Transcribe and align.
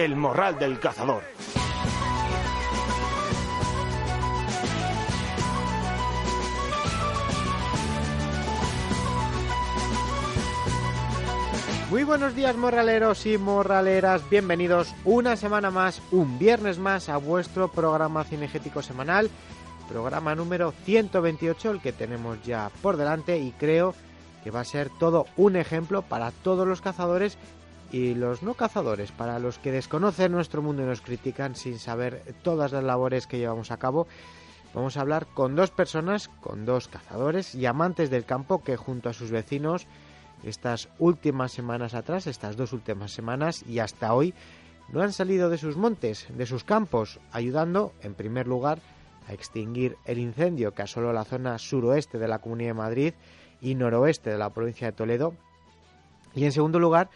El 0.00 0.16
morral 0.16 0.58
del 0.58 0.80
cazador. 0.80 1.22
Muy 11.90 12.04
buenos 12.04 12.34
días 12.34 12.56
morraleros 12.56 13.26
y 13.26 13.36
morraleras, 13.36 14.22
bienvenidos 14.30 14.94
una 15.04 15.36
semana 15.36 15.70
más, 15.70 16.00
un 16.12 16.38
viernes 16.38 16.78
más 16.78 17.10
a 17.10 17.18
vuestro 17.18 17.68
programa 17.68 18.24
cinegético 18.24 18.80
semanal, 18.80 19.28
programa 19.86 20.34
número 20.34 20.72
128, 20.86 21.72
el 21.72 21.80
que 21.82 21.92
tenemos 21.92 22.42
ya 22.42 22.70
por 22.80 22.96
delante 22.96 23.38
y 23.38 23.52
creo 23.52 23.94
que 24.42 24.50
va 24.50 24.60
a 24.60 24.64
ser 24.64 24.88
todo 24.98 25.26
un 25.36 25.56
ejemplo 25.56 26.00
para 26.00 26.30
todos 26.30 26.66
los 26.66 26.80
cazadores 26.80 27.36
y 27.92 28.14
los 28.14 28.42
no 28.42 28.54
cazadores, 28.54 29.12
para 29.12 29.38
los 29.38 29.58
que 29.58 29.72
desconocen 29.72 30.32
nuestro 30.32 30.62
mundo 30.62 30.82
y 30.82 30.86
nos 30.86 31.00
critican 31.00 31.54
sin 31.54 31.78
saber 31.78 32.22
todas 32.42 32.72
las 32.72 32.84
labores 32.84 33.26
que 33.26 33.38
llevamos 33.38 33.70
a 33.70 33.78
cabo. 33.78 34.06
Vamos 34.74 34.96
a 34.96 35.00
hablar 35.00 35.26
con 35.26 35.56
dos 35.56 35.70
personas, 35.70 36.28
con 36.28 36.64
dos 36.64 36.88
cazadores 36.88 37.54
y 37.54 37.66
amantes 37.66 38.10
del 38.10 38.24
campo 38.24 38.62
que 38.62 38.76
junto 38.76 39.08
a 39.08 39.12
sus 39.12 39.30
vecinos 39.30 39.86
estas 40.44 40.88
últimas 40.98 41.52
semanas 41.52 41.94
atrás, 41.94 42.26
estas 42.26 42.56
dos 42.56 42.72
últimas 42.72 43.12
semanas 43.12 43.64
y 43.66 43.80
hasta 43.80 44.14
hoy, 44.14 44.32
no 44.92 45.02
han 45.02 45.12
salido 45.12 45.50
de 45.50 45.58
sus 45.58 45.76
montes, 45.76 46.26
de 46.30 46.46
sus 46.46 46.64
campos, 46.64 47.20
ayudando, 47.32 47.92
en 48.02 48.14
primer 48.14 48.46
lugar, 48.46 48.78
a 49.28 49.32
extinguir 49.32 49.96
el 50.04 50.18
incendio 50.18 50.74
que 50.74 50.82
asoló 50.82 51.12
la 51.12 51.24
zona 51.24 51.58
suroeste 51.58 52.18
de 52.18 52.28
la 52.28 52.38
Comunidad 52.38 52.70
de 52.70 52.74
Madrid 52.74 53.14
y 53.60 53.74
noroeste 53.74 54.30
de 54.30 54.38
la 54.38 54.50
provincia 54.50 54.88
de 54.88 54.92
Toledo, 54.92 55.34
y 56.34 56.44
en 56.44 56.52
segundo 56.52 56.78
lugar, 56.78 57.10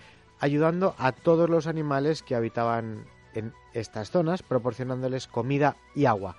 ayudando 0.45 0.95
a 0.99 1.13
todos 1.13 1.49
los 1.49 1.67
animales 1.67 2.23
que 2.23 2.35
habitaban 2.35 3.07
en 3.33 3.55
estas 3.73 4.11
zonas, 4.11 4.43
proporcionándoles 4.43 5.27
comida 5.27 5.75
y 5.95 6.05
agua. 6.05 6.37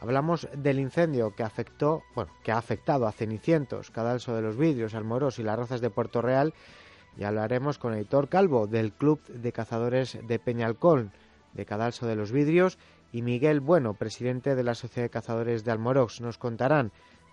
Hablamos 0.00 0.48
del 0.52 0.80
incendio 0.80 1.32
que 1.32 1.44
afectó, 1.44 2.02
bueno, 2.16 2.32
que 2.42 2.50
ha 2.50 2.58
afectado 2.58 3.06
a 3.06 3.12
Cenicientos, 3.12 3.92
Cadalso 3.92 4.34
de 4.34 4.42
los 4.42 4.56
Vidrios, 4.56 4.96
Almoros 4.96 5.38
y 5.38 5.44
las 5.44 5.56
Rozas 5.56 5.80
de 5.80 5.90
Puerto 5.90 6.22
Real 6.22 6.54
y 7.16 7.22
hablaremos 7.22 7.78
con 7.78 7.94
Editor 7.94 8.28
Calvo 8.28 8.66
del 8.66 8.92
Club 8.92 9.22
de 9.28 9.52
Cazadores 9.52 10.18
de 10.26 10.40
Peñalcón 10.40 11.12
de 11.54 11.66
Cadalso 11.66 12.08
de 12.08 12.16
los 12.16 12.32
Vidrios 12.32 12.78
y 13.12 13.22
Miguel 13.22 13.60
Bueno, 13.60 13.94
presidente 13.94 14.56
de 14.56 14.64
la 14.64 14.74
Sociedad 14.74 15.04
de 15.04 15.10
Cazadores 15.10 15.62
de 15.62 15.70
Almorox. 15.70 16.20
Nos 16.20 16.36
contarán 16.36 16.90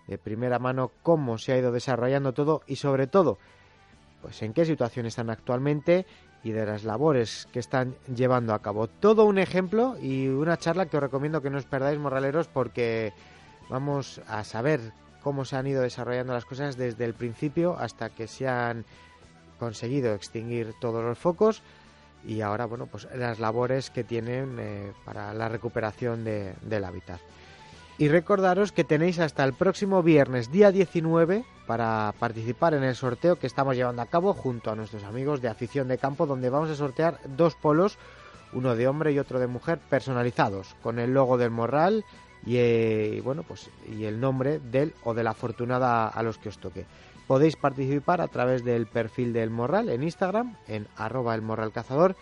de 0.07 0.19
primera 0.19 0.59
mano 0.59 0.91
cómo 1.01 1.39
se 1.39 1.53
ha 1.53 1.57
ido 1.57 1.71
desarrollando 1.71 2.33
todo 2.33 2.61
y 2.67 2.75
sobre 2.75 3.07
todo 3.07 3.39
pues 4.23 4.41
en 4.41 4.53
qué 4.53 4.65
situación 4.65 5.05
están 5.05 5.29
actualmente 5.29 6.05
y 6.45 6.51
de 6.51 6.65
las 6.65 6.85
labores 6.85 7.47
que 7.51 7.59
están 7.59 7.95
llevando 8.15 8.53
a 8.53 8.61
cabo. 8.61 8.87
Todo 8.87 9.25
un 9.25 9.37
ejemplo 9.37 9.97
y 10.01 10.29
una 10.29 10.57
charla 10.57 10.85
que 10.85 10.95
os 10.95 11.03
recomiendo 11.03 11.41
que 11.41 11.49
no 11.49 11.57
os 11.57 11.65
perdáis, 11.65 11.99
morraleros, 11.99 12.47
porque 12.47 13.13
vamos 13.69 14.21
a 14.27 14.45
saber 14.45 14.79
cómo 15.21 15.43
se 15.43 15.57
han 15.57 15.67
ido 15.67 15.81
desarrollando 15.81 16.33
las 16.33 16.45
cosas 16.45 16.77
desde 16.77 17.03
el 17.03 17.13
principio 17.13 17.75
hasta 17.77 18.09
que 18.09 18.27
se 18.27 18.47
han 18.47 18.85
conseguido 19.59 20.13
extinguir 20.13 20.73
todos 20.79 21.03
los 21.03 21.17
focos 21.17 21.61
y 22.25 22.39
ahora, 22.39 22.65
bueno, 22.65 22.85
pues 22.87 23.05
las 23.15 23.39
labores 23.39 23.89
que 23.89 24.05
tienen 24.05 24.57
eh, 24.57 24.93
para 25.03 25.33
la 25.33 25.49
recuperación 25.49 26.23
del 26.23 26.83
hábitat. 26.85 27.19
Y 27.97 28.07
recordaros 28.07 28.71
que 28.71 28.83
tenéis 28.83 29.19
hasta 29.19 29.43
el 29.43 29.53
próximo 29.53 30.01
viernes, 30.01 30.51
día 30.51 30.71
19, 30.71 31.45
para 31.67 32.13
participar 32.17 32.73
en 32.73 32.83
el 32.83 32.95
sorteo 32.95 33.37
que 33.37 33.45
estamos 33.45 33.75
llevando 33.75 34.01
a 34.01 34.07
cabo 34.07 34.33
junto 34.33 34.71
a 34.71 34.75
nuestros 34.75 35.03
amigos 35.03 35.41
de 35.41 35.47
afición 35.47 35.87
de 35.87 35.99
campo, 35.99 36.25
donde 36.25 36.49
vamos 36.49 36.71
a 36.71 36.75
sortear 36.75 37.19
dos 37.37 37.53
polos, 37.53 37.99
uno 38.51 38.75
de 38.75 38.87
hombre 38.87 39.11
y 39.11 39.19
otro 39.19 39.39
de 39.39 39.45
mujer, 39.45 39.79
personalizados, 39.89 40.75
con 40.81 40.97
el 40.97 41.13
logo 41.13 41.37
del 41.37 41.51
morral 41.51 42.03
y, 42.45 42.57
eh, 42.57 43.21
bueno, 43.23 43.43
pues, 43.43 43.69
y 43.87 44.05
el 44.05 44.19
nombre 44.19 44.59
del 44.59 44.93
o 45.03 45.13
de 45.13 45.23
la 45.23 45.31
afortunada 45.31 46.07
a 46.07 46.23
los 46.23 46.39
que 46.39 46.49
os 46.49 46.57
toque. 46.57 46.85
Podéis 47.27 47.55
participar 47.55 48.21
a 48.21 48.27
través 48.27 48.65
del 48.65 48.87
perfil 48.87 49.33
del 49.33 49.51
morral 49.51 49.89
en 49.89 50.01
Instagram, 50.01 50.57
en 50.67 50.87
arroba 50.97 51.35
el 51.35 51.43
morral 51.43 51.71
cazador 51.71 52.15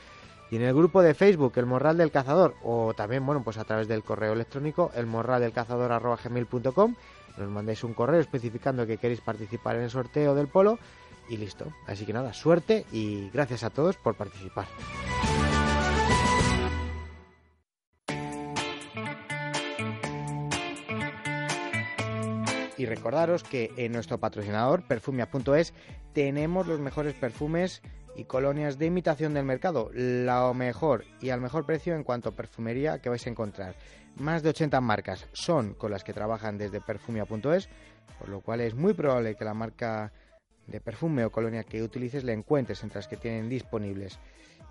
y 0.51 0.57
en 0.57 0.63
el 0.63 0.75
grupo 0.75 1.01
de 1.01 1.13
Facebook, 1.13 1.53
El 1.55 1.65
Morral 1.65 1.97
del 1.97 2.11
Cazador, 2.11 2.55
o 2.61 2.93
también, 2.93 3.25
bueno, 3.25 3.41
pues 3.41 3.57
a 3.57 3.63
través 3.63 3.87
del 3.87 4.03
correo 4.03 4.33
electrónico, 4.33 4.91
elmorraldelcazador.gmail.com, 4.93 6.95
nos 7.37 7.49
mandáis 7.49 7.85
un 7.85 7.93
correo 7.93 8.19
especificando 8.19 8.85
que 8.85 8.97
queréis 8.97 9.21
participar 9.21 9.77
en 9.77 9.83
el 9.83 9.89
sorteo 9.89 10.35
del 10.35 10.49
polo 10.49 10.77
y 11.29 11.37
listo. 11.37 11.71
Así 11.87 12.05
que 12.05 12.11
nada, 12.11 12.33
suerte 12.33 12.85
y 12.91 13.29
gracias 13.29 13.63
a 13.63 13.69
todos 13.69 13.95
por 13.95 14.15
participar. 14.15 14.67
Y 22.77 22.85
recordaros 22.87 23.43
que 23.43 23.71
en 23.77 23.93
nuestro 23.93 24.17
patrocinador, 24.17 24.81
perfumia.es, 24.81 25.73
tenemos 26.13 26.67
los 26.67 26.81
mejores 26.81 27.13
perfumes 27.13 27.81
y 28.21 28.25
colonias 28.25 28.77
de 28.77 28.85
imitación 28.85 29.33
del 29.33 29.45
mercado, 29.45 29.89
la 29.93 30.53
mejor 30.53 31.05
y 31.21 31.31
al 31.31 31.41
mejor 31.41 31.65
precio 31.65 31.95
en 31.95 32.03
cuanto 32.03 32.29
a 32.29 32.35
perfumería 32.35 32.99
que 32.99 33.09
vais 33.09 33.25
a 33.25 33.31
encontrar. 33.31 33.75
Más 34.15 34.43
de 34.43 34.49
80 34.49 34.79
marcas 34.79 35.27
son 35.33 35.73
con 35.73 35.89
las 35.89 36.03
que 36.03 36.13
trabajan 36.13 36.59
desde 36.59 36.81
perfumia.es, 36.81 37.67
por 38.19 38.29
lo 38.29 38.41
cual 38.41 38.61
es 38.61 38.75
muy 38.75 38.93
probable 38.93 39.35
que 39.35 39.43
la 39.43 39.55
marca 39.55 40.11
de 40.67 40.79
perfume 40.79 41.25
o 41.25 41.31
colonia 41.31 41.63
que 41.63 41.81
utilices 41.81 42.23
la 42.23 42.33
encuentres 42.33 42.83
entre 42.83 42.99
las 42.99 43.07
que 43.07 43.17
tienen 43.17 43.49
disponibles. 43.49 44.19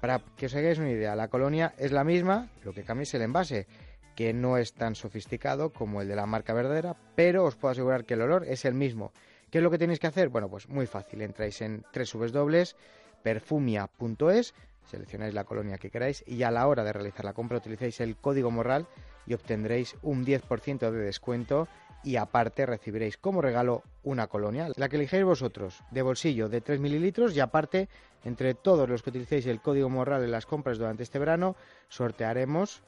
Para 0.00 0.20
que 0.36 0.46
os 0.46 0.54
hagáis 0.54 0.78
una 0.78 0.92
idea, 0.92 1.16
la 1.16 1.26
colonia 1.26 1.74
es 1.76 1.90
la 1.90 2.04
misma, 2.04 2.50
lo 2.62 2.72
que 2.72 2.84
cambia 2.84 3.02
es 3.02 3.14
el 3.14 3.22
envase, 3.22 3.66
que 4.14 4.32
no 4.32 4.58
es 4.58 4.74
tan 4.74 4.94
sofisticado 4.94 5.72
como 5.72 6.02
el 6.02 6.08
de 6.08 6.14
la 6.14 6.26
marca 6.26 6.52
verdadera, 6.54 6.96
pero 7.16 7.44
os 7.44 7.56
puedo 7.56 7.72
asegurar 7.72 8.04
que 8.04 8.14
el 8.14 8.22
olor 8.22 8.44
es 8.46 8.64
el 8.64 8.74
mismo. 8.74 9.12
¿Qué 9.50 9.58
es 9.58 9.64
lo 9.64 9.70
que 9.72 9.78
tenéis 9.78 9.98
que 9.98 10.06
hacer? 10.06 10.28
Bueno, 10.28 10.48
pues 10.48 10.68
muy 10.68 10.86
fácil, 10.86 11.22
entráis 11.22 11.60
en 11.62 11.84
dobles 12.32 12.76
perfumia.es, 13.22 14.54
seleccionáis 14.84 15.34
la 15.34 15.44
colonia 15.44 15.78
que 15.78 15.90
queráis 15.90 16.24
y 16.26 16.42
a 16.42 16.50
la 16.50 16.66
hora 16.66 16.84
de 16.84 16.92
realizar 16.92 17.24
la 17.24 17.32
compra 17.32 17.58
utilizáis 17.58 18.00
el 18.00 18.16
código 18.16 18.50
morral 18.50 18.86
y 19.26 19.34
obtendréis 19.34 19.96
un 20.02 20.24
10% 20.24 20.90
de 20.90 20.98
descuento 20.98 21.68
y 22.02 22.16
aparte 22.16 22.66
recibiréis 22.66 23.18
como 23.18 23.42
regalo 23.42 23.82
una 24.02 24.26
colonia, 24.26 24.68
la 24.76 24.88
que 24.88 24.96
elijáis 24.96 25.24
vosotros, 25.24 25.82
de 25.90 26.02
bolsillo 26.02 26.48
de 26.48 26.60
3 26.60 26.80
mililitros 26.80 27.36
y 27.36 27.40
aparte, 27.40 27.88
entre 28.24 28.54
todos 28.54 28.88
los 28.88 29.02
que 29.02 29.10
utilicéis 29.10 29.46
el 29.46 29.60
código 29.60 29.90
morral 29.90 30.24
en 30.24 30.30
las 30.30 30.46
compras 30.46 30.78
durante 30.78 31.02
este 31.02 31.18
verano, 31.18 31.56
sortearemos 31.88 32.82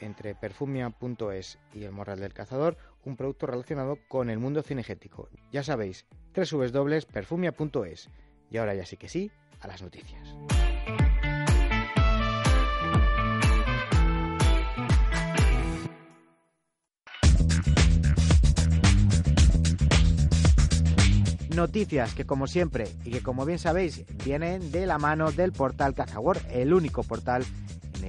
entre 0.00 0.34
perfumia.es 0.34 1.58
y 1.72 1.84
el 1.84 1.92
morral 1.92 2.20
del 2.20 2.34
cazador 2.34 2.76
un 3.04 3.16
producto 3.16 3.46
relacionado 3.46 3.98
con 4.08 4.30
el 4.30 4.38
mundo 4.38 4.62
cinegético. 4.62 5.28
Ya 5.52 5.62
sabéis, 5.62 6.06
www.perfumia.es. 6.34 8.10
Y 8.56 8.58
ahora 8.58 8.74
ya 8.74 8.86
sí 8.86 8.96
que 8.96 9.06
sí, 9.06 9.30
a 9.60 9.66
las 9.66 9.82
noticias. 9.82 10.34
Noticias 21.54 22.14
que 22.14 22.24
como 22.24 22.46
siempre 22.46 22.88
y 23.04 23.10
que 23.10 23.22
como 23.22 23.44
bien 23.44 23.58
sabéis 23.58 24.06
vienen 24.24 24.72
de 24.72 24.86
la 24.86 24.96
mano 24.96 25.32
del 25.32 25.52
portal 25.52 25.92
Cazawar, 25.92 26.38
el 26.50 26.72
único 26.72 27.02
portal 27.02 27.44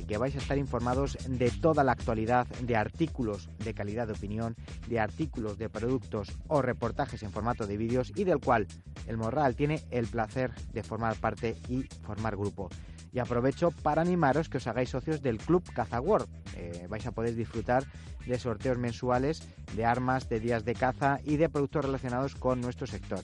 que 0.06 0.18
vais 0.18 0.36
a 0.36 0.40
estar 0.40 0.58
informados 0.58 1.18
de 1.28 1.50
toda 1.50 1.84
la 1.84 1.94
actualidad 1.94 2.48
de 2.48 2.76
artículos 2.76 3.50
de 3.60 3.74
calidad 3.74 4.08
de 4.08 4.14
opinión, 4.14 4.56
de 4.88 5.00
artículos 5.00 5.58
de 5.58 5.70
productos 5.70 6.38
o 6.48 6.62
reportajes 6.62 7.24
en 7.24 7.32
formato 7.32 7.68
de 7.68 7.78
vídeos 7.78 8.12
y 8.16 8.24
del 8.24 8.40
cual 8.40 8.68
el 9.08 9.18
Morral 9.18 9.56
tiene 9.56 9.82
el 9.92 10.08
placer 10.08 10.52
de 10.74 10.84
formar 10.84 11.16
parte 11.16 11.56
y 11.70 11.84
formar 12.04 12.36
grupo. 12.36 12.70
Y 13.14 13.20
aprovecho 13.20 13.72
para 13.72 14.02
animaros 14.02 14.50
que 14.50 14.58
os 14.58 14.68
hagáis 14.68 14.90
socios 14.90 15.22
del 15.22 15.38
Club 15.38 15.64
Caza 15.74 16.02
World. 16.02 16.28
Eh, 16.56 16.86
vais 16.90 17.06
a 17.08 17.12
poder 17.12 17.36
disfrutar 17.36 17.86
de 18.26 18.38
sorteos 18.38 18.78
mensuales 18.78 19.42
de 19.76 19.86
armas, 19.86 20.30
de 20.30 20.40
días 20.40 20.66
de 20.66 20.76
caza 20.76 21.20
y 21.24 21.38
de 21.38 21.50
productos 21.50 21.86
relacionados 21.86 22.36
con 22.36 22.62
nuestro 22.62 22.86
sector. 22.86 23.22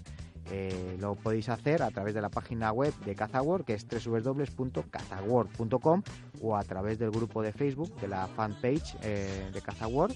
Eh, 0.51 0.97
lo 0.99 1.15
podéis 1.15 1.47
hacer 1.49 1.81
a 1.83 1.91
través 1.91 2.13
de 2.13 2.21
la 2.21 2.29
página 2.29 2.71
web 2.71 2.93
de 3.05 3.15
CazaWorld, 3.15 3.65
que 3.65 3.73
es 3.73 3.87
www.cazaworld.com 3.87 6.03
o 6.41 6.57
a 6.57 6.63
través 6.63 6.99
del 6.99 7.11
grupo 7.11 7.41
de 7.41 7.53
Facebook 7.53 7.95
de 7.99 8.07
la 8.07 8.27
fanpage 8.27 8.95
eh, 9.01 9.49
de 9.53 9.61
CazaWorld, 9.61 10.15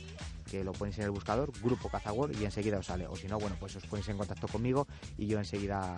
que 0.50 0.64
lo 0.64 0.74
ponéis 0.74 0.98
en 1.00 1.06
el 1.06 1.12
buscador, 1.12 1.52
Grupo 1.62 1.90
CazaWorld, 1.90 2.40
y 2.42 2.46
enseguida 2.46 2.80
os 2.80 2.86
sale. 2.86 3.08
O 3.08 3.16
si 3.16 3.28
no, 3.28 3.40
bueno, 3.40 3.56
pues 3.60 3.76
os 3.76 3.86
ponéis 3.86 4.08
en 4.10 4.18
contacto 4.18 4.48
conmigo 4.48 4.88
y 5.18 5.28
yo 5.28 5.40
enseguida 5.40 5.96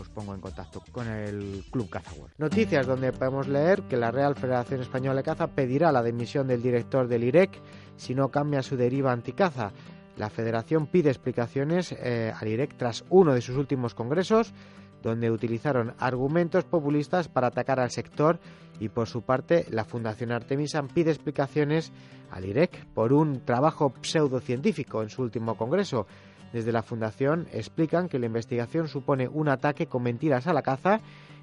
os 0.00 0.08
pongo 0.08 0.34
en 0.34 0.40
contacto 0.40 0.82
con 0.92 1.06
el 1.06 1.64
Club 1.70 1.88
CazaWorld. 1.88 2.34
Noticias 2.38 2.86
donde 2.86 3.12
podemos 3.12 3.48
leer 3.48 3.82
que 3.82 3.96
la 3.96 4.10
Real 4.10 4.34
Federación 4.34 4.80
Española 4.80 5.16
de 5.16 5.22
Caza 5.22 5.48
pedirá 5.48 5.92
la 5.92 6.02
dimisión 6.02 6.48
del 6.48 6.62
director 6.62 7.08
del 7.08 7.24
IREC 7.24 7.60
si 7.96 8.14
no 8.14 8.30
cambia 8.30 8.62
su 8.62 8.76
deriva 8.76 9.12
anticaza. 9.12 9.72
La 10.16 10.30
federación 10.30 10.86
pide 10.86 11.10
explicaciones 11.10 11.92
eh, 11.92 12.32
al 12.34 12.48
IREC 12.48 12.76
tras 12.76 13.04
uno 13.10 13.34
de 13.34 13.42
sus 13.42 13.56
últimos 13.56 13.94
congresos, 13.94 14.54
donde 15.02 15.30
utilizaron 15.30 15.94
argumentos 15.98 16.64
populistas 16.64 17.28
para 17.28 17.48
atacar 17.48 17.80
al 17.80 17.90
sector 17.90 18.40
y 18.80 18.88
por 18.88 19.08
su 19.08 19.22
parte 19.22 19.66
la 19.70 19.84
Fundación 19.84 20.32
Artemisan 20.32 20.88
pide 20.88 21.10
explicaciones 21.10 21.92
al 22.30 22.44
IREC 22.44 22.86
por 22.94 23.12
un 23.12 23.44
trabajo 23.44 23.92
pseudocientífico 24.00 25.02
en 25.02 25.10
su 25.10 25.22
último 25.22 25.56
congreso. 25.56 26.06
Desde 26.52 26.72
la 26.72 26.82
Fundación 26.82 27.46
explican 27.52 28.08
que 28.08 28.18
la 28.18 28.26
investigación 28.26 28.88
supone 28.88 29.28
un 29.28 29.48
ataque 29.48 29.86
con 29.86 30.02
mentiras 30.02 30.46
a 30.46 30.54
la 30.54 30.62
caza 30.62 31.00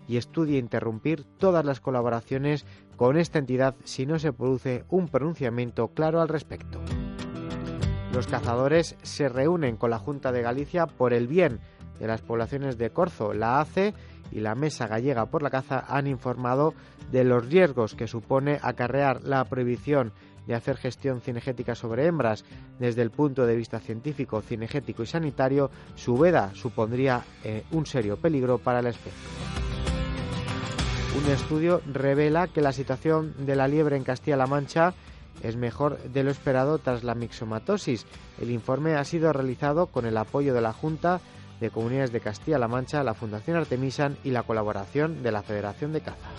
y 0.08 0.18
estudia 0.18 0.58
interrumpir 0.58 1.24
todas 1.38 1.64
las 1.64 1.80
colaboraciones 1.80 2.66
con 2.98 3.18
esta 3.18 3.40
entidad 3.40 3.76
si 3.84 4.06
no 4.06 4.20
se 4.20 4.34
produce 4.34 4.84
un 4.90 5.08
pronunciamiento 5.08 5.90
claro 5.90 6.22
al 6.22 6.30
respecto. 6.30 6.82
Los 8.14 8.28
cazadores 8.28 8.96
se 9.02 9.28
reúnen 9.28 9.76
con 9.76 9.90
la 9.90 9.98
Junta 9.98 10.32
de 10.32 10.44
Galicia 10.44 10.86
por 10.86 11.14
el 11.14 11.28
bien 11.28 11.60
de 12.00 12.06
las 12.06 12.22
poblaciones 12.22 12.78
de 12.78 12.92
Corzo. 12.92 13.34
La 13.34 13.60
ACE 13.60 13.96
y 14.32 14.40
la 14.40 14.54
Mesa 14.54 14.86
Gallega 14.86 15.26
por 15.26 15.42
la 15.42 15.50
Caza 15.50 15.84
han 15.88 16.06
informado 16.06 16.76
de 17.12 17.24
los 17.24 17.48
riesgos 17.48 17.96
que 17.96 18.08
supone 18.08 18.60
acarrear 18.62 19.24
la 19.24 19.44
prohibición 19.46 20.14
de 20.46 20.54
hacer 20.54 20.78
gestión 20.78 21.22
cinegética 21.22 21.74
sobre 21.74 22.06
hembras 22.06 22.46
desde 22.78 23.02
el 23.02 23.10
punto 23.10 23.48
de 23.48 23.56
vista 23.56 23.80
científico, 23.80 24.42
cinegético 24.42 25.02
y 25.02 25.08
sanitario, 25.08 25.72
su 25.96 26.16
veda 26.16 26.52
supondría 26.54 27.24
eh, 27.44 27.64
un 27.72 27.88
serio 27.88 28.18
peligro 28.18 28.60
para 28.60 28.84
la 28.84 28.90
especie. 28.90 29.14
Un 31.18 31.32
estudio 31.32 31.82
revela 31.92 32.48
que 32.48 32.62
la 32.62 32.74
situación 32.74 33.34
de 33.46 33.56
la 33.56 33.68
liebre 33.68 33.98
en 33.98 34.04
Castilla-La 34.04 34.48
Mancha 34.48 34.94
es 35.44 35.58
mejor 35.58 36.00
de 36.00 36.24
lo 36.24 36.32
esperado 36.32 36.80
tras 36.80 37.04
la 37.04 37.16
mixomatosis. 37.16 38.06
El 38.42 38.50
informe 38.50 38.96
ha 38.96 39.04
sido 39.04 39.32
realizado 39.32 39.88
con 39.88 40.06
el 40.06 40.18
apoyo 40.18 40.54
de 40.54 40.62
la 40.62 40.74
Junta 40.74 41.20
de 41.60 41.70
Comunidades 41.70 42.12
de 42.12 42.22
Castilla-La 42.22 42.68
Mancha, 42.68 43.04
la 43.04 43.14
Fundación 43.14 43.58
Artemisan 43.58 44.18
y 44.24 44.32
la 44.32 44.44
colaboración 44.44 45.22
de 45.22 45.32
la 45.32 45.44
Federación 45.44 45.94
de 45.94 46.02
Caza. 46.02 46.30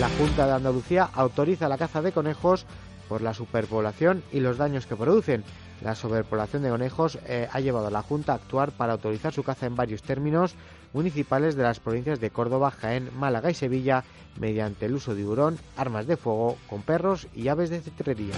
La 0.00 0.08
Junta 0.10 0.46
de 0.46 0.52
Andalucía 0.52 1.08
autoriza 1.12 1.68
la 1.68 1.78
caza 1.78 2.02
de 2.02 2.12
conejos 2.12 2.66
por 3.08 3.22
la 3.22 3.34
superpoblación 3.34 4.22
y 4.32 4.40
los 4.40 4.58
daños 4.58 4.86
que 4.86 4.96
producen. 4.96 5.44
La 5.82 5.94
sobrepoblación 5.94 6.62
de 6.62 6.70
conejos 6.70 7.18
eh, 7.26 7.48
ha 7.50 7.60
llevado 7.60 7.86
a 7.86 7.90
la 7.90 8.02
Junta 8.02 8.32
a 8.32 8.36
actuar 8.36 8.72
para 8.72 8.94
autorizar 8.94 9.32
su 9.32 9.44
caza 9.44 9.66
en 9.66 9.76
varios 9.76 10.02
términos 10.02 10.54
municipales 10.92 11.54
de 11.54 11.62
las 11.62 11.80
provincias 11.80 12.20
de 12.20 12.30
Córdoba, 12.30 12.70
Jaén, 12.70 13.10
Málaga 13.16 13.50
y 13.50 13.54
Sevilla 13.54 14.04
mediante 14.38 14.86
el 14.86 14.94
uso 14.94 15.14
de 15.14 15.24
hurón, 15.24 15.58
armas 15.76 16.06
de 16.06 16.16
fuego 16.16 16.56
con 16.68 16.82
perros 16.82 17.28
y 17.34 17.48
aves 17.48 17.70
de 17.70 17.80
cetrería. 17.80 18.34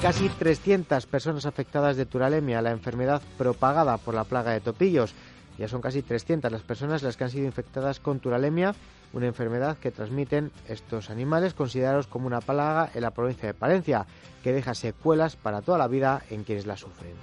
Casi 0.00 0.28
300 0.28 1.06
personas 1.06 1.44
afectadas 1.44 1.96
de 1.96 2.06
turalemia, 2.06 2.62
la 2.62 2.70
enfermedad 2.70 3.20
propagada 3.36 3.96
por 3.98 4.14
la 4.14 4.24
plaga 4.24 4.52
de 4.52 4.60
topillos. 4.60 5.12
Ya 5.58 5.66
son 5.66 5.82
casi 5.82 6.02
300 6.02 6.52
las 6.52 6.62
personas 6.62 7.02
las 7.02 7.16
que 7.16 7.24
han 7.24 7.30
sido 7.30 7.46
infectadas 7.46 7.98
con 7.98 8.20
turalemia, 8.20 8.76
una 9.12 9.26
enfermedad 9.26 9.78
que 9.78 9.90
transmiten 9.90 10.50
estos 10.68 11.10
animales 11.10 11.54
considerados 11.54 12.06
como 12.06 12.26
una 12.26 12.40
plaga 12.40 12.90
en 12.94 13.02
la 13.02 13.10
provincia 13.10 13.46
de 13.46 13.54
Palencia, 13.54 14.06
que 14.42 14.52
deja 14.52 14.74
secuelas 14.74 15.36
para 15.36 15.62
toda 15.62 15.78
la 15.78 15.88
vida 15.88 16.22
en 16.30 16.44
quienes 16.44 16.66
la 16.66 16.76
sufren. 16.76 17.14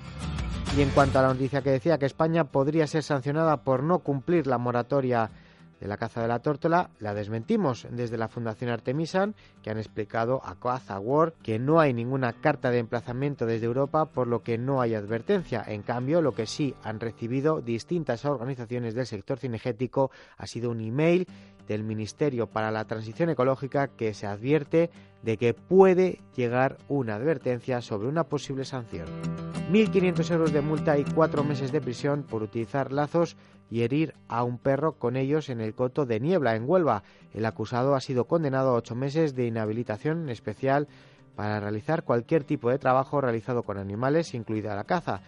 Y 0.77 0.81
en 0.81 0.89
cuanto 0.89 1.19
a 1.19 1.21
la 1.21 1.29
noticia 1.29 1.61
que 1.61 1.71
decía 1.71 1.97
que 1.97 2.05
España 2.05 2.43
podría 2.43 2.85
ser 2.87 3.03
sancionada 3.03 3.57
por 3.57 3.81
no 3.81 3.99
cumplir 3.99 4.45
la 4.45 4.57
moratoria 4.57 5.29
de 5.79 5.87
la 5.87 5.97
caza 5.97 6.21
de 6.21 6.27
la 6.27 6.39
tórtola, 6.39 6.89
la 6.99 7.13
desmentimos 7.13 7.87
desde 7.91 8.17
la 8.17 8.27
Fundación 8.27 8.69
Artemisan, 8.69 9.35
que 9.61 9.69
han 9.69 9.77
explicado 9.77 10.41
a 10.43 10.55
Caza 10.55 10.99
World 10.99 11.33
que 11.43 11.59
no 11.59 11.79
hay 11.79 11.93
ninguna 11.93 12.33
carta 12.33 12.71
de 12.71 12.79
emplazamiento 12.79 13.45
desde 13.45 13.65
Europa, 13.65 14.05
por 14.05 14.27
lo 14.27 14.41
que 14.41 14.57
no 14.57 14.81
hay 14.81 14.95
advertencia. 14.95 15.63
En 15.67 15.81
cambio, 15.81 16.21
lo 16.21 16.33
que 16.33 16.45
sí 16.45 16.75
han 16.83 16.99
recibido 16.99 17.61
distintas 17.61 18.25
organizaciones 18.25 18.95
del 18.95 19.05
sector 19.05 19.37
cinegético 19.37 20.11
ha 20.37 20.47
sido 20.47 20.71
un 20.71 20.81
email 20.81 21.27
del 21.67 21.83
Ministerio 21.83 22.47
para 22.47 22.71
la 22.71 22.85
Transición 22.85 23.29
Ecológica 23.29 23.87
que 23.87 24.13
se 24.13 24.27
advierte 24.27 24.89
de 25.23 25.37
que 25.37 25.53
puede 25.53 26.19
llegar 26.35 26.77
una 26.87 27.15
advertencia 27.15 27.81
sobre 27.81 28.07
una 28.07 28.25
posible 28.25 28.65
sanción. 28.65 29.07
1.500 29.71 30.31
euros 30.31 30.53
de 30.53 30.61
multa 30.61 30.97
y 30.99 31.03
cuatro 31.03 31.43
meses 31.43 31.71
de 31.71 31.81
prisión 31.81 32.23
por 32.23 32.43
utilizar 32.43 32.91
lazos 32.91 33.35
y 33.71 33.81
herir 33.81 34.13
a 34.27 34.43
un 34.43 34.59
perro 34.59 34.93
con 34.93 35.15
ellos 35.15 35.49
en 35.49 35.59
el 35.59 35.73
coto 35.73 36.05
de 36.05 36.19
Niebla, 36.19 36.55
en 36.55 36.69
Huelva. 36.69 37.03
El 37.33 37.45
acusado 37.45 37.95
ha 37.95 37.99
sido 37.99 38.25
condenado 38.25 38.69
a 38.69 38.73
ocho 38.75 38.95
meses 38.95 39.35
de 39.35 39.47
inhabilitación 39.47 40.29
especial 40.29 40.87
para 41.35 41.59
realizar 41.59 42.03
cualquier 42.03 42.43
tipo 42.43 42.69
de 42.69 42.77
trabajo 42.77 43.19
realizado 43.21 43.63
con 43.63 43.77
animales, 43.77 44.35
incluida 44.35 44.75
la 44.75 44.83
caza. 44.83 45.21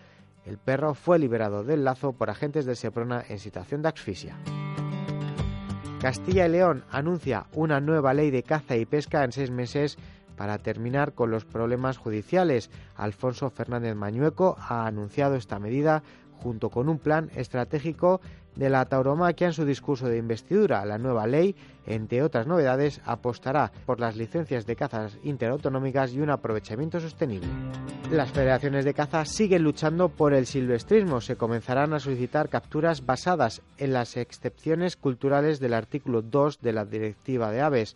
El 0.46 0.58
perro 0.58 0.94
fue 0.94 1.20
liberado 1.20 1.64
del 1.64 1.84
lazo 1.84 2.14
por 2.14 2.30
agentes 2.30 2.66
de 2.66 2.76
Seprona 2.76 3.24
en 3.28 3.40
situación 3.40 3.82
de 3.82 3.90
asfixia. 3.90 4.38
Castilla 6.02 6.46
y 6.46 6.50
León 6.50 6.84
anuncia 6.92 7.48
una 7.54 7.80
nueva 7.80 8.14
ley 8.14 8.30
de 8.30 8.44
caza 8.44 8.78
y 8.78 8.86
pesca 8.86 9.24
en 9.24 9.32
seis 9.32 9.50
meses 9.50 9.98
para 10.36 10.60
terminar 10.60 11.14
con 11.14 11.32
los 11.32 11.44
problemas 11.44 11.98
judiciales. 11.98 12.70
Alfonso 12.96 13.50
Fernández 13.50 13.96
Mañueco 13.96 14.56
ha 14.60 14.86
anunciado 14.86 15.36
esta 15.36 15.58
medida 15.58 16.04
junto 16.34 16.70
con 16.70 16.88
un 16.88 17.00
plan 17.00 17.32
estratégico 17.36 18.22
de 18.58 18.70
la 18.70 18.86
tauromaquia 18.86 19.48
en 19.48 19.54
su 19.54 19.66
discurso 19.66 20.08
de 20.08 20.18
investidura. 20.18 20.86
La 20.86 20.98
nueva 20.98 21.28
ley, 21.28 21.56
entre 21.86 22.24
otras 22.24 22.48
novedades, 22.48 23.02
apostará 23.06 23.72
por 23.86 24.00
las 24.00 24.16
licencias 24.16 24.66
de 24.66 24.76
cazas 24.76 25.18
interautonómicas 25.24 26.14
y 26.14 26.22
un 26.22 26.32
aprovechamiento 26.32 27.00
sostenible. 27.00 27.48
Las 28.12 28.32
federaciones 28.32 28.86
de 28.86 28.94
caza 28.94 29.26
siguen 29.26 29.64
luchando 29.64 30.10
por 30.10 30.34
el 30.34 30.46
silvestrismo. 30.46 31.22
Se 31.22 31.36
comenzarán 31.36 31.94
a 31.94 32.00
solicitar 32.00 32.50
capturas 32.50 33.06
basadas 33.06 33.62
en 33.78 33.94
las 33.94 34.18
excepciones 34.18 34.96
culturales 34.96 35.60
del 35.60 35.74
artículo 35.74 36.22
2 36.22 36.62
de 36.62 36.74
la 36.74 36.86
Directiva 36.86 37.52
de 37.52 37.62
Aves. 37.62 37.96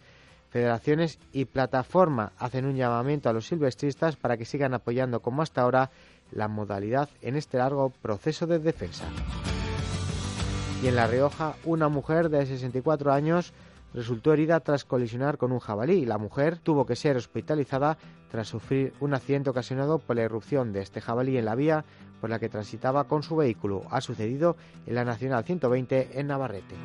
Federaciones 0.50 1.17
y 1.31 1.45
plataforma 1.45 2.33
hacen 2.38 2.65
un 2.65 2.75
llamamiento 2.75 3.29
a 3.29 3.33
los 3.33 3.47
silvestristas 3.47 4.17
para 4.17 4.35
que 4.35 4.45
sigan 4.45 4.74
apoyando 4.74 5.21
como 5.21 5.41
hasta 5.41 5.62
ahora 5.62 5.91
la 6.31 6.50
modalidad 6.50 7.09
en 7.21 7.38
este 7.38 7.57
largo 7.57 7.89
proceso 8.01 8.45
de 8.47 8.59
defensa. 8.59 9.05
Y 10.81 10.88
en 10.88 10.95
La 10.95 11.05
Rioja, 11.05 11.53
una 11.63 11.89
mujer 11.89 12.29
de 12.29 12.43
64 12.43 13.13
años 13.13 13.53
resultó 13.93 14.33
herida 14.33 14.59
tras 14.61 14.83
colisionar 14.83 15.38
con 15.38 15.51
un 15.51 15.59
jabalí. 15.59 16.05
La 16.05 16.17
mujer 16.17 16.57
tuvo 16.57 16.88
que 16.88 16.95
ser 16.95 17.17
hospitalizada 17.17 18.00
tras 18.31 18.47
sufrir 18.47 18.93
un 19.00 19.13
accidente 19.13 19.51
ocasionado 19.51 20.00
por 20.00 20.15
la 20.15 20.23
irrupción 20.23 20.73
de 20.73 20.81
este 20.81 21.00
jabalí 21.00 21.38
en 21.38 21.45
la 21.45 21.55
vía 21.55 21.85
por 22.19 22.31
la 22.31 22.39
que 22.39 22.50
transitaba 22.50 23.03
con 23.03 23.21
su 23.21 23.35
vehículo. 23.35 23.83
Ha 23.91 24.01
sucedido 24.01 24.55
en 24.88 24.95
la 24.95 25.05
Nacional 25.05 25.43
120 25.43 26.19
en 26.19 26.27
Navarrete. 26.27 26.75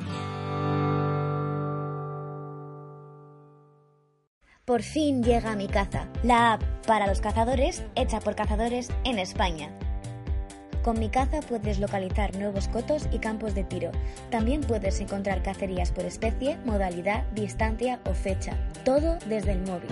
Por 4.65 4.83
fin 4.83 5.23
llega 5.23 5.55
mi 5.55 5.67
caza, 5.67 6.09
la 6.23 6.53
app 6.53 6.61
para 6.85 7.07
los 7.07 7.21
cazadores 7.21 7.83
hecha 7.95 8.19
por 8.19 8.35
cazadores 8.35 8.91
en 9.05 9.17
España. 9.17 9.71
Con 10.87 10.99
mi 10.99 11.09
caza 11.09 11.41
puedes 11.41 11.79
localizar 11.79 12.33
nuevos 12.37 12.69
cotos 12.69 13.09
y 13.11 13.19
campos 13.19 13.53
de 13.53 13.65
tiro. 13.65 13.91
También 14.29 14.61
puedes 14.61 15.01
encontrar 15.01 15.43
cacerías 15.43 15.91
por 15.91 16.05
especie, 16.05 16.55
modalidad, 16.63 17.25
distancia 17.33 17.99
o 18.05 18.13
fecha. 18.13 18.53
Todo 18.85 19.17
desde 19.25 19.51
el 19.51 19.63
móvil. 19.63 19.89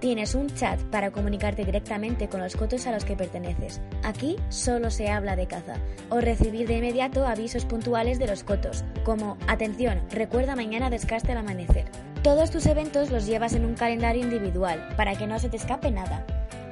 Tienes 0.00 0.34
un 0.34 0.48
chat 0.48 0.80
para 0.84 1.10
comunicarte 1.10 1.66
directamente 1.66 2.30
con 2.30 2.40
los 2.40 2.56
cotos 2.56 2.86
a 2.86 2.92
los 2.92 3.04
que 3.04 3.14
perteneces. 3.14 3.82
Aquí 4.04 4.36
solo 4.48 4.90
se 4.90 5.10
habla 5.10 5.36
de 5.36 5.48
caza. 5.48 5.74
O 6.08 6.22
recibir 6.22 6.66
de 6.66 6.78
inmediato 6.78 7.26
avisos 7.26 7.66
puntuales 7.66 8.18
de 8.18 8.28
los 8.28 8.42
cotos, 8.42 8.84
como 9.04 9.36
Atención, 9.48 10.00
recuerda 10.08 10.56
mañana 10.56 10.88
descaste 10.88 11.32
al 11.32 11.38
amanecer. 11.38 11.84
Todos 12.22 12.50
tus 12.50 12.64
eventos 12.64 13.10
los 13.10 13.26
llevas 13.26 13.52
en 13.52 13.66
un 13.66 13.74
calendario 13.74 14.22
individual 14.22 14.94
para 14.96 15.14
que 15.14 15.26
no 15.26 15.38
se 15.38 15.50
te 15.50 15.58
escape 15.58 15.90
nada. 15.90 16.24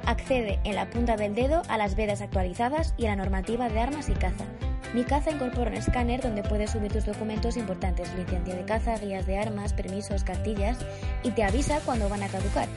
Accede 0.05 0.59
en 0.63 0.75
la 0.75 0.89
punta 0.89 1.15
del 1.15 1.35
dedo 1.35 1.61
a 1.69 1.77
las 1.77 1.95
vedas 1.95 2.21
actualizadas 2.21 2.93
y 2.97 3.05
a 3.05 3.09
la 3.09 3.15
normativa 3.17 3.69
de 3.69 3.79
armas 3.79 4.09
y 4.09 4.13
caza. 4.13 4.45
Mi 4.93 5.03
caza 5.03 5.31
incorpora 5.31 5.69
un 5.69 5.77
escáner 5.77 6.21
donde 6.21 6.43
puedes 6.43 6.71
subir 6.71 6.91
tus 6.91 7.05
documentos 7.05 7.55
importantes, 7.55 8.13
licencia 8.15 8.55
de 8.55 8.65
caza, 8.65 8.97
guías 8.97 9.25
de 9.25 9.37
armas, 9.37 9.73
permisos, 9.73 10.23
cartillas, 10.23 10.77
y 11.23 11.31
te 11.31 11.43
avisa 11.43 11.79
cuando 11.85 12.09
van 12.09 12.23
a 12.23 12.27
caducar. 12.27 12.67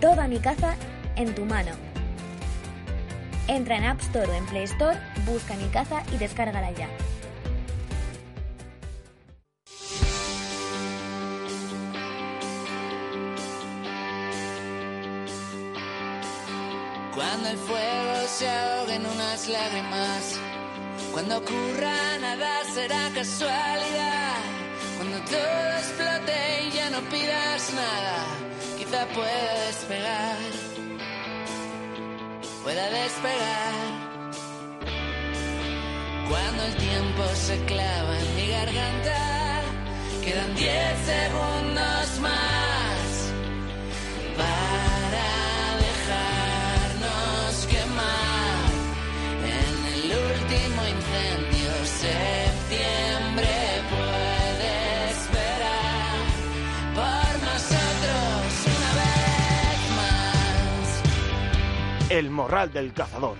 Toda 0.00 0.28
mi 0.28 0.38
caza 0.38 0.76
en 1.16 1.34
tu 1.34 1.44
mano. 1.44 1.72
Entra 3.48 3.76
en 3.76 3.84
App 3.84 4.00
Store 4.00 4.30
o 4.30 4.34
en 4.34 4.46
Play 4.46 4.64
Store, 4.64 4.98
busca 5.24 5.54
mi 5.54 5.68
caza 5.68 6.02
y 6.12 6.18
descárgala 6.18 6.70
ya. 6.72 6.88
Cuando 17.36 17.50
el 17.50 17.58
fuego 17.58 18.28
se 18.28 18.48
ahogue 18.48 18.94
en 18.94 19.04
unas 19.04 19.46
lágrimas, 19.46 20.40
cuando 21.12 21.36
ocurra 21.36 22.18
nada 22.18 22.64
será 22.72 23.10
casualidad, 23.14 24.36
cuando 24.96 25.18
todo 25.18 25.76
explote 25.76 26.64
y 26.66 26.70
ya 26.70 26.88
no 26.88 27.00
pidas 27.10 27.74
nada, 27.74 28.24
quizá 28.78 29.06
pueda 29.08 29.66
despegar, 29.66 30.38
pueda 32.64 32.88
despegar. 32.88 33.74
Cuando 36.30 36.62
el 36.64 36.76
tiempo 36.76 37.22
se 37.34 37.62
clava 37.66 38.18
en 38.18 38.36
mi 38.36 38.46
garganta, 38.48 39.60
quedan 40.24 40.54
10 40.54 40.72
segundos 41.04 42.18
más 42.22 42.66
El 62.16 62.30
morral 62.30 62.72
del 62.72 62.94
cazador. 62.94 63.36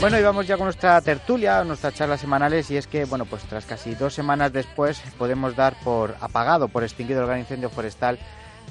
Bueno, 0.00 0.18
y 0.18 0.22
vamos 0.22 0.48
ya 0.48 0.56
con 0.56 0.64
nuestra 0.64 1.00
tertulia, 1.00 1.62
nuestras 1.62 1.94
charlas 1.94 2.20
semanales, 2.20 2.72
y 2.72 2.76
es 2.76 2.88
que, 2.88 3.04
bueno, 3.04 3.24
pues 3.24 3.44
tras 3.44 3.66
casi 3.66 3.94
dos 3.94 4.14
semanas 4.14 4.52
después 4.52 5.00
podemos 5.16 5.54
dar 5.54 5.76
por 5.84 6.16
apagado, 6.20 6.66
por 6.66 6.82
extinguido 6.82 7.20
el 7.20 7.28
gran 7.28 7.38
incendio 7.38 7.70
forestal 7.70 8.18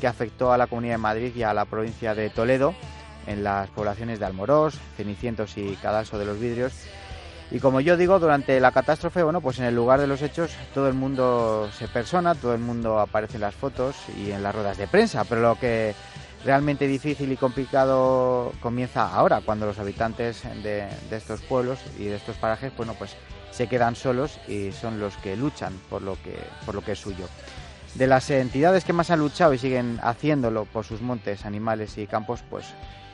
que 0.02 0.08
afectó 0.08 0.52
a 0.52 0.58
la 0.58 0.68
Comunidad 0.68 0.96
de 0.96 0.98
Madrid 0.98 1.34
y 1.34 1.44
a 1.44 1.54
la 1.54 1.64
provincia 1.64 2.14
de 2.14 2.30
Toledo, 2.30 2.76
en 3.28 3.46
las 3.46 3.70
poblaciones 3.70 4.20
de 4.20 4.26
Almorós, 4.26 4.78
Cenicientos 4.98 5.58
y 5.58 5.78
Cadalso 5.78 6.20
de 6.20 6.26
los 6.26 6.38
Vidrios. 6.38 6.74
Y 7.52 7.60
como 7.60 7.82
yo 7.82 7.98
digo, 7.98 8.20
durante 8.20 8.60
la 8.60 8.72
catástrofe, 8.72 9.22
bueno, 9.22 9.42
pues 9.42 9.60
en 9.60 9.66
el 9.66 9.76
lugar 9.76 10.00
de 10.00 10.08
los 10.08 10.22
hechos 10.22 10.52
todo 10.74 10.88
el 10.88 10.96
mundo 10.96 11.70
se 11.78 11.88
persona, 11.88 12.34
todo 12.36 12.54
el 12.54 12.62
mundo 12.62 13.00
aparece 13.00 13.36
en 13.36 13.42
las 13.42 13.54
fotos 13.54 13.96
y 14.18 14.32
en 14.32 14.42
las 14.42 14.56
ruedas 14.56 14.78
de 14.78 14.88
prensa, 14.88 15.24
pero 15.24 15.42
lo 15.42 15.60
que 15.60 15.94
realmente 16.44 16.88
difícil 16.88 17.32
y 17.32 17.38
complicado 17.38 18.52
comienza 18.60 19.14
ahora, 19.14 19.42
cuando 19.42 19.66
los 19.66 19.80
habitantes 19.80 20.44
de, 20.64 20.88
de 21.10 21.18
estos 21.18 21.42
pueblos 21.42 21.80
y 22.00 22.06
de 22.06 22.16
estos 22.16 22.38
parajes, 22.38 22.76
bueno, 22.76 22.96
pues 22.98 23.16
se 23.54 23.68
quedan 23.68 23.96
solos 23.96 24.40
y 24.48 24.72
son 24.72 25.00
los 25.00 25.16
que 25.18 25.38
luchan 25.38 25.74
por 25.90 26.02
lo 26.02 26.16
que, 26.24 26.36
por 26.66 26.74
lo 26.74 26.82
que 26.82 26.94
es 26.94 27.00
suyo. 27.00 27.28
De 27.94 28.08
las 28.08 28.30
entidades 28.32 28.84
que 28.84 28.94
más 28.94 29.12
han 29.12 29.20
luchado 29.20 29.54
y 29.54 29.60
siguen 29.60 30.00
haciéndolo 30.02 30.66
por 30.66 30.84
sus 30.84 31.02
montes, 31.02 31.46
animales 31.46 31.98
y 32.00 32.08
campos, 32.08 32.44
pues 32.50 32.66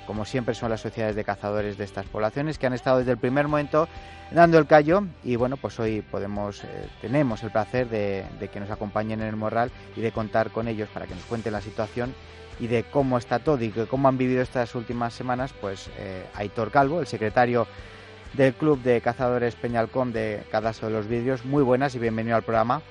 como 0.10 0.26
siempre 0.26 0.56
son 0.56 0.72
las 0.72 0.82
sociedades 0.82 1.16
de 1.16 1.24
cazadores 1.24 1.78
de 1.78 1.84
estas 1.84 2.08
poblaciones 2.08 2.58
que 2.58 2.66
han 2.66 2.74
estado 2.74 2.98
desde 2.98 3.12
el 3.12 3.20
primer 3.20 3.48
momento 3.48 3.88
dando 4.32 4.58
el 4.58 4.66
callo 4.66 5.04
y 5.24 5.36
bueno 5.36 5.56
pues 5.56 5.80
hoy 5.80 6.02
podemos 6.02 6.64
eh, 6.64 6.68
tenemos 7.00 7.44
el 7.44 7.52
placer 7.52 7.88
de, 7.90 8.26
que 8.52 8.60
nos 8.60 8.72
acompañen 8.72 9.22
en 9.22 9.28
el 9.28 9.36
morral 9.36 9.70
y 9.96 10.02
de 10.02 10.12
contar 10.12 10.50
con 10.50 10.68
ellos 10.68 10.90
para 10.92 11.06
que 11.06 11.14
nos 11.14 11.24
cuenten 11.26 11.54
la 11.54 11.62
situación 11.62 12.16
y 12.60 12.66
de 12.66 12.86
cómo 12.86 13.20
está 13.20 13.38
todo 13.38 13.64
y 13.64 13.70
de 13.70 13.86
cómo 13.86 14.08
han 14.08 14.18
vivido 14.18 14.42
estas 14.42 14.74
últimas 14.74 15.14
semanas 15.14 15.54
pues 15.62 15.92
eh, 16.00 16.26
Aitor 16.34 16.72
Calvo 16.72 17.02
el 17.02 17.06
secretario 17.06 17.68
del 18.34 18.56
club 18.56 18.82
de 18.82 19.02
cazadores 19.02 19.54
Peñalcón 19.54 20.12
de 20.12 20.42
Cadaso 20.50 20.88
de 20.88 20.92
los 20.92 21.08
Vidrios 21.08 21.46
muy 21.46 21.62
buenas 21.62 21.94
y 21.94 22.00
bienvenido 22.00 22.36
al 22.36 22.42
programa 22.42 22.82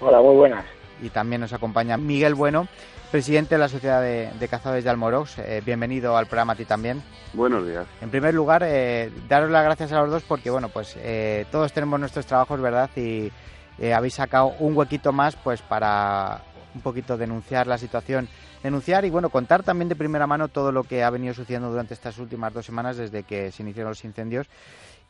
Hola, 0.00 0.22
muy 0.22 0.34
buenas. 0.34 0.64
Y 1.02 1.10
también 1.10 1.40
nos 1.40 1.52
acompaña 1.52 1.96
Miguel 1.98 2.34
Bueno, 2.34 2.68
presidente 3.10 3.56
de 3.56 3.58
la 3.58 3.68
Sociedad 3.68 4.00
de, 4.00 4.30
de 4.38 4.48
Cazadores 4.48 4.84
de 4.84 4.90
Almorox. 4.90 5.38
Eh, 5.40 5.60
bienvenido 5.64 6.16
al 6.16 6.26
programa 6.26 6.54
a 6.54 6.56
ti 6.56 6.64
también. 6.64 7.02
Buenos 7.34 7.66
días. 7.66 7.86
En 8.00 8.10
primer 8.10 8.32
lugar, 8.32 8.62
eh, 8.64 9.10
daros 9.28 9.50
las 9.50 9.64
gracias 9.64 9.92
a 9.92 10.00
los 10.00 10.10
dos 10.10 10.22
porque, 10.22 10.50
bueno, 10.50 10.68
pues 10.68 10.96
eh, 10.98 11.44
todos 11.50 11.72
tenemos 11.72 11.98
nuestros 11.98 12.24
trabajos, 12.24 12.60
¿verdad? 12.60 12.88
Y 12.96 13.30
eh, 13.78 13.92
habéis 13.92 14.14
sacado 14.14 14.52
un 14.60 14.76
huequito 14.76 15.12
más, 15.12 15.34
pues 15.36 15.60
para 15.60 16.42
un 16.74 16.80
poquito 16.80 17.18
denunciar 17.18 17.66
la 17.66 17.76
situación, 17.76 18.28
denunciar 18.62 19.04
y, 19.04 19.10
bueno, 19.10 19.28
contar 19.28 19.62
también 19.62 19.88
de 19.88 19.96
primera 19.96 20.26
mano 20.26 20.48
todo 20.48 20.72
lo 20.72 20.84
que 20.84 21.02
ha 21.02 21.10
venido 21.10 21.34
sucediendo 21.34 21.68
durante 21.68 21.94
estas 21.94 22.18
últimas 22.18 22.54
dos 22.54 22.64
semanas 22.64 22.96
desde 22.96 23.24
que 23.24 23.50
se 23.50 23.62
iniciaron 23.62 23.90
los 23.90 24.04
incendios 24.04 24.46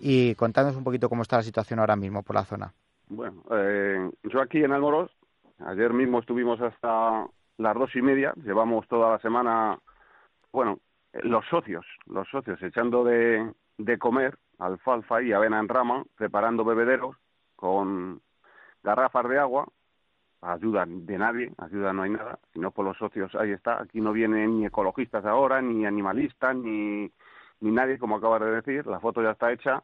y 0.00 0.34
contándonos 0.34 0.76
un 0.76 0.84
poquito 0.84 1.08
cómo 1.08 1.22
está 1.22 1.36
la 1.36 1.42
situación 1.42 1.78
ahora 1.78 1.96
mismo 1.96 2.22
por 2.22 2.34
la 2.34 2.44
zona. 2.44 2.72
Bueno, 3.08 3.42
eh, 3.52 4.10
yo 4.24 4.40
aquí 4.40 4.64
en 4.64 4.72
Almoros, 4.72 5.10
ayer 5.66 5.92
mismo 5.92 6.20
estuvimos 6.20 6.60
hasta 6.60 7.26
las 7.58 7.74
dos 7.74 7.94
y 7.94 8.02
media, 8.02 8.32
llevamos 8.36 8.86
toda 8.88 9.10
la 9.10 9.18
semana, 9.18 9.78
bueno, 10.52 10.78
los 11.12 11.44
socios, 11.46 11.86
los 12.06 12.28
socios 12.28 12.60
echando 12.62 13.04
de, 13.04 13.52
de 13.78 13.98
comer 13.98 14.36
alfalfa 14.58 15.22
y 15.22 15.32
avena 15.32 15.58
en 15.58 15.68
rama, 15.68 16.04
preparando 16.16 16.64
bebederos 16.64 17.16
con 17.56 18.20
garrafas 18.82 19.28
de 19.28 19.38
agua, 19.38 19.68
ayuda 20.40 20.84
de 20.86 21.18
nadie, 21.18 21.52
ayuda 21.58 21.92
no 21.92 22.02
hay 22.02 22.10
nada, 22.10 22.38
sino 22.52 22.70
por 22.70 22.84
los 22.84 22.96
socios 22.96 23.34
ahí 23.34 23.52
está, 23.52 23.80
aquí 23.82 24.00
no 24.00 24.12
vienen 24.12 24.58
ni 24.58 24.66
ecologistas 24.66 25.24
ahora, 25.24 25.62
ni 25.62 25.86
animalistas, 25.86 26.56
ni, 26.56 27.10
ni 27.60 27.70
nadie, 27.70 27.98
como 27.98 28.16
acabas 28.16 28.40
de 28.40 28.50
decir, 28.50 28.86
la 28.86 29.00
foto 29.00 29.22
ya 29.22 29.32
está 29.32 29.52
hecha, 29.52 29.82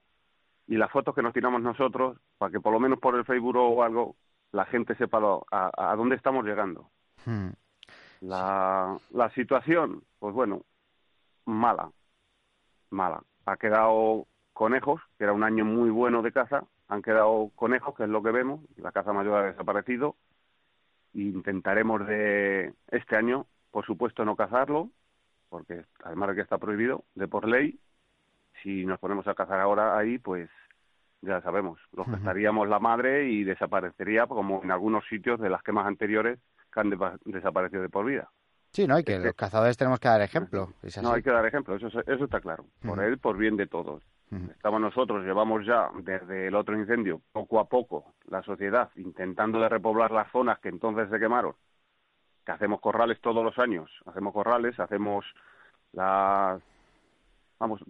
y 0.66 0.76
las 0.76 0.90
fotos 0.90 1.14
que 1.14 1.22
nos 1.22 1.32
tiramos 1.32 1.62
nosotros, 1.62 2.18
para 2.36 2.52
que 2.52 2.60
por 2.60 2.72
lo 2.72 2.80
menos 2.80 2.98
por 2.98 3.14
el 3.14 3.24
Facebook 3.24 3.56
o 3.56 3.82
algo 3.82 4.16
la 4.52 4.64
gente 4.66 4.94
sepa 4.96 5.20
lo- 5.20 5.44
a, 5.50 5.70
a 5.92 5.96
dónde 5.96 6.16
estamos 6.16 6.44
llegando. 6.44 6.90
Hmm. 7.26 7.50
La, 8.20 8.96
la 9.10 9.30
situación, 9.30 10.02
pues 10.18 10.34
bueno, 10.34 10.62
mala, 11.44 11.90
mala. 12.90 13.22
Ha 13.46 13.56
quedado 13.56 14.26
conejos, 14.52 15.00
que 15.16 15.24
era 15.24 15.32
un 15.32 15.44
año 15.44 15.64
muy 15.64 15.90
bueno 15.90 16.22
de 16.22 16.32
caza, 16.32 16.64
han 16.88 17.02
quedado 17.02 17.50
conejos, 17.54 17.94
que 17.94 18.04
es 18.04 18.08
lo 18.08 18.22
que 18.22 18.32
vemos, 18.32 18.60
la 18.76 18.92
caza 18.92 19.12
mayor 19.12 19.38
ha 19.38 19.46
desaparecido, 19.50 20.16
intentaremos 21.14 22.06
de 22.06 22.74
este 22.88 23.16
año, 23.16 23.46
por 23.70 23.84
supuesto, 23.84 24.24
no 24.24 24.36
cazarlo, 24.36 24.90
porque 25.48 25.84
además 26.02 26.30
de 26.30 26.34
que 26.36 26.40
está 26.42 26.58
prohibido 26.58 27.04
de 27.14 27.28
por 27.28 27.46
ley, 27.46 27.78
si 28.62 28.84
nos 28.84 28.98
ponemos 28.98 29.26
a 29.28 29.34
cazar 29.34 29.60
ahora 29.60 29.96
ahí, 29.96 30.18
pues 30.18 30.50
ya 31.22 31.40
sabemos, 31.42 31.78
los 31.92 32.06
Ujú. 32.06 32.16
cazaríamos 32.16 32.68
la 32.68 32.78
madre 32.78 33.28
y 33.28 33.44
desaparecería, 33.44 34.26
como 34.26 34.62
en 34.62 34.70
algunos 34.70 35.04
sitios 35.08 35.40
de 35.40 35.50
las 35.50 35.62
quemas 35.62 35.86
anteriores 35.86 36.38
que 36.72 36.80
han 36.80 36.90
de- 36.90 37.18
desaparecido 37.24 37.82
de 37.82 37.88
por 37.88 38.04
vida. 38.06 38.30
Sí, 38.72 38.86
¿no? 38.86 38.98
Y 38.98 39.04
que 39.04 39.18
los 39.18 39.34
cazadores 39.34 39.76
tenemos 39.76 39.98
que 39.98 40.08
dar 40.08 40.20
ejemplo. 40.20 40.72
No 41.02 41.12
hay 41.12 41.22
que 41.22 41.30
dar 41.30 41.44
ejemplo, 41.46 41.74
eso, 41.74 41.88
eso 41.88 42.24
está 42.24 42.40
claro. 42.40 42.66
Por 42.84 43.02
él, 43.02 43.18
por 43.18 43.36
bien 43.36 43.56
de 43.56 43.66
todos. 43.66 44.02
Estamos 44.50 44.78
nosotros, 44.80 45.24
llevamos 45.24 45.64
ya 45.64 45.88
desde 46.02 46.48
el 46.48 46.54
otro 46.54 46.76
incendio, 46.78 47.22
poco 47.32 47.60
a 47.60 47.64
poco, 47.66 48.12
la 48.28 48.42
sociedad 48.42 48.90
intentando 48.96 49.58
de 49.58 49.70
repoblar 49.70 50.10
las 50.10 50.30
zonas 50.30 50.58
que 50.58 50.68
entonces 50.68 51.08
se 51.08 51.18
quemaron, 51.18 51.54
que 52.44 52.52
hacemos 52.52 52.80
corrales 52.82 53.18
todos 53.22 53.42
los 53.42 53.58
años, 53.58 53.90
hacemos 54.04 54.34
corrales, 54.34 54.78
hacemos 54.78 55.24
las 55.92 56.60
vamos 57.60 57.80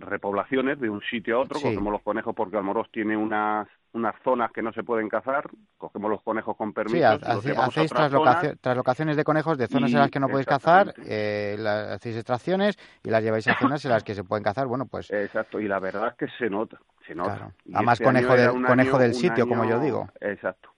repoblaciones 0.00 0.80
de 0.80 0.90
un 0.90 1.00
sitio 1.02 1.36
a 1.36 1.40
otro, 1.42 1.58
Sí. 1.58 1.64
cogemos 1.68 1.92
los 1.92 2.02
conejos 2.02 2.34
porque 2.34 2.56
Almorós 2.56 2.90
tiene 2.90 3.16
unas 3.16 3.68
unas 3.94 4.14
zonas 4.24 4.50
que 4.52 4.62
no 4.62 4.72
se 4.72 4.82
pueden 4.82 5.06
cazar, 5.10 5.44
cogemos 5.76 6.10
los 6.10 6.22
conejos 6.22 6.56
con 6.56 6.72
permisos, 6.72 6.98
Sí, 6.98 7.04
hace- 7.04 7.52
hacéis 7.52 7.58
otras 7.92 8.10
traslocacio- 8.10 8.40
zonas. 8.48 8.60
traslocaciones 8.62 9.16
de 9.18 9.24
conejos 9.24 9.58
de 9.58 9.66
zonas 9.66 9.92
en 9.92 9.98
las 9.98 10.10
que 10.10 10.18
no 10.18 10.28
podéis 10.28 10.46
cazar, 10.46 10.94
eh, 11.06 11.56
la- 11.58 11.92
hacéis 11.94 12.16
extracciones 12.16 12.78
y 13.04 13.10
las 13.10 13.22
lleváis 13.22 13.46
a 13.48 13.54
zonas 13.58 13.84
en 13.84 13.90
las 13.90 14.02
que 14.02 14.14
se 14.14 14.24
pueden 14.24 14.42
cazar. 14.42 14.66
Bueno, 14.66 14.86
pues 14.86 15.10
Exacto, 15.10 15.60
y 15.60 15.68
la 15.68 15.78
verdad 15.78 16.08
es 16.08 16.14
que 16.14 16.26
se 16.38 16.48
nota, 16.48 16.78
se 17.06 17.14
nota. 17.14 17.36
Claro. 17.36 17.52
Además, 17.74 18.00
este 18.00 18.04
conejo 18.04 18.34
del- 18.34 18.64
conejo 18.64 18.98
del 18.98 19.12
sitio, 19.14 19.46
como 19.46 19.66
yo 19.66 19.78
digo. 19.78 20.08
Exacto, 20.22 20.70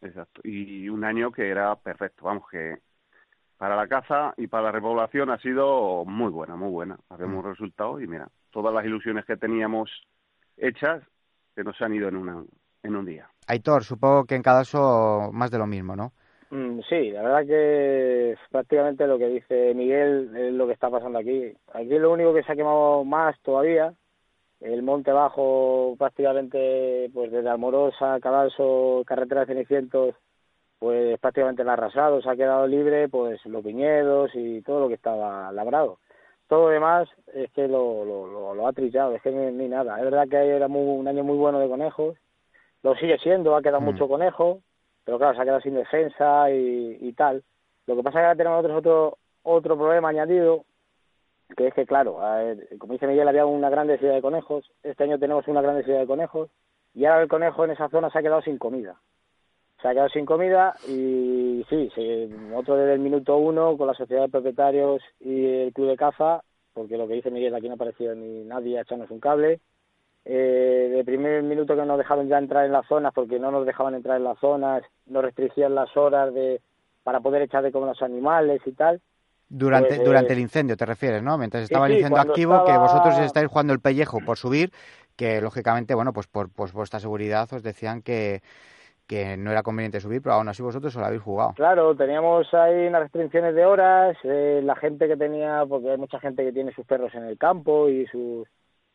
exacto. 0.00 0.40
Y 0.44 0.88
un 0.88 1.02
año 1.04 1.32
que 1.32 1.48
era 1.50 1.74
perfecto, 1.74 2.26
vamos, 2.26 2.44
que 2.48 2.76
para 3.60 3.76
la 3.76 3.86
caza 3.88 4.32
y 4.38 4.46
para 4.46 4.62
la 4.62 4.72
repoblación 4.72 5.28
ha 5.28 5.36
sido 5.36 6.06
muy 6.06 6.30
buena, 6.30 6.56
muy 6.56 6.70
buena. 6.70 6.98
Habemos 7.10 7.44
Mm. 7.44 7.48
resultado 7.50 8.00
y 8.00 8.06
mira, 8.06 8.26
todas 8.50 8.72
las 8.72 8.86
ilusiones 8.86 9.26
que 9.26 9.36
teníamos 9.36 9.90
hechas 10.56 11.02
se 11.54 11.62
nos 11.62 11.78
han 11.82 11.92
ido 11.92 12.08
en, 12.08 12.16
una, 12.16 12.42
en 12.82 12.96
un 12.96 13.04
día. 13.04 13.28
Aitor, 13.46 13.84
supongo 13.84 14.24
que 14.24 14.34
en 14.34 14.42
cada 14.42 14.60
caso 14.60 15.28
más 15.34 15.50
de 15.50 15.58
lo 15.58 15.66
mismo, 15.66 15.94
¿no? 15.94 16.12
Mm, 16.50 16.80
sí, 16.88 17.10
la 17.10 17.20
verdad 17.20 17.46
que 17.46 18.34
prácticamente 18.50 19.06
lo 19.06 19.18
que 19.18 19.28
dice 19.28 19.74
Miguel 19.74 20.34
es 20.34 20.54
lo 20.54 20.66
que 20.66 20.72
está 20.72 20.88
pasando 20.88 21.18
aquí. 21.18 21.52
Aquí 21.74 21.98
lo 21.98 22.12
único 22.12 22.32
que 22.32 22.42
se 22.42 22.52
ha 22.52 22.56
quemado 22.56 23.04
más 23.04 23.38
todavía, 23.42 23.92
el 24.60 24.82
monte 24.82 25.12
bajo 25.12 25.96
prácticamente 25.98 27.10
pues 27.12 27.30
desde 27.30 27.50
Almorosa, 27.50 28.20
Cadalso, 28.20 29.02
carretera 29.06 29.42
de 29.42 29.48
Cenicientos, 29.48 30.14
pues 30.80 31.20
prácticamente 31.20 31.60
el 31.60 31.68
arrasado, 31.68 32.22
se 32.22 32.30
ha 32.30 32.36
quedado 32.36 32.66
libre 32.66 33.06
pues 33.10 33.44
los 33.44 33.62
viñedos 33.62 34.30
y 34.34 34.62
todo 34.62 34.80
lo 34.80 34.88
que 34.88 34.94
estaba 34.94 35.52
labrado. 35.52 35.98
Todo 36.48 36.64
lo 36.64 36.68
demás 36.70 37.06
es 37.34 37.52
que 37.52 37.68
lo, 37.68 38.02
lo, 38.04 38.54
lo, 38.54 38.66
ha 38.66 38.72
trillado, 38.72 39.14
es 39.14 39.22
que 39.22 39.30
ni, 39.30 39.68
nada. 39.68 39.98
Es 39.98 40.04
verdad 40.04 40.26
que 40.26 40.38
era 40.38 40.68
muy, 40.68 40.98
un 40.98 41.06
año 41.06 41.22
muy 41.22 41.36
bueno 41.36 41.60
de 41.60 41.68
conejos, 41.68 42.16
lo 42.82 42.96
sigue 42.96 43.18
siendo, 43.18 43.54
ha 43.54 43.62
quedado 43.62 43.82
mm. 43.82 43.84
mucho 43.84 44.08
conejo, 44.08 44.62
pero 45.04 45.18
claro, 45.18 45.34
se 45.34 45.42
ha 45.42 45.44
quedado 45.44 45.60
sin 45.60 45.74
defensa 45.74 46.50
y, 46.50 47.12
tal. 47.12 47.44
Lo 47.86 47.94
que 47.94 48.02
pasa 48.02 48.18
es 48.18 48.22
que 48.22 48.26
ahora 48.26 48.36
tenemos 48.36 48.62
nosotros 48.62 48.78
otro, 48.78 49.18
otro 49.42 49.76
problema 49.76 50.08
añadido, 50.08 50.64
que 51.58 51.66
es 51.66 51.74
que, 51.74 51.84
claro, 51.84 52.20
como 52.78 52.94
dice 52.94 53.06
Miguel, 53.06 53.28
había 53.28 53.44
una 53.44 53.68
gran 53.68 53.86
densidad 53.86 54.14
de 54.14 54.22
conejos, 54.22 54.72
este 54.82 55.04
año 55.04 55.18
tenemos 55.18 55.46
una 55.46 55.60
gran 55.60 55.76
densidad 55.76 56.00
de 56.00 56.06
conejos, 56.06 56.48
y 56.94 57.04
ahora 57.04 57.22
el 57.22 57.28
conejo 57.28 57.66
en 57.66 57.72
esa 57.72 57.90
zona 57.90 58.08
se 58.08 58.18
ha 58.18 58.22
quedado 58.22 58.40
sin 58.40 58.56
comida. 58.56 58.96
Se 59.80 59.88
ha 59.88 59.92
quedado 59.92 60.08
sin 60.10 60.26
comida 60.26 60.74
y 60.86 61.64
sí, 61.70 61.90
otro 62.54 62.76
desde 62.76 62.94
el 62.94 63.00
minuto 63.00 63.36
uno 63.38 63.76
con 63.76 63.86
la 63.86 63.94
sociedad 63.94 64.22
de 64.22 64.28
propietarios 64.28 65.02
y 65.20 65.46
el 65.46 65.72
club 65.72 65.88
de 65.88 65.96
caza, 65.96 66.42
porque 66.74 66.98
lo 66.98 67.08
que 67.08 67.14
dice 67.14 67.30
Miguel, 67.30 67.54
aquí 67.54 67.66
no 67.66 67.72
ha 67.72 67.76
aparecido 67.76 68.14
ni 68.14 68.44
nadie 68.44 68.78
a 68.78 68.82
echarnos 68.82 69.10
un 69.10 69.20
cable, 69.20 69.60
eh, 70.24 70.92
de 70.94 71.04
primer 71.04 71.42
minuto 71.42 71.74
que 71.74 71.84
nos 71.84 71.96
dejaron 71.96 72.28
ya 72.28 72.38
entrar 72.38 72.66
en 72.66 72.72
las 72.72 72.86
zonas, 72.86 73.12
porque 73.14 73.38
no 73.38 73.50
nos 73.50 73.64
dejaban 73.64 73.94
entrar 73.94 74.18
en 74.18 74.24
las 74.24 74.38
zonas, 74.38 74.82
nos 75.06 75.24
restringían 75.24 75.74
las 75.74 75.96
horas 75.96 76.34
de 76.34 76.60
para 77.02 77.20
poder 77.20 77.42
echar 77.42 77.62
de 77.62 77.72
comer 77.72 77.88
los 77.88 78.02
animales 78.02 78.60
y 78.66 78.72
tal. 78.72 79.00
Durante, 79.48 79.96
pues, 79.96 80.04
durante 80.04 80.34
el 80.34 80.38
incendio, 80.38 80.76
te 80.76 80.86
refieres, 80.86 81.22
¿no? 81.22 81.38
Mientras 81.38 81.64
estaba 81.64 81.86
el 81.86 81.94
incendio 81.94 82.20
activo, 82.20 82.64
que 82.64 82.76
vosotros 82.76 83.18
estáis 83.18 83.48
jugando 83.48 83.72
el 83.72 83.80
pellejo 83.80 84.20
por 84.24 84.36
subir, 84.36 84.70
que 85.16 85.40
lógicamente, 85.40 85.94
bueno, 85.94 86.12
pues 86.12 86.26
por 86.26 86.50
pues 86.50 86.72
vuestra 86.72 87.00
seguridad 87.00 87.52
os 87.52 87.62
decían 87.62 88.02
que, 88.02 88.42
que 89.10 89.36
no 89.36 89.50
era 89.50 89.64
conveniente 89.64 89.98
subir, 89.98 90.22
pero 90.22 90.36
aún 90.36 90.48
así 90.48 90.62
vosotros 90.62 90.94
os 90.94 91.00
lo 91.00 91.04
habéis 91.04 91.20
jugado. 91.20 91.54
Claro, 91.56 91.96
teníamos 91.96 92.46
ahí 92.54 92.86
unas 92.86 93.02
restricciones 93.02 93.56
de 93.56 93.66
horas, 93.66 94.16
eh, 94.22 94.60
la 94.62 94.76
gente 94.76 95.08
que 95.08 95.16
tenía, 95.16 95.64
porque 95.68 95.90
hay 95.90 95.96
mucha 95.96 96.20
gente 96.20 96.44
que 96.44 96.52
tiene 96.52 96.72
sus 96.72 96.86
perros 96.86 97.12
en 97.16 97.24
el 97.24 97.36
campo 97.36 97.88
y 97.88 98.06
sus 98.06 98.46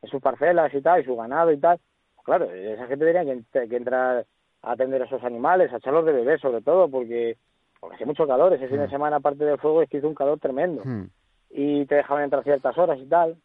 sus 0.09 0.21
parcelas 0.21 0.73
y 0.73 0.81
tal, 0.81 1.01
y 1.01 1.03
su 1.03 1.17
ganado 1.17 1.51
y 1.51 1.57
tal. 1.57 1.79
Claro, 2.23 2.49
esa 2.49 2.87
gente 2.87 3.11
tenía 3.11 3.25
que, 3.51 3.75
entrar 3.75 4.25
a 4.61 4.71
atender 4.71 5.01
a 5.01 5.05
esos 5.05 5.21
animales, 5.23 5.73
a 5.73 5.77
echarlos 5.77 6.05
de 6.05 6.13
bebé 6.13 6.37
sobre 6.37 6.61
todo, 6.61 6.87
porque, 6.87 7.35
porque 7.81 7.95
hace 7.95 8.05
mucho 8.05 8.25
calor. 8.25 8.53
Ese 8.53 8.69
fin 8.69 8.77
de 8.77 8.87
hmm. 8.87 8.91
semana, 8.91 9.17
aparte 9.17 9.43
del 9.43 9.59
fuego, 9.59 9.81
es 9.81 9.89
que 9.89 9.97
hizo 9.97 10.07
un 10.07 10.15
calor 10.15 10.39
tremendo. 10.39 10.81
Hmm. 10.85 11.09
Y 11.49 11.85
te 11.87 11.95
dejaban 11.95 12.23
entrar 12.23 12.43
ciertas 12.43 12.77
horas 12.77 12.99
y 12.99 13.07
tal. 13.07 13.35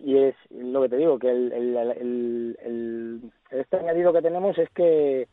Y 0.00 0.18
es 0.18 0.34
lo 0.50 0.82
que 0.82 0.90
te 0.90 0.96
digo, 0.96 1.18
que 1.18 1.30
el, 1.30 1.50
el, 1.52 2.56
el, 2.60 3.32
este 3.50 3.78
añadido 3.78 4.12
que 4.12 4.20
tenemos 4.20 4.58
es 4.58 4.68
que 4.70 5.28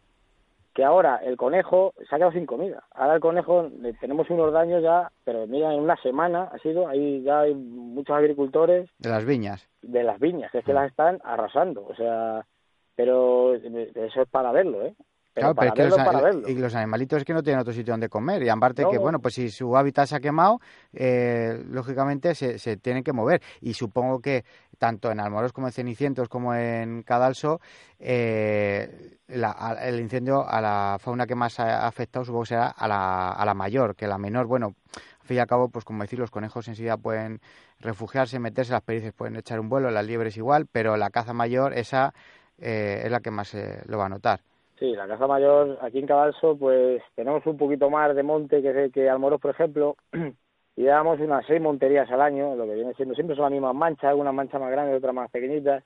que 0.75 0.83
ahora 0.83 1.21
el 1.23 1.37
conejo 1.37 1.93
se 1.97 2.13
ha 2.13 2.17
quedado 2.17 2.33
sin 2.33 2.45
comida. 2.45 2.83
Ahora 2.91 3.15
el 3.15 3.21
conejo 3.21 3.71
tenemos 4.01 4.29
unos 4.29 4.51
daños 4.51 4.83
ya, 4.83 5.09
pero 5.23 5.47
mira, 5.47 5.73
en 5.73 5.79
una 5.79 5.95
semana 6.01 6.49
ha 6.51 6.57
sido, 6.59 6.89
ahí 6.89 7.23
ya 7.23 7.39
hay 7.39 7.55
muchos 7.55 8.13
agricultores. 8.13 8.89
De 8.99 9.09
las 9.09 9.25
viñas. 9.25 9.65
De 9.81 10.03
las 10.03 10.19
viñas, 10.19 10.53
es 10.53 10.65
que 10.65 10.73
mm. 10.73 10.75
las 10.75 10.91
están 10.91 11.21
arrasando, 11.23 11.87
o 11.87 11.95
sea, 11.95 12.45
pero 12.93 13.55
eso 13.55 14.21
es 14.21 14.29
para 14.29 14.51
verlo, 14.51 14.85
¿eh? 14.85 14.93
Claro, 15.35 15.55
pero 15.55 15.73
que 15.73 15.83
los, 15.85 16.49
y 16.49 16.55
los 16.55 16.73
animalitos 16.75 17.19
es 17.19 17.25
que 17.25 17.33
no 17.33 17.43
tienen 17.43 17.59
otro 17.59 17.73
sitio 17.73 17.93
donde 17.93 18.09
comer. 18.09 18.41
Y 18.43 18.49
aparte 18.49 18.85
que, 18.89 18.97
bueno, 18.97 19.19
pues 19.19 19.35
si 19.35 19.49
su 19.49 19.75
hábitat 19.77 20.07
se 20.07 20.15
ha 20.15 20.19
quemado, 20.19 20.59
eh, 20.93 21.63
lógicamente 21.69 22.33
se, 22.33 22.57
se 22.57 22.77
tienen 22.77 23.03
que 23.03 23.13
mover. 23.13 23.41
Y 23.61 23.73
supongo 23.73 24.19
que 24.19 24.43
tanto 24.77 25.11
en 25.11 25.19
Almoros 25.19 25.53
como 25.53 25.67
en 25.67 25.73
Cenicientos 25.73 26.29
como 26.29 26.53
en 26.53 27.03
Cadalso, 27.03 27.59
eh, 27.99 29.17
el 29.27 29.99
incendio 29.99 30.47
a 30.47 30.61
la 30.61 30.97
fauna 30.99 31.25
que 31.25 31.35
más 31.35 31.59
ha 31.59 31.87
afectado 31.87 32.25
supongo 32.25 32.43
que 32.43 32.49
será 32.49 32.67
a 32.67 32.87
la, 32.87 33.31
a 33.31 33.45
la 33.45 33.53
mayor, 33.53 33.95
que 33.95 34.07
la 34.07 34.17
menor, 34.17 34.45
bueno, 34.47 34.75
al 35.21 35.27
fin 35.27 35.37
y 35.37 35.39
al 35.39 35.47
cabo, 35.47 35.69
pues 35.69 35.85
como 35.85 36.03
decir, 36.03 36.19
los 36.19 36.31
conejos 36.31 36.67
enseguida 36.67 36.97
pueden 36.97 37.41
refugiarse, 37.79 38.39
meterse, 38.39 38.73
las 38.73 38.81
perices 38.81 39.13
pueden 39.13 39.35
echar 39.35 39.59
un 39.59 39.69
vuelo, 39.69 39.89
las 39.91 40.05
liebres 40.05 40.37
igual, 40.37 40.67
pero 40.71 40.97
la 40.97 41.09
caza 41.09 41.33
mayor, 41.33 41.73
esa 41.73 42.13
eh, 42.59 43.01
es 43.05 43.11
la 43.11 43.19
que 43.19 43.31
más 43.31 43.55
lo 43.85 43.97
va 43.97 44.05
a 44.05 44.09
notar. 44.09 44.41
Sí, 44.79 44.93
la 44.93 45.07
caza 45.07 45.25
mayor 45.25 45.77
aquí 45.81 45.99
en 45.99 46.07
Cabalso, 46.07 46.57
pues 46.57 47.01
tenemos 47.15 47.45
un 47.45 47.57
poquito 47.57 47.89
más 47.89 48.13
de 48.13 48.23
monte 48.23 48.61
que, 48.61 48.91
que 48.91 49.09
Almoros, 49.09 49.39
por 49.39 49.51
ejemplo, 49.51 49.95
y 50.75 50.83
damos 50.83 51.19
unas 51.21 51.45
seis 51.45 51.61
monterías 51.61 52.09
al 52.11 52.21
año, 52.21 52.55
lo 52.55 52.65
que 52.65 52.75
viene 52.75 52.93
siendo 52.95 53.15
siempre 53.15 53.35
son 53.37 53.43
las 53.43 53.51
mismas 53.53 53.73
manchas, 53.73 54.09
algunas 54.09 54.33
manchas 54.33 54.59
más 54.59 54.71
grandes, 54.71 54.97
otras 54.97 55.15
más 55.15 55.31
pequeñitas, 55.31 55.83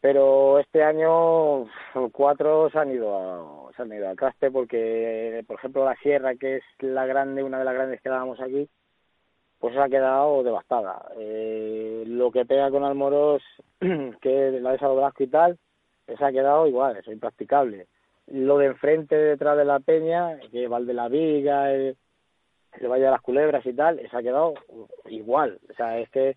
pero 0.00 0.58
este 0.58 0.82
año 0.82 1.66
cuatro 2.12 2.70
se 2.70 2.78
han 2.78 2.90
ido 2.92 3.14
a, 3.14 3.72
se 3.76 3.82
han 3.82 3.92
ido 3.92 4.08
al 4.08 4.16
traste 4.16 4.50
porque, 4.50 5.44
por 5.46 5.58
ejemplo, 5.58 5.84
la 5.84 5.94
sierra, 5.96 6.34
que 6.34 6.56
es 6.56 6.64
la 6.80 7.04
grande, 7.04 7.42
una 7.42 7.58
de 7.58 7.64
las 7.64 7.74
grandes 7.74 8.00
que 8.00 8.08
dábamos 8.08 8.40
aquí, 8.40 8.68
pues 9.58 9.74
se 9.74 9.80
ha 9.80 9.88
quedado 9.88 10.42
devastada. 10.42 11.08
Eh, 11.18 12.04
lo 12.06 12.32
que 12.32 12.46
pega 12.46 12.70
con 12.70 12.84
Almoros, 12.84 13.42
que 13.80 14.48
es 14.48 14.62
la 14.62 14.72
de 14.72 14.78
Sado 14.78 14.96
Blasco 14.96 15.22
y 15.22 15.28
tal, 15.28 15.58
se 16.16 16.24
ha 16.24 16.32
quedado 16.32 16.66
igual, 16.66 16.96
eso 16.96 17.10
es 17.10 17.14
impracticable. 17.14 17.86
Lo 18.26 18.58
de 18.58 18.66
enfrente, 18.66 19.16
detrás 19.16 19.56
de 19.56 19.64
la 19.64 19.80
peña, 19.80 20.38
que 20.50 20.68
va 20.68 20.80
de 20.80 20.94
la 20.94 21.08
Viga, 21.08 21.72
el, 21.72 21.96
el 22.80 22.88
Valle 22.88 23.04
de 23.04 23.10
las 23.10 23.20
Culebras 23.20 23.64
y 23.66 23.72
tal, 23.72 24.00
se 24.08 24.16
ha 24.16 24.22
quedado 24.22 24.54
igual. 25.06 25.58
O 25.70 25.74
sea, 25.74 25.98
es 25.98 26.08
que 26.10 26.36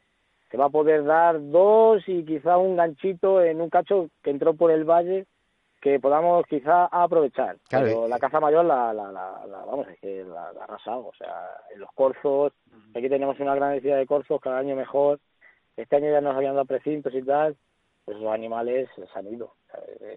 se 0.52 0.58
va 0.58 0.66
a 0.66 0.70
poder 0.70 1.04
dar 1.04 1.40
dos 1.50 2.04
y 2.08 2.24
quizá 2.24 2.58
un 2.58 2.76
ganchito 2.76 3.42
en 3.44 3.62
un 3.62 3.70
cacho 3.70 4.10
que 4.24 4.32
entró 4.32 4.54
por 4.54 4.72
el 4.72 4.84
valle 4.84 5.26
que 5.82 6.00
podamos 6.00 6.46
quizá 6.48 6.86
aprovechar. 6.86 7.58
Pero 7.70 8.08
la 8.08 8.18
caza 8.18 8.40
mayor 8.40 8.66
la, 8.66 8.92
la, 8.92 9.12
la, 9.12 9.66
vamos, 9.66 9.88
es 9.88 10.00
que 10.00 10.24
la, 10.24 10.46
ha 10.46 10.64
arrasado. 10.64 11.08
O 11.08 11.14
sea, 11.16 11.32
en 11.74 11.80
los 11.80 11.92
corzos, 11.94 12.54
aquí 12.96 13.08
tenemos 13.08 13.40
una 13.40 13.54
gran 13.54 13.70
necesidad 13.70 13.98
de 13.98 14.08
corzos, 14.08 14.42
cada 14.42 14.58
año 14.58 14.76
mejor. 14.76 15.20
Este 15.78 15.98
año 15.98 16.10
ya 16.10 16.22
nos 16.22 16.36
habían 16.36 16.56
dado 16.56 16.66
precintos 16.66 17.14
y 17.14 17.22
tal, 17.22 17.56
pues 18.06 18.20
los 18.20 18.32
animales 18.32 18.88
se 18.96 19.20
han 19.20 19.28
ido. 19.28 19.56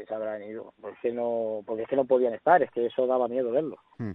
Se 0.06 0.14
habrán 0.14 0.42
ido, 0.42 0.74
porque 0.80 1.10
no, 1.10 1.62
porque 1.66 1.82
es 1.82 1.88
que 1.88 1.96
no 1.96 2.04
podían 2.04 2.34
estar, 2.34 2.62
es 2.62 2.70
que 2.70 2.86
eso 2.86 3.06
daba 3.06 3.26
miedo 3.26 3.50
verlo. 3.50 3.78
Hmm. 3.96 4.12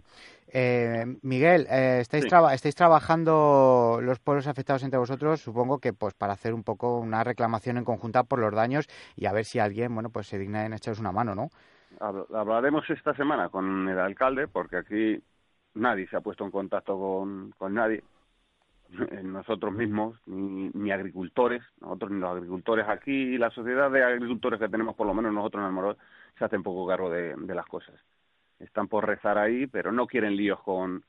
Eh, 0.48 1.06
Miguel, 1.24 1.66
eh, 1.70 1.98
estáis, 2.00 2.26
estáis 2.26 2.76
trabajando 2.76 4.00
los 4.02 4.20
pueblos 4.20 4.48
afectados 4.48 4.84
entre 4.84 5.00
vosotros, 5.00 5.42
supongo 5.42 5.80
que 5.80 5.92
pues 5.92 6.14
para 6.14 6.34
hacer 6.34 6.54
un 6.54 6.64
poco 6.64 7.00
una 7.00 7.24
reclamación 7.24 7.78
en 7.78 7.84
conjunta 7.84 8.24
por 8.24 8.40
los 8.40 8.54
daños 8.54 8.88
y 9.16 9.26
a 9.26 9.34
ver 9.34 9.44
si 9.44 9.60
alguien, 9.60 9.94
bueno, 9.94 10.12
pues 10.12 10.28
se 10.28 10.38
digna 10.38 10.66
en 10.66 10.74
echaros 10.74 11.00
una 11.00 11.12
mano, 11.12 11.34
¿no? 11.36 11.50
Hablaremos 12.00 12.90
esta 12.90 13.14
semana 13.16 13.50
con 13.50 13.90
el 13.90 14.00
alcalde, 14.00 14.48
porque 14.48 14.78
aquí 14.78 15.22
nadie 15.74 16.08
se 16.08 16.16
ha 16.16 16.22
puesto 16.22 16.46
en 16.46 16.52
contacto 16.52 16.98
con, 16.98 17.52
con 17.58 17.74
nadie 17.74 18.04
nosotros 19.24 19.74
mismos, 19.74 20.18
ni, 20.26 20.92
agricultores, 20.92 21.62
nosotros 21.82 22.12
ni 22.12 22.20
los 22.20 22.32
agricultores 22.32 22.88
aquí, 22.88 23.38
la 23.38 23.50
sociedad 23.52 23.92
de 23.92 24.04
agricultores 24.04 24.60
que 24.60 24.70
tenemos, 24.70 24.96
por 24.96 25.08
lo 25.08 25.14
menos 25.14 25.34
nosotros 25.34 25.62
en 25.62 25.68
Almorós, 25.68 25.98
se 26.38 26.46
hace 26.46 26.58
un 26.58 26.64
poco 26.64 26.88
cargo 26.88 27.10
de, 27.10 27.36
las 27.54 27.66
cosas. 27.66 27.96
Están 28.60 28.88
por 28.88 29.06
rezar 29.06 29.38
ahí, 29.38 29.68
pero 29.68 29.92
no 29.92 30.08
quieren 30.08 30.36
líos 30.36 30.62
con, 30.62 31.04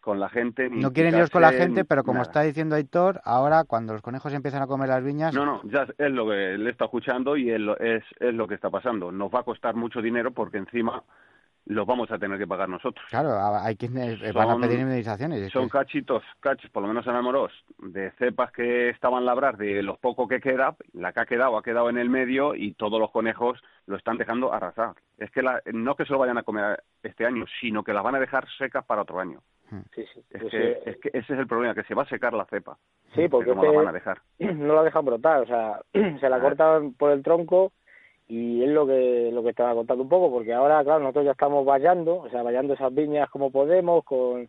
con 0.00 0.20
la 0.20 0.28
gente. 0.28 0.68
no 0.70 0.92
quieren 0.92 1.14
líos 1.14 1.30
con 1.30 1.42
la 1.42 1.52
gente, 1.52 1.84
pero 1.84 2.04
como 2.04 2.22
está 2.22 2.42
diciendo 2.42 2.76
Aitor, 2.76 3.20
ahora 3.24 3.64
cuando 3.64 3.92
los 3.92 4.02
conejos 4.02 4.32
empiezan 4.32 4.62
a 4.62 4.66
comer 4.66 4.88
las 4.88 5.02
viñas... 5.02 5.34
No, 5.34 5.44
no, 5.44 5.62
ya 5.64 5.86
es 5.98 6.12
lo 6.12 6.28
que 6.28 6.56
le 6.58 6.70
está 6.70 6.84
escuchando 6.84 7.36
y 7.36 7.50
es, 7.50 7.60
es, 7.80 8.04
es 8.20 8.34
lo 8.34 8.46
que 8.46 8.54
está 8.54 8.70
pasando. 8.70 9.10
Nos 9.10 9.34
va 9.34 9.40
a 9.40 9.44
costar 9.44 9.74
mucho 9.74 10.00
dinero 10.00 10.32
porque 10.32 10.58
encima 10.58 11.02
los 11.66 11.86
vamos 11.86 12.10
a 12.10 12.18
tener 12.18 12.38
que 12.38 12.46
pagar 12.46 12.68
nosotros. 12.68 13.04
Claro, 13.08 13.38
hay 13.38 13.76
quienes 13.76 14.20
eh, 14.22 14.32
van 14.32 14.50
a 14.50 14.56
pedir 14.56 14.80
indemnizaciones. 14.80 15.50
Son 15.50 15.68
cachitos, 15.68 16.22
cachos, 16.40 16.70
por 16.70 16.82
lo 16.82 16.88
menos 16.88 17.06
en 17.06 17.14
Amorós, 17.14 17.52
de 17.78 18.10
cepas 18.12 18.52
que 18.52 18.90
estaban 18.90 19.24
labrar, 19.24 19.56
de 19.56 19.82
los 19.82 19.98
pocos 19.98 20.28
que 20.28 20.40
queda, 20.40 20.76
la 20.92 21.12
que 21.12 21.20
ha 21.20 21.26
quedado 21.26 21.56
ha 21.56 21.62
quedado 21.62 21.88
en 21.88 21.98
el 21.98 22.10
medio 22.10 22.54
y 22.54 22.74
todos 22.74 23.00
los 23.00 23.10
conejos 23.10 23.62
lo 23.86 23.96
están 23.96 24.18
dejando 24.18 24.52
arrasar. 24.52 24.94
Es 25.18 25.30
que 25.30 25.42
la, 25.42 25.60
no 25.72 25.94
que 25.96 26.04
se 26.04 26.12
lo 26.12 26.18
vayan 26.18 26.38
a 26.38 26.42
comer 26.42 26.82
este 27.02 27.24
año, 27.24 27.44
sino 27.60 27.82
que 27.82 27.92
las 27.92 28.02
van 28.02 28.16
a 28.16 28.20
dejar 28.20 28.46
secas 28.58 28.84
para 28.84 29.02
otro 29.02 29.20
año. 29.20 29.40
Hmm. 29.70 29.80
Sí, 29.94 30.04
sí. 30.12 30.20
Es, 30.30 30.42
que, 30.50 30.82
es 30.84 30.96
que 30.98 31.08
ese 31.12 31.32
es 31.32 31.38
el 31.38 31.46
problema, 31.46 31.74
que 31.74 31.84
se 31.84 31.94
va 31.94 32.02
a 32.02 32.08
secar 32.08 32.34
la 32.34 32.44
cepa. 32.46 32.76
Sí, 33.14 33.28
porque 33.28 33.54
no 33.54 33.62
la 33.62 33.72
van 33.72 33.88
a 33.88 33.92
dejar. 33.92 34.20
No 34.38 34.74
la 34.74 34.82
dejan 34.82 35.04
brotar, 35.04 35.42
o 35.42 35.46
sea, 35.46 35.80
se 36.20 36.28
la 36.28 36.40
cortan 36.40 36.92
por 36.94 37.10
el 37.12 37.22
tronco 37.22 37.72
y 38.26 38.62
es 38.62 38.70
lo 38.70 38.86
que 38.86 39.30
lo 39.32 39.42
que 39.42 39.50
estaba 39.50 39.74
contando 39.74 40.02
un 40.02 40.08
poco 40.08 40.30
porque 40.30 40.52
ahora 40.54 40.82
claro 40.82 41.00
nosotros 41.00 41.26
ya 41.26 41.32
estamos 41.32 41.64
vallando 41.64 42.16
o 42.16 42.30
sea 42.30 42.42
vallando 42.42 42.74
esas 42.74 42.94
viñas 42.94 43.28
como 43.30 43.50
podemos 43.50 44.04
con 44.04 44.48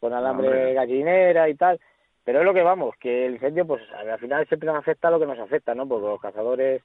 con 0.00 0.12
alambre 0.12 0.72
gallinera 0.72 1.48
y 1.48 1.54
tal 1.54 1.78
pero 2.24 2.40
es 2.40 2.44
lo 2.44 2.54
que 2.54 2.62
vamos 2.62 2.94
que 2.98 3.26
el 3.26 3.34
incendio 3.34 3.66
pues 3.66 3.82
al 3.92 4.18
final 4.18 4.46
siempre 4.48 4.68
nos 4.68 4.78
afecta 4.78 5.10
lo 5.10 5.20
que 5.20 5.26
nos 5.26 5.38
afecta 5.38 5.74
no 5.74 5.86
porque 5.86 6.06
los 6.06 6.20
cazadores 6.20 6.82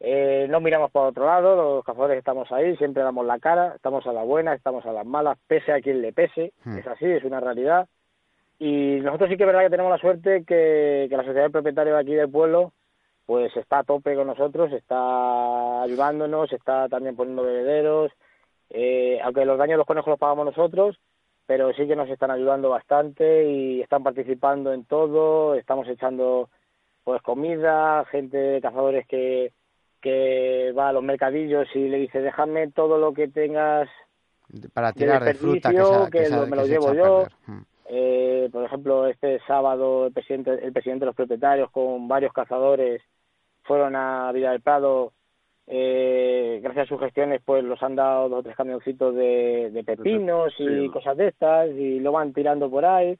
eh, 0.00 0.46
no 0.48 0.60
miramos 0.60 0.92
para 0.92 1.08
otro 1.08 1.26
lado, 1.26 1.74
los 1.74 1.84
cazadores 1.84 2.18
estamos 2.18 2.50
ahí, 2.52 2.76
siempre 2.76 3.02
damos 3.02 3.26
la 3.26 3.40
cara, 3.40 3.72
estamos 3.74 4.06
a 4.06 4.12
la 4.12 4.22
buena, 4.22 4.54
estamos 4.54 4.86
a 4.86 4.92
las 4.92 5.04
malas, 5.04 5.38
pese 5.48 5.72
a 5.72 5.80
quien 5.80 6.00
le 6.00 6.12
pese, 6.12 6.52
Hmm. 6.64 6.78
es 6.78 6.86
así, 6.86 7.04
es 7.06 7.24
una 7.24 7.40
realidad. 7.40 7.88
Y 8.60 9.00
nosotros 9.02 9.28
sí 9.30 9.36
que 9.36 9.42
es 9.42 9.46
verdad 9.46 9.62
que 9.62 9.70
tenemos 9.70 9.90
la 9.90 9.98
suerte 9.98 10.44
que, 10.44 11.06
que 11.08 11.16
la 11.16 11.24
sociedad 11.24 11.46
de 11.46 11.50
propietarios 11.50 11.96
de 11.96 12.00
aquí 12.00 12.14
del 12.14 12.30
pueblo 12.30 12.72
pues 13.28 13.54
está 13.58 13.80
a 13.80 13.84
tope 13.84 14.16
con 14.16 14.26
nosotros, 14.26 14.72
está 14.72 15.82
ayudándonos, 15.82 16.50
está 16.50 16.88
también 16.88 17.14
poniendo 17.14 17.42
bebederos, 17.42 18.10
eh, 18.70 19.20
aunque 19.22 19.44
los 19.44 19.58
daños 19.58 19.74
de 19.74 19.76
los 19.76 19.86
conejos 19.86 20.08
los 20.08 20.18
pagamos 20.18 20.46
nosotros, 20.46 20.98
pero 21.44 21.70
sí 21.74 21.86
que 21.86 21.94
nos 21.94 22.08
están 22.08 22.30
ayudando 22.30 22.70
bastante 22.70 23.44
y 23.50 23.82
están 23.82 24.02
participando 24.02 24.72
en 24.72 24.86
todo, 24.86 25.56
estamos 25.56 25.86
echando 25.88 26.48
pues 27.04 27.20
comida, 27.20 28.06
gente 28.06 28.38
de 28.38 28.62
cazadores 28.62 29.06
que, 29.06 29.52
que 30.00 30.72
va 30.72 30.88
a 30.88 30.92
los 30.94 31.02
mercadillos 31.02 31.68
y 31.74 31.86
le 31.86 31.98
dice 31.98 32.22
déjame 32.22 32.70
todo 32.70 32.96
lo 32.96 33.12
que 33.12 33.28
tengas 33.28 33.90
Para 34.72 34.94
tirar 34.94 35.22
de 35.22 35.34
fruta 35.34 35.68
que, 35.68 35.76
se, 35.76 35.82
desperdicio, 35.82 36.44
que 36.44 36.50
me 36.50 36.56
lo 36.56 36.66
llevo 36.66 36.94
yo. 36.94 37.26
Mm. 37.46 37.60
Eh, 37.90 38.48
por 38.50 38.64
ejemplo, 38.64 39.06
este 39.06 39.38
sábado 39.46 40.06
el 40.06 40.14
presidente, 40.14 40.52
el 40.64 40.72
presidente 40.72 41.00
de 41.00 41.06
los 41.06 41.14
propietarios 41.14 41.70
con 41.70 42.08
varios 42.08 42.32
cazadores 42.32 43.02
fueron 43.68 43.94
a 43.94 44.32
Villa 44.32 44.50
del 44.50 44.60
Prado. 44.62 45.12
Eh, 45.70 46.60
gracias 46.62 46.86
a 46.86 46.88
sus 46.88 46.98
gestiones, 47.00 47.42
pues 47.44 47.62
los 47.62 47.80
han 47.82 47.94
dado 47.94 48.28
dos 48.30 48.40
o 48.40 48.42
tres 48.42 48.56
camioncitos 48.56 49.14
de, 49.14 49.70
de 49.70 49.84
pepinos 49.84 50.54
y 50.58 50.88
cosas 50.88 51.16
de 51.16 51.28
estas 51.28 51.68
y 51.70 52.00
lo 52.00 52.12
van 52.12 52.32
tirando 52.32 52.70
por 52.70 52.84
ahí. 52.86 53.16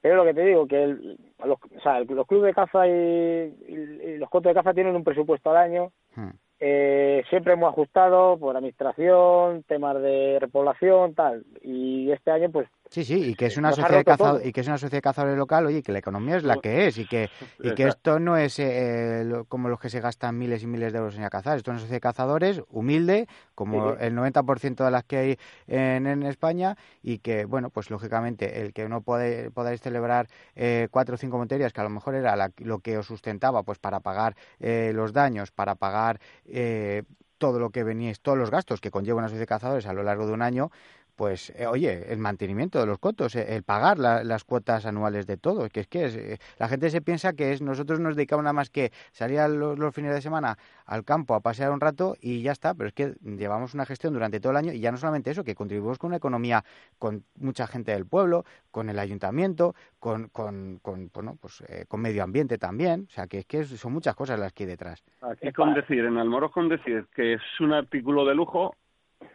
Pero 0.00 0.16
lo 0.16 0.24
que 0.24 0.34
te 0.34 0.44
digo, 0.44 0.66
que 0.66 0.82
el- 0.82 1.16
los, 1.44 1.58
o 1.58 1.80
sea, 1.80 2.00
los 2.00 2.26
clubes 2.26 2.46
de 2.48 2.54
caza 2.54 2.88
y, 2.88 4.16
los 4.18 4.28
cotos 4.28 4.50
de 4.50 4.54
caza 4.54 4.74
tienen 4.74 4.96
un 4.96 5.04
presupuesto 5.04 5.50
al 5.50 5.56
año 5.58 5.92
Mm. 6.16 6.28
eh, 6.60 7.22
siempre 7.30 7.54
hemos 7.54 7.70
ajustado 7.72 8.36
por 8.36 8.56
administración, 8.56 9.62
temas 9.62 10.00
de 10.02 10.38
repoblación, 10.40 11.14
tal. 11.14 11.44
Y 11.62 12.10
este 12.12 12.30
año, 12.32 12.50
pues, 12.50 12.68
Sí, 12.92 13.04
sí, 13.06 13.14
y 13.30 13.34
que 13.34 13.46
es 13.46 13.56
una 13.56 13.70
Nos 13.70 13.78
ha 13.78 13.82
sociedad 13.82 14.00
de 14.04 14.04
roto 14.10 14.10
cazado- 14.22 14.38
todo. 14.38 14.46
y 14.46 14.52
que 14.52 14.60
es 14.60 14.66
una 14.66 14.76
sociedad 14.76 14.98
de 14.98 15.00
cazadores 15.02 15.38
local, 15.38 15.64
oye, 15.64 15.82
que 15.82 15.92
la 15.92 15.98
economía 16.00 16.36
es 16.36 16.44
la 16.44 16.58
que 16.58 16.86
es 16.88 16.98
y 16.98 17.06
que 17.06 17.30
y 17.58 17.74
que 17.74 17.88
esto 17.88 18.18
no 18.20 18.36
es 18.36 18.58
eh, 18.58 19.22
lo- 19.24 19.46
como 19.46 19.70
los 19.70 19.80
que 19.80 19.88
se 19.88 20.00
gastan 20.00 20.36
miles 20.36 20.62
y 20.62 20.66
miles 20.66 20.92
de 20.92 20.98
euros 20.98 21.16
en 21.16 21.26
cazar, 21.30 21.56
esto 21.56 21.70
es 21.70 21.72
una 21.72 21.78
sociedad 21.80 21.96
de 21.96 22.00
cazadores 22.02 22.60
humilde, 22.68 23.28
como 23.54 23.92
Sí, 23.92 23.96
sí. 23.98 24.04
el 24.04 24.14
90% 24.14 24.84
de 24.84 24.90
las 24.90 25.04
que 25.04 25.16
hay 25.16 25.38
en, 25.68 26.06
en 26.06 26.22
España 26.24 26.76
y 27.02 27.20
que, 27.20 27.46
bueno, 27.46 27.70
pues 27.70 27.88
lógicamente 27.88 28.60
el 28.60 28.74
que 28.74 28.86
no 28.90 29.00
puede, 29.00 29.50
podáis 29.50 29.80
celebrar 29.80 30.28
eh, 30.54 30.88
cuatro 30.90 31.14
o 31.14 31.18
cinco 31.18 31.38
monterías, 31.38 31.72
que 31.72 31.80
a 31.80 31.84
lo 31.84 31.90
mejor 31.90 32.14
era 32.14 32.36
la- 32.36 32.52
lo 32.58 32.80
que 32.80 32.98
os 32.98 33.06
sustentaba, 33.06 33.62
pues 33.62 33.78
para 33.78 34.00
pagar 34.00 34.36
eh, 34.60 34.92
los 34.94 35.14
daños, 35.14 35.50
para 35.50 35.76
pagar 35.76 36.20
eh, 36.44 37.04
todo 37.38 37.58
lo 37.58 37.70
que 37.70 37.82
veníais, 37.82 38.20
todos 38.20 38.38
los 38.38 38.50
gastos 38.52 38.80
que 38.80 38.90
conlleva 38.92 39.18
una 39.18 39.26
sociedad 39.28 39.42
de 39.42 39.46
cazadores 39.46 39.86
a 39.86 39.92
lo 39.92 40.04
largo 40.04 40.26
de 40.28 40.32
un 40.32 40.42
año, 40.42 40.70
pues 41.16 41.50
eh, 41.56 41.66
oye, 41.66 42.12
el 42.12 42.18
mantenimiento 42.18 42.80
de 42.80 42.86
los 42.86 42.98
cotos, 42.98 43.34
eh, 43.36 43.54
el 43.54 43.62
pagar 43.62 43.98
la- 43.98 44.24
las 44.24 44.44
cuotas 44.44 44.86
anuales 44.86 45.26
de 45.26 45.36
todo, 45.36 45.68
que 45.68 45.80
es 45.80 45.86
que 45.86 46.06
es, 46.06 46.16
eh, 46.16 46.38
la 46.58 46.68
gente 46.68 46.90
se 46.90 47.00
piensa 47.02 47.32
que 47.34 47.52
es 47.52 47.60
nosotros 47.62 48.00
nos 48.00 48.16
dedicamos 48.16 48.42
nada 48.44 48.52
más 48.54 48.70
que 48.70 48.92
salir 49.12 49.38
a 49.40 49.48
los, 49.48 49.78
los 49.78 49.94
fines 49.94 50.12
de 50.14 50.20
semana 50.22 50.56
al 50.86 51.04
campo 51.04 51.34
a 51.34 51.40
pasear 51.40 51.70
un 51.70 51.80
rato 51.80 52.16
y 52.20 52.42
ya 52.42 52.52
está, 52.52 52.74
pero 52.74 52.88
es 52.88 52.94
que 52.94 53.14
llevamos 53.22 53.74
una 53.74 53.86
gestión 53.86 54.12
durante 54.14 54.40
todo 54.40 54.52
el 54.52 54.56
año 54.56 54.72
y 54.72 54.80
ya 54.80 54.90
no 54.90 54.96
solamente 54.96 55.30
eso, 55.30 55.44
que 55.44 55.54
contribuimos 55.54 55.98
con 55.98 56.08
una 56.08 56.16
economía 56.16 56.64
con 56.98 57.24
mucha 57.36 57.66
gente 57.66 57.92
del 57.92 58.06
pueblo, 58.06 58.44
con 58.70 58.88
el 58.88 58.98
ayuntamiento, 58.98 59.74
con, 59.98 60.28
con, 60.28 60.78
con, 60.82 61.10
bueno, 61.12 61.36
pues, 61.40 61.62
eh, 61.68 61.84
con 61.88 62.00
medio 62.00 62.22
ambiente 62.22 62.58
también, 62.58 63.06
o 63.08 63.12
sea, 63.12 63.26
que 63.26 63.38
es 63.40 63.46
que 63.46 63.64
son 63.64 63.92
muchas 63.92 64.14
cosas 64.14 64.38
las 64.38 64.52
que 64.52 64.64
hay 64.64 64.70
detrás. 64.70 65.02
aquí 65.20 65.48
Y 65.48 65.52
con 65.52 65.74
decir, 65.74 66.04
en 66.04 66.16
Almoros 66.18 66.52
con 66.52 66.68
decir 66.68 67.06
que 67.14 67.34
es 67.34 67.42
un 67.60 67.72
artículo 67.72 68.24
de 68.24 68.34
lujo, 68.34 68.74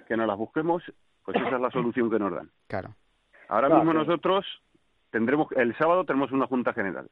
que 0.08 0.18
nos 0.18 0.28
las 0.28 0.38
busquemos, 0.38 0.84
pues 1.28 1.36
esa 1.46 1.56
es 1.58 1.62
la 1.62 1.70
solución 1.72 2.10
que 2.10 2.18
nos 2.20 2.32
dan. 2.34 2.50
Claro. 2.68 2.96
Ahora 3.50 3.68
Claro, 3.68 3.84
mismo 3.84 3.92
claro. 3.92 4.06
nosotros 4.08 4.46
tendremos, 5.12 5.52
el 5.58 5.78
sábado 5.78 6.06
tenemos 6.06 6.32
una 6.32 6.48
junta 6.48 6.72
general. 6.72 7.10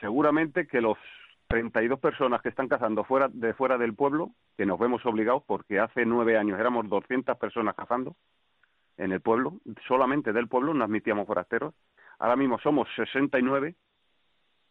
Seguramente 0.00 0.66
que 0.66 0.80
los 0.80 0.98
32 1.46 2.00
personas 2.00 2.42
que 2.42 2.48
están 2.48 2.66
cazando 2.66 3.04
fuera 3.04 3.28
de 3.32 3.54
fuera 3.54 3.78
del 3.78 3.94
pueblo, 3.94 4.30
que 4.56 4.66
nos 4.66 4.80
vemos 4.80 5.06
obligados 5.06 5.44
porque 5.46 5.78
hace 5.78 6.04
nueve 6.04 6.36
años 6.36 6.58
éramos 6.58 6.88
200 6.88 7.38
personas 7.38 7.76
cazando 7.76 8.16
en 8.96 9.12
el 9.12 9.20
pueblo, 9.20 9.60
solamente 9.86 10.32
del 10.32 10.48
pueblo 10.48 10.74
no 10.74 10.84
admitíamos 10.84 11.26
forasteros. 11.28 11.72
Ahora 12.18 12.34
mismo 12.34 12.58
somos 12.58 12.88
69 12.96 13.76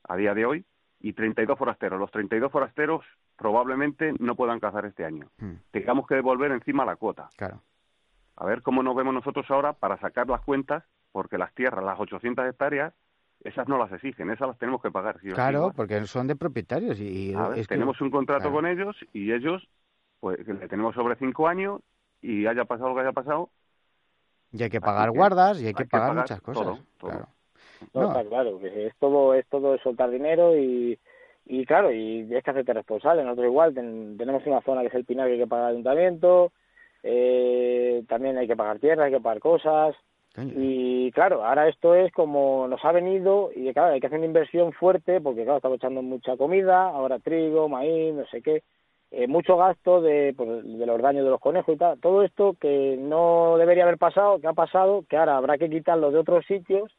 a 0.10 0.15
día 0.17 0.34
de 0.34 0.45
hoy 0.45 0.65
y 0.99 1.13
32 1.13 1.58
forasteros. 1.58 1.97
Los 1.97 2.12
32 2.12 2.51
forasteros 2.51 3.06
probablemente 3.38 4.13
no 4.19 4.36
puedan 4.36 4.60
cazar 4.60 4.86
este 4.86 5.06
año. 5.06 5.29
Mm, 5.38 5.53
Tengamos 5.71 6.08
que 6.08 6.15
devolver 6.15 6.51
encima 6.51 6.84
la 6.84 6.97
cuota. 6.97 7.29
claro. 7.38 7.62
A 8.43 8.45
ver 8.45 8.62
cómo 8.62 8.84
nos 8.84 8.93
vemos 8.93 9.13
nosotros 9.13 9.45
ahora 9.49 9.71
para 9.71 9.97
sacar 9.99 10.27
las 10.27 10.41
cuentas, 10.41 10.84
porque 11.13 11.38
las 11.38 11.53
tierras, 11.53 11.82
las 11.82 11.97
800 11.97 12.45
hectáreas, 12.45 12.93
esas 13.41 13.69
no 13.69 13.77
las 13.77 13.89
exigen, 13.93 14.29
esas 14.32 14.49
las 14.49 14.58
tenemos 14.58 14.82
que 14.82 14.91
pagar. 14.91 15.17
Claro, 15.21 15.71
porque 15.73 16.06
son 16.08 16.27
de 16.27 16.36
propietarios 16.36 16.99
y, 16.99 17.32
y 17.32 17.34
A 17.36 17.47
ver, 17.47 17.60
es 17.60 17.67
que- 17.67 17.75
tenemos 17.75 18.01
un 18.01 18.12
contrato 18.12 18.41
claro. 18.41 18.56
con 18.56 18.65
ellos 18.65 18.97
y 19.13 19.32
ellos, 19.32 19.65
pues 20.19 20.45
le 20.45 20.67
tenemos 20.67 20.93
sobre 20.93 21.15
cinco 21.15 21.47
años 21.47 21.79
y 22.21 22.45
haya 22.45 22.65
pasado 22.65 22.89
lo 22.89 22.95
que 22.95 23.01
haya 23.01 23.13
pasado, 23.13 23.49
y 24.51 24.62
hay 24.62 24.69
que 24.69 24.82
pagar 24.82 25.12
que 25.12 25.17
guardas 25.17 25.62
y 25.62 25.67
hay 25.67 25.73
que 25.73 25.84
hay 25.84 25.88
que 25.88 25.91
pagar 25.91 26.10
pagar 26.10 26.23
muchas 26.23 26.41
cosas. 26.41 26.63
todo, 26.65 26.79
todo. 26.99 27.10
Claro. 27.12 27.27
No, 27.93 28.01
No. 28.01 28.08
está 28.10 28.25
claro, 28.27 28.60
que 28.60 28.88
es 28.88 28.95
todo, 28.97 29.34
es 29.36 29.47
todo 29.47 29.77
soltar 29.79 30.10
dinero 30.10 30.58
y, 30.58 30.99
y 31.45 31.65
claro, 31.65 31.93
y 31.93 32.27
es 32.29 32.43
que 32.43 32.51
hacerte 32.51 32.73
responsable. 32.73 33.23
Nosotros 33.23 33.45
igual 33.47 33.73
ten- 33.73 34.17
tenemos 34.17 34.45
una 34.45 34.60
zona 34.63 34.82
que 34.82 34.88
es 34.88 34.93
el 34.95 35.06
Pinar 35.06 35.27
que 35.27 35.34
hay 35.34 35.39
que 35.39 35.47
pagar 35.47 35.67
al 35.67 35.71
ayuntamiento, 35.71 36.51
eh, 37.03 38.03
también 38.07 38.37
hay 38.37 38.47
que 38.47 38.55
pagar 38.55 38.79
tierra, 38.79 39.05
hay 39.05 39.11
que 39.11 39.19
pagar 39.19 39.39
cosas. 39.39 39.95
Y 40.35 41.11
claro, 41.11 41.45
ahora 41.45 41.69
esto 41.69 41.93
es 41.93 42.11
como 42.11 42.67
nos 42.67 42.83
ha 42.83 42.91
venido 42.91 43.51
y 43.55 43.71
claro, 43.71 43.93
hay 43.93 43.99
que 43.99 44.07
hacer 44.07 44.17
una 44.17 44.25
inversión 44.25 44.73
fuerte 44.73 45.21
porque 45.21 45.43
claro, 45.43 45.57
estamos 45.57 45.77
echando 45.77 46.01
mucha 46.01 46.35
comida, 46.37 46.87
ahora 46.87 47.19
trigo, 47.19 47.69
maíz, 47.69 48.15
no 48.15 48.25
sé 48.25 48.41
qué, 48.41 48.63
eh, 49.11 49.27
mucho 49.27 49.57
gasto 49.57 50.01
de, 50.01 50.33
pues, 50.35 50.49
de 50.63 50.85
los 50.87 50.99
daños 50.99 51.23
de 51.23 51.29
los 51.29 51.39
conejos 51.39 51.75
y 51.75 51.77
tal. 51.77 51.99
Todo 51.99 52.23
esto 52.23 52.57
que 52.59 52.97
no 52.97 53.57
debería 53.59 53.83
haber 53.83 53.99
pasado, 53.99 54.39
que 54.41 54.47
ha 54.47 54.53
pasado, 54.53 55.05
que 55.07 55.17
ahora 55.17 55.37
habrá 55.37 55.59
que 55.59 55.69
quitarlo 55.69 56.09
de 56.09 56.17
otros 56.17 56.43
sitios 56.47 56.91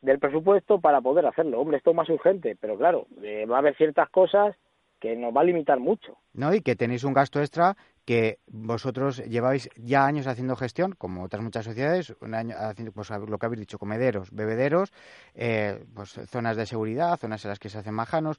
del 0.00 0.18
presupuesto 0.18 0.80
para 0.80 1.02
poder 1.02 1.26
hacerlo. 1.26 1.60
Hombre, 1.60 1.76
esto 1.76 1.90
es 1.90 1.96
más 1.96 2.08
urgente, 2.08 2.56
pero 2.58 2.78
claro, 2.78 3.06
eh, 3.22 3.44
va 3.44 3.56
a 3.56 3.58
haber 3.58 3.76
ciertas 3.76 4.08
cosas 4.08 4.56
que 4.98 5.14
nos 5.14 5.36
va 5.36 5.42
a 5.42 5.44
limitar 5.44 5.78
mucho. 5.78 6.16
¿no? 6.32 6.54
Y 6.54 6.62
que 6.62 6.74
tenéis 6.74 7.04
un 7.04 7.12
gasto 7.12 7.38
extra 7.40 7.76
que 8.06 8.38
vosotros 8.46 9.18
lleváis 9.26 9.68
ya 9.76 10.06
años 10.06 10.28
haciendo 10.28 10.54
gestión, 10.54 10.92
como 10.92 11.24
otras 11.24 11.42
muchas 11.42 11.64
sociedades, 11.64 12.14
un 12.20 12.34
año 12.34 12.56
haciendo 12.56 12.92
pues, 12.92 13.10
lo 13.10 13.38
que 13.38 13.46
habéis 13.46 13.60
dicho, 13.60 13.78
comederos, 13.78 14.30
bebederos, 14.30 14.92
eh, 15.34 15.84
pues 15.92 16.18
zonas 16.28 16.56
de 16.56 16.66
seguridad, 16.66 17.18
zonas 17.18 17.44
en 17.44 17.50
las 17.50 17.58
que 17.58 17.68
se 17.68 17.78
hacen 17.78 17.94
majanos, 17.94 18.38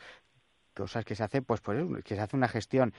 cosas 0.73 1.03
que 1.03 1.15
se 1.15 1.23
hace, 1.23 1.41
pues, 1.41 1.59
pues 1.59 1.85
que 2.05 2.15
se 2.15 2.21
hace 2.21 2.37
una 2.37 2.47
gestión 2.47 2.93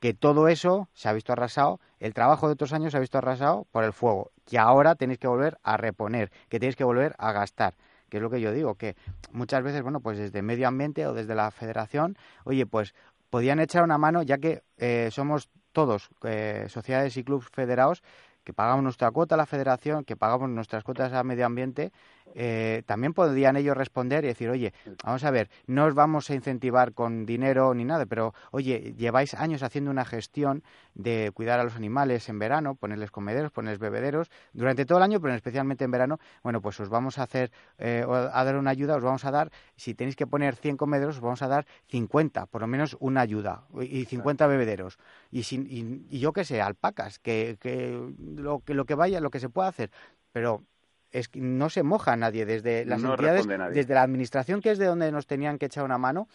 que 0.00 0.12
todo 0.12 0.48
eso 0.48 0.88
se 0.92 1.08
ha 1.08 1.12
visto 1.12 1.32
arrasado, 1.32 1.78
el 2.00 2.14
trabajo 2.14 2.48
de 2.48 2.54
otros 2.54 2.72
años 2.72 2.90
se 2.90 2.96
ha 2.96 3.00
visto 3.00 3.18
arrasado 3.18 3.68
por 3.70 3.84
el 3.84 3.92
fuego, 3.92 4.32
que 4.44 4.58
ahora 4.58 4.96
tenéis 4.96 5.20
que 5.20 5.28
volver 5.28 5.58
a 5.62 5.76
reponer, 5.76 6.32
que 6.48 6.58
tenéis 6.58 6.74
que 6.74 6.82
volver 6.82 7.14
a 7.18 7.30
gastar, 7.30 7.74
que 8.08 8.16
es 8.16 8.22
lo 8.22 8.28
que 8.28 8.40
yo 8.40 8.50
digo, 8.50 8.74
que 8.74 8.96
muchas 9.30 9.62
veces, 9.62 9.82
bueno, 9.82 10.00
pues 10.00 10.18
desde 10.18 10.42
medio 10.42 10.66
ambiente 10.66 11.06
o 11.06 11.14
desde 11.14 11.36
la 11.36 11.52
federación, 11.52 12.16
oye, 12.42 12.66
pues 12.66 12.92
podían 13.30 13.60
echar 13.60 13.84
una 13.84 13.96
mano, 13.96 14.24
ya 14.24 14.38
que 14.38 14.64
eh, 14.76 15.08
somos 15.12 15.48
todos 15.72 16.10
eh, 16.24 16.66
sociedades 16.68 17.16
y 17.16 17.24
clubes 17.24 17.48
federados, 17.48 18.02
que 18.44 18.52
pagamos 18.52 18.82
nuestra 18.84 19.10
cuota 19.10 19.34
a 19.34 19.38
la 19.38 19.46
federación, 19.46 20.04
que 20.04 20.16
pagamos 20.16 20.50
nuestras 20.50 20.84
cuotas 20.84 21.12
a 21.12 21.22
medio 21.24 21.46
ambiente, 21.46 21.92
eh, 22.34 22.82
también 22.86 23.12
podrían 23.12 23.56
ellos 23.56 23.76
responder 23.76 24.24
y 24.24 24.28
decir, 24.28 24.50
oye, 24.50 24.72
vamos 25.04 25.24
a 25.24 25.30
ver, 25.30 25.50
no 25.66 25.84
os 25.84 25.94
vamos 25.94 26.30
a 26.30 26.34
incentivar 26.34 26.92
con 26.92 27.26
dinero 27.26 27.74
ni 27.74 27.84
nada, 27.84 28.06
pero 28.06 28.34
oye, 28.50 28.94
lleváis 28.96 29.34
años 29.34 29.62
haciendo 29.62 29.90
una 29.90 30.04
gestión 30.04 30.62
de 30.94 31.30
cuidar 31.34 31.60
a 31.60 31.64
los 31.64 31.76
animales 31.76 32.28
en 32.28 32.38
verano, 32.38 32.74
ponerles 32.74 33.10
comederos, 33.10 33.50
ponerles 33.50 33.78
bebederos, 33.78 34.30
durante 34.52 34.84
todo 34.84 34.98
el 34.98 35.04
año, 35.04 35.20
pero 35.20 35.34
especialmente 35.34 35.84
en 35.84 35.90
verano, 35.90 36.18
bueno, 36.42 36.60
pues 36.60 36.78
os 36.80 36.88
vamos 36.88 37.18
a 37.18 37.24
hacer, 37.24 37.50
eh, 37.78 38.04
a 38.08 38.44
dar 38.44 38.56
una 38.56 38.70
ayuda, 38.70 38.96
os 38.96 39.02
vamos 39.02 39.24
a 39.24 39.30
dar, 39.30 39.50
si 39.76 39.94
tenéis 39.94 40.16
que 40.16 40.26
poner 40.26 40.56
100 40.56 40.76
comederos, 40.76 41.16
os 41.16 41.22
vamos 41.22 41.42
a 41.42 41.48
dar 41.48 41.66
50, 41.88 42.46
por 42.46 42.60
lo 42.60 42.66
menos 42.66 42.96
una 43.00 43.20
ayuda, 43.20 43.64
y 43.80 44.04
50 44.04 44.46
bebederos. 44.46 44.98
Y, 45.30 45.44
sin, 45.44 45.66
y, 45.66 46.06
y 46.10 46.18
yo 46.20 46.32
qué 46.32 46.44
sé, 46.44 46.60
alpacas, 46.60 47.18
que, 47.18 47.56
que, 47.60 48.12
lo, 48.18 48.60
que 48.60 48.74
lo 48.74 48.84
que 48.84 48.94
vaya, 48.94 49.20
lo 49.20 49.30
que 49.30 49.40
se 49.40 49.48
pueda 49.48 49.68
hacer, 49.68 49.90
pero 50.32 50.64
es 51.12 51.28
que 51.28 51.40
no 51.40 51.70
se 51.70 51.82
moja 51.82 52.16
nadie 52.16 52.46
desde 52.46 52.84
las 52.84 53.00
No 53.00 53.12
entidades, 53.12 53.46
desde 53.46 53.94
la 53.94 54.02
administración, 54.02 54.60
que 54.60 54.70
es 54.70 54.78
de 54.78 54.86
donde 54.86 55.12
nos 55.12 55.26
tenían 55.26 55.58
que 55.58 55.66
echar 55.66 55.84
una 55.84 55.98
mano, 55.98 56.28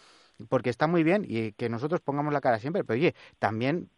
porque 0.50 0.70
está 0.70 0.88
muy 0.88 1.04
bien 1.04 1.26
y 1.28 1.52
que 1.54 1.68
nosotros 1.70 2.00
pongamos 2.00 2.32
la 2.32 2.42
cara 2.42 2.60
siempre, 2.60 2.84
pero 2.84 2.98
oye, 2.98 3.16
también 3.40 3.90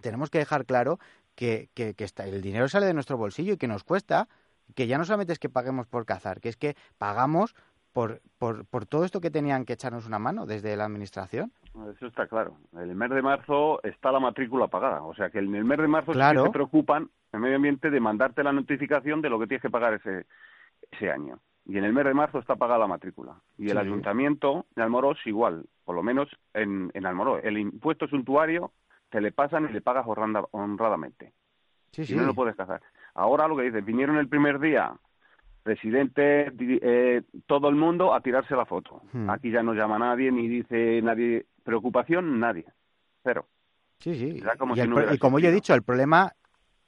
tenemos 0.00 0.30
que 0.30 0.38
dejar 0.38 0.64
claro 0.64 0.98
que, 1.34 1.68
que, 1.74 1.94
que 1.94 2.04
está, 2.04 2.24
el 2.26 2.40
dinero 2.40 2.68
sale 2.68 2.86
de 2.86 2.94
nuestro 2.94 3.16
bolsillo 3.16 3.52
y 3.52 3.56
que 3.58 3.68
nos 3.68 3.84
cuesta, 3.84 4.28
que 4.74 4.86
ya 4.86 4.98
no 4.98 5.04
solamente 5.04 5.32
es 5.32 5.38
que 5.38 5.48
paguemos 5.48 5.86
por 5.86 6.06
cazar, 6.06 6.40
que 6.40 6.48
es 6.48 6.56
que 6.56 6.76
pagamos 6.98 7.54
por, 7.92 8.20
por, 8.38 8.66
por 8.66 8.84
todo 8.84 9.04
esto 9.04 9.20
que 9.20 9.30
tenían 9.30 9.64
que 9.64 9.74
echarnos 9.74 10.06
una 10.06 10.18
mano 10.18 10.44
desde 10.44 10.76
la 10.76 10.84
administración. 10.84 11.52
Eso 11.94 12.06
está 12.06 12.26
claro. 12.26 12.56
En 12.72 12.80
el 12.90 12.94
mes 12.94 13.10
de 13.10 13.22
marzo 13.22 13.80
está 13.82 14.10
la 14.12 14.20
matrícula 14.20 14.68
pagada. 14.68 15.02
O 15.02 15.14
sea 15.14 15.30
que 15.30 15.38
en 15.38 15.54
el 15.54 15.64
mes 15.64 15.78
de 15.78 15.88
marzo 15.88 16.12
Claro. 16.12 16.40
sí 16.40 16.44
que 16.44 16.48
se 16.48 16.52
preocupan 16.52 17.10
el 17.32 17.40
medio 17.40 17.56
ambiente 17.56 17.90
de 17.90 18.00
mandarte 18.00 18.42
la 18.42 18.52
notificación 18.52 19.20
de 19.20 19.30
lo 19.30 19.38
que 19.38 19.46
tienes 19.46 19.62
que 19.62 19.70
pagar 19.70 19.94
ese, 19.94 20.26
ese 20.90 21.10
año. 21.10 21.38
Y 21.66 21.78
en 21.78 21.84
el 21.84 21.92
mes 21.92 22.04
de 22.04 22.14
marzo 22.14 22.38
está 22.38 22.56
pagada 22.56 22.80
la 22.80 22.86
matrícula. 22.86 23.34
Y 23.58 23.70
el 23.70 23.78
ayuntamiento 23.78 24.66
de 24.76 24.82
Almorós 24.82 25.18
igual, 25.26 25.66
por 25.84 25.96
lo 25.96 26.02
menos 26.02 26.28
en, 26.54 26.90
en 26.94 27.06
Almorós. 27.06 27.40
El 27.44 27.58
impuesto 27.58 28.06
suntuario 28.06 28.72
te 29.10 29.20
le 29.20 29.32
pasan 29.32 29.68
y 29.68 29.72
le 29.72 29.80
pagas 29.80 30.06
honradamente. 30.52 31.32
Sí, 31.90 32.02
y 32.02 32.06
sí. 32.06 32.14
no 32.16 32.22
lo 32.24 32.34
puedes 32.34 32.54
cazar. 32.56 32.82
Ahora 33.14 33.48
lo 33.48 33.56
que 33.56 33.64
dices, 33.64 33.84
vinieron 33.84 34.16
el 34.18 34.28
primer 34.28 34.60
día 34.60 34.94
presidente, 35.66 36.52
eh, 36.60 37.22
todo 37.46 37.68
el 37.68 37.74
mundo 37.74 38.14
a 38.14 38.20
tirarse 38.20 38.54
la 38.54 38.64
foto. 38.66 39.02
Hmm. 39.12 39.28
Aquí 39.30 39.50
ya 39.50 39.64
no 39.64 39.74
llama 39.74 39.98
nadie 39.98 40.30
ni 40.30 40.46
dice 40.46 41.02
nadie 41.02 41.46
preocupación, 41.64 42.38
nadie. 42.38 42.64
Cero. 43.24 43.46
Sí, 43.98 44.14
sí. 44.14 44.42
Como 44.58 44.74
y, 44.74 44.76
si 44.76 44.82
el 44.82 44.88
no 44.90 44.94
pro- 44.94 45.02
hubiera 45.02 45.14
y 45.14 45.18
como 45.18 45.40
yo 45.40 45.48
he 45.48 45.52
dicho, 45.52 45.74
el 45.74 45.82
problema 45.82 46.32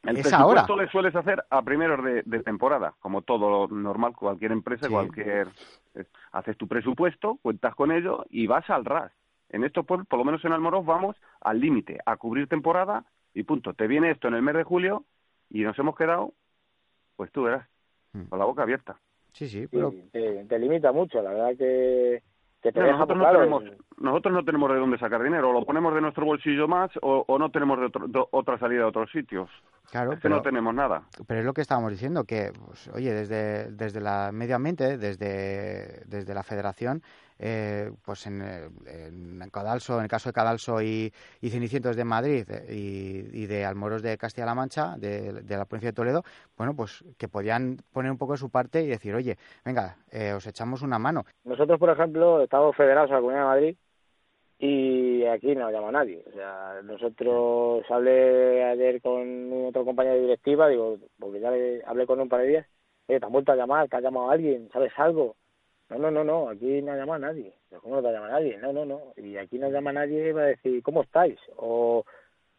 El 0.04 0.18
es 0.18 0.32
ahora. 0.32 0.62
presupuesto 0.62 0.76
le 0.76 0.88
sueles 0.90 1.16
hacer 1.16 1.42
a 1.50 1.60
primeros 1.62 2.04
de, 2.04 2.22
de 2.24 2.42
temporada, 2.44 2.94
como 3.00 3.22
todo 3.22 3.50
lo 3.66 3.74
normal, 3.76 4.14
cualquier 4.14 4.52
empresa, 4.52 4.86
Sí. 4.86 4.92
cualquier... 4.92 5.48
eh, 5.96 6.04
Haces 6.30 6.56
tu 6.56 6.68
presupuesto, 6.68 7.38
cuentas 7.42 7.74
con 7.74 7.90
ello 7.90 8.24
y 8.30 8.46
vas 8.46 8.70
al 8.70 8.84
ras. 8.84 9.10
En 9.48 9.64
estos 9.64 9.84
pueblos, 9.86 10.06
por 10.06 10.20
lo 10.20 10.24
menos 10.24 10.44
en 10.44 10.52
Almorós, 10.52 10.86
vamos 10.86 11.16
al 11.40 11.58
límite, 11.58 11.98
a 12.06 12.16
cubrir 12.16 12.46
temporada 12.46 13.04
y 13.34 13.42
punto. 13.42 13.74
Te 13.74 13.88
viene 13.88 14.12
esto 14.12 14.28
en 14.28 14.34
el 14.34 14.42
mes 14.42 14.54
de 14.54 14.62
julio 14.62 15.04
y 15.50 15.62
nos 15.62 15.76
hemos 15.80 15.96
quedado, 15.96 16.32
pues 17.16 17.32
tú 17.32 17.42
verás. 17.42 17.66
Con 18.28 18.38
la 18.38 18.44
boca 18.44 18.62
abierta. 18.62 18.96
Sí, 19.32 19.48
sí, 19.48 19.66
te, 19.68 20.44
te 20.44 20.58
limita 20.58 20.92
mucho, 20.92 21.22
la 21.22 21.30
verdad 21.30 21.50
que, 21.56 22.22
que 22.62 22.72
te 22.72 22.80
No, 22.80 22.86
deja 22.86 22.98
nosotros, 22.98 23.18
no 23.18 23.30
tenemos, 23.30 23.62
nosotros 23.98 24.34
no 24.34 24.44
tenemos 24.44 24.70
de 24.72 24.78
dónde 24.78 24.98
sacar 24.98 25.22
dinero, 25.22 25.50
o 25.50 25.52
lo 25.52 25.64
ponemos 25.64 25.94
de 25.94 26.00
nuestro 26.00 26.24
bolsillo 26.24 26.66
más 26.66 26.90
o, 27.02 27.24
o 27.28 27.38
no 27.38 27.50
tenemos 27.50 27.78
de 27.78 27.86
otro- 27.86 28.08
de 28.08 28.24
otra 28.32 28.58
salida 28.58 28.80
de 28.80 28.86
otros 28.86 29.10
sitios. 29.12 29.48
claro, 29.90 30.12
es 30.12 30.18
que 30.18 30.22
pero, 30.22 30.36
no 30.36 30.42
tenemos 30.42 30.74
nada. 30.74 31.02
pero 31.26 31.40
es 31.40 31.46
lo 31.46 31.52
que 31.52 31.60
estábamos 31.60 31.92
diciendo, 31.92 32.24
que, 32.24 32.50
pues, 32.66 32.88
oye, 32.94 33.12
desde, 33.12 33.70
desde 33.72 34.00
la 34.00 34.30
medio 34.32 34.56
ambiente, 34.56 34.98
desde, 34.98 36.02
desde 36.06 36.34
la 36.34 36.42
federación, 36.42 37.02
eh, 37.38 37.90
pues 38.04 38.26
en, 38.26 38.42
eh, 38.42 38.68
en 38.86 39.50
Cadalso, 39.50 39.96
en 39.98 40.04
el 40.04 40.08
caso 40.08 40.28
de 40.28 40.32
Cadalso 40.32 40.82
y, 40.82 41.12
y 41.40 41.50
Cenicientos 41.50 41.96
de 41.96 42.04
Madrid 42.04 42.44
eh, 42.50 42.74
y, 42.74 43.42
y 43.42 43.46
de 43.46 43.64
Almoros 43.64 44.02
de 44.02 44.18
Castilla-La 44.18 44.54
Mancha, 44.54 44.96
de, 44.98 45.32
de 45.42 45.56
la 45.56 45.64
provincia 45.64 45.90
de 45.90 45.94
Toledo, 45.94 46.22
bueno, 46.56 46.74
pues 46.74 47.04
que 47.16 47.28
podían 47.28 47.78
poner 47.92 48.10
un 48.10 48.18
poco 48.18 48.32
de 48.32 48.38
su 48.38 48.50
parte 48.50 48.82
y 48.82 48.86
decir, 48.86 49.14
oye, 49.14 49.36
venga, 49.64 49.96
eh, 50.10 50.32
os 50.32 50.46
echamos 50.46 50.82
una 50.82 50.98
mano. 50.98 51.24
Nosotros, 51.44 51.78
por 51.78 51.90
ejemplo, 51.90 52.42
estamos 52.42 52.76
federados 52.76 53.10
a 53.10 53.14
la 53.14 53.20
Comunidad 53.20 53.42
de 53.42 53.48
Madrid 53.48 53.76
y 54.58 55.24
aquí 55.26 55.54
no 55.54 55.70
llama 55.70 55.92
nadie. 55.92 56.24
O 56.28 56.32
sea, 56.32 56.80
nosotros 56.82 57.84
hablé 57.90 58.64
ayer 58.64 59.00
con 59.00 59.66
otro 59.66 59.84
compañero 59.84 60.16
de 60.16 60.22
directiva, 60.22 60.68
digo, 60.68 60.98
porque 61.18 61.40
ya 61.40 61.50
le 61.50 61.82
hablé 61.86 62.06
con 62.06 62.20
un 62.20 62.28
par 62.28 62.40
de 62.40 62.48
días, 62.48 62.66
oye, 63.06 63.20
te 63.20 63.26
han 63.26 63.32
vuelto 63.32 63.52
a 63.52 63.56
llamar, 63.56 63.88
te 63.88 63.96
ha 63.96 64.00
llamado 64.00 64.30
alguien, 64.30 64.68
¿sabes 64.72 64.92
algo? 64.96 65.36
No, 65.90 65.98
no, 65.98 66.10
no, 66.10 66.24
no, 66.24 66.48
aquí 66.50 66.82
no 66.82 66.94
llama 66.94 67.18
nadie. 67.18 67.54
Digo, 67.70 67.82
¿Cómo 67.82 67.96
no 67.96 68.02
te 68.02 68.12
llama 68.12 68.28
nadie? 68.28 68.58
No, 68.58 68.72
no, 68.72 68.84
no. 68.84 69.00
Y 69.16 69.36
aquí 69.36 69.58
no 69.58 69.70
llama 69.70 69.92
nadie 69.92 70.32
va 70.32 70.42
a 70.42 70.46
decir, 70.46 70.82
¿cómo 70.82 71.02
estáis? 71.02 71.38
O, 71.56 72.04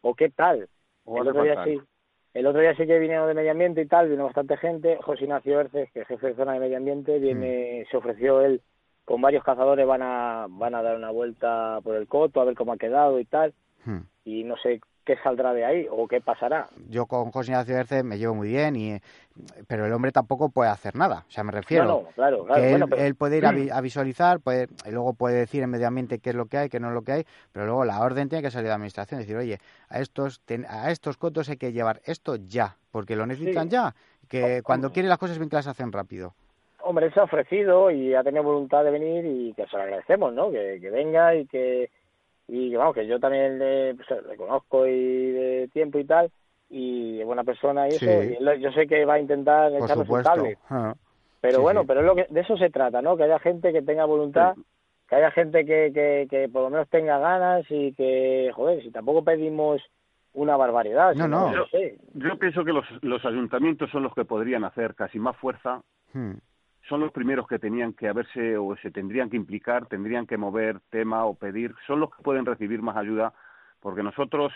o 0.02 0.14
¿qué 0.14 0.30
tal? 0.30 0.68
O 1.04 1.22
el 1.22 1.28
otro 1.28 1.42
día 1.44 1.64
sí. 1.64 1.80
El 2.32 2.46
otro 2.46 2.60
día 2.60 2.76
sí 2.76 2.86
que 2.86 2.98
vinieron 2.98 3.26
de 3.26 3.34
medio 3.34 3.50
ambiente 3.50 3.82
y 3.82 3.86
tal, 3.86 4.08
vino 4.08 4.24
bastante 4.24 4.56
gente. 4.56 4.98
José 5.02 5.24
Ignacio 5.24 5.60
Erces, 5.60 5.90
que 5.92 6.02
es 6.02 6.06
jefe 6.06 6.28
de 6.28 6.34
zona 6.34 6.52
de 6.52 6.60
medio 6.60 6.76
ambiente, 6.76 7.18
viene, 7.18 7.86
se 7.90 7.96
ofreció 7.96 8.40
él 8.40 8.62
con 9.04 9.20
varios 9.20 9.42
cazadores, 9.42 9.84
van 9.84 10.02
a, 10.02 10.46
van 10.48 10.76
a 10.76 10.82
dar 10.82 10.96
una 10.96 11.10
vuelta 11.10 11.80
por 11.82 11.96
el 11.96 12.06
coto, 12.06 12.40
a 12.40 12.44
ver 12.44 12.54
cómo 12.54 12.72
ha 12.72 12.76
quedado 12.76 13.18
y 13.18 13.24
tal. 13.24 13.52
Hmm. 13.84 14.02
Y 14.24 14.44
no 14.44 14.56
sé 14.58 14.80
qué 15.16 15.20
saldrá 15.22 15.52
de 15.52 15.64
ahí 15.64 15.86
o 15.90 16.06
qué 16.06 16.20
pasará. 16.20 16.68
Yo 16.88 17.06
con 17.06 17.32
José 17.32 17.50
Ignacio 17.50 17.76
Erce 17.76 18.02
me 18.04 18.16
llevo 18.18 18.34
muy 18.34 18.48
bien, 18.48 18.76
y, 18.76 18.98
pero 19.66 19.86
el 19.86 19.92
hombre 19.92 20.12
tampoco 20.12 20.50
puede 20.50 20.70
hacer 20.70 20.94
nada. 20.94 21.24
O 21.26 21.30
sea, 21.30 21.42
me 21.42 21.50
refiero. 21.50 21.84
No, 21.84 22.02
no, 22.02 22.08
claro, 22.14 22.44
claro. 22.44 22.60
que 22.62 22.66
él, 22.68 22.72
Bueno, 22.74 22.86
pero- 22.88 23.02
él 23.02 23.14
puede 23.16 23.38
ir 23.38 23.46
a, 23.46 23.50
vi- 23.52 23.70
a 23.72 23.80
visualizar, 23.80 24.38
puede, 24.40 24.68
y 24.86 24.90
luego 24.92 25.14
puede 25.14 25.36
decir 25.38 25.62
en 25.64 25.70
medio 25.70 25.88
ambiente 25.88 26.20
qué 26.20 26.30
es 26.30 26.36
lo 26.36 26.46
que 26.46 26.58
hay, 26.58 26.68
qué 26.68 26.78
no 26.78 26.88
es 26.88 26.94
lo 26.94 27.02
que 27.02 27.12
hay, 27.12 27.24
pero 27.52 27.66
luego 27.66 27.84
la 27.84 28.00
orden 28.00 28.28
tiene 28.28 28.42
que 28.42 28.50
salir 28.52 28.64
de 28.64 28.68
la 28.68 28.74
administración, 28.76 29.18
decir, 29.20 29.36
oye, 29.36 29.58
a 29.88 29.98
estos, 30.00 30.40
ten- 30.42 30.66
a 30.68 30.90
estos 30.92 31.16
cotos 31.16 31.48
hay 31.48 31.56
que 31.56 31.72
llevar 31.72 32.00
esto 32.04 32.36
ya, 32.36 32.76
porque 32.92 33.16
lo 33.16 33.26
necesitan 33.26 33.64
Sí. 33.64 33.70
ya, 33.72 33.94
que 34.28 34.60
Oh, 34.60 34.62
cuando 34.62 34.88
oh. 34.88 34.92
quieren 34.92 35.08
las 35.08 35.18
cosas 35.18 35.38
bien 35.38 35.50
que 35.50 35.56
las 35.56 35.66
hacen 35.66 35.90
rápido. 35.90 36.34
Hombre, 36.82 37.06
él 37.06 37.12
se 37.14 37.20
ha 37.20 37.24
ofrecido 37.24 37.90
y 37.90 38.14
ha 38.14 38.22
tenido 38.22 38.42
voluntad 38.44 38.84
de 38.84 38.90
venir 38.90 39.26
y 39.26 39.52
que 39.54 39.66
se 39.66 39.76
lo 39.76 39.82
agradecemos, 39.82 40.32
¿no? 40.32 40.50
Que, 40.50 40.78
que 40.80 40.88
venga 40.90 41.34
y 41.34 41.46
que, 41.46 41.90
y 42.52 42.70
que, 42.70 42.76
vamos, 42.76 42.94
que 42.94 43.06
yo 43.06 43.18
también 43.20 43.58
le, 43.58 43.94
pues, 43.94 44.08
le 44.28 44.36
conozco 44.36 44.86
y 44.86 45.30
de 45.30 45.68
tiempo 45.72 45.98
y 45.98 46.04
tal, 46.04 46.30
y 46.68 47.20
es 47.20 47.26
buena 47.26 47.44
persona 47.44 47.86
y 47.88 47.92
Sí. 47.92 48.06
eso, 48.06 48.22
y 48.24 48.36
él- 48.36 48.60
yo 48.60 48.72
sé 48.72 48.86
que 48.86 49.04
va 49.04 49.14
a 49.14 49.20
intentar 49.20 49.70
supuesto. 49.88 50.28
cable. 50.30 50.58
Ah. 50.68 50.94
Pero 51.40 51.56
Sí, 51.56 51.62
bueno, 51.62 51.80
sí. 51.82 51.86
pero 51.86 52.00
es 52.00 52.06
lo 52.06 52.14
que, 52.16 52.26
de 52.28 52.40
eso 52.40 52.56
se 52.56 52.70
trata, 52.70 53.00
¿no? 53.00 53.16
Que 53.16 53.22
haya 53.24 53.38
gente 53.38 53.72
que 53.72 53.82
tenga 53.82 54.04
voluntad, 54.04 54.54
que 55.08 55.14
haya 55.16 55.30
gente 55.30 55.64
que, 55.64 55.90
que, 55.92 56.26
que 56.28 56.48
por 56.48 56.62
lo 56.62 56.70
menos 56.70 56.88
tenga 56.88 57.18
ganas 57.18 57.64
y 57.70 57.92
que, 57.94 58.50
joder, 58.54 58.82
si 58.82 58.90
tampoco 58.90 59.24
pedimos 59.24 59.80
una 60.34 60.56
barbaridad. 60.56 61.14
No, 61.14 61.26
no. 61.26 61.52
Yo 62.14 62.38
pienso 62.38 62.64
que 62.64 62.72
los, 62.72 62.84
los 63.02 63.24
ayuntamientos 63.24 63.90
son 63.90 64.02
los 64.04 64.14
que 64.14 64.24
podrían 64.24 64.64
hacer 64.64 64.94
casi 64.94 65.18
más 65.18 65.36
fuerza, 65.38 65.82
Hmm. 66.12 66.34
Son 66.90 67.00
los 67.00 67.12
primeros 67.12 67.46
que 67.46 67.60
tenían 67.60 67.92
que 67.92 68.08
haberse 68.08 68.58
o 68.58 68.76
se 68.82 68.90
tendrían 68.90 69.30
que 69.30 69.36
implicar, 69.36 69.86
tendrían 69.86 70.26
que 70.26 70.36
mover 70.36 70.80
tema 70.90 71.24
o 71.24 71.34
pedir, 71.34 71.72
son 71.86 72.00
los 72.00 72.10
que 72.10 72.22
pueden 72.22 72.44
recibir 72.44 72.82
más 72.82 72.96
ayuda, 72.96 73.32
porque 73.78 74.02
nosotros, 74.02 74.52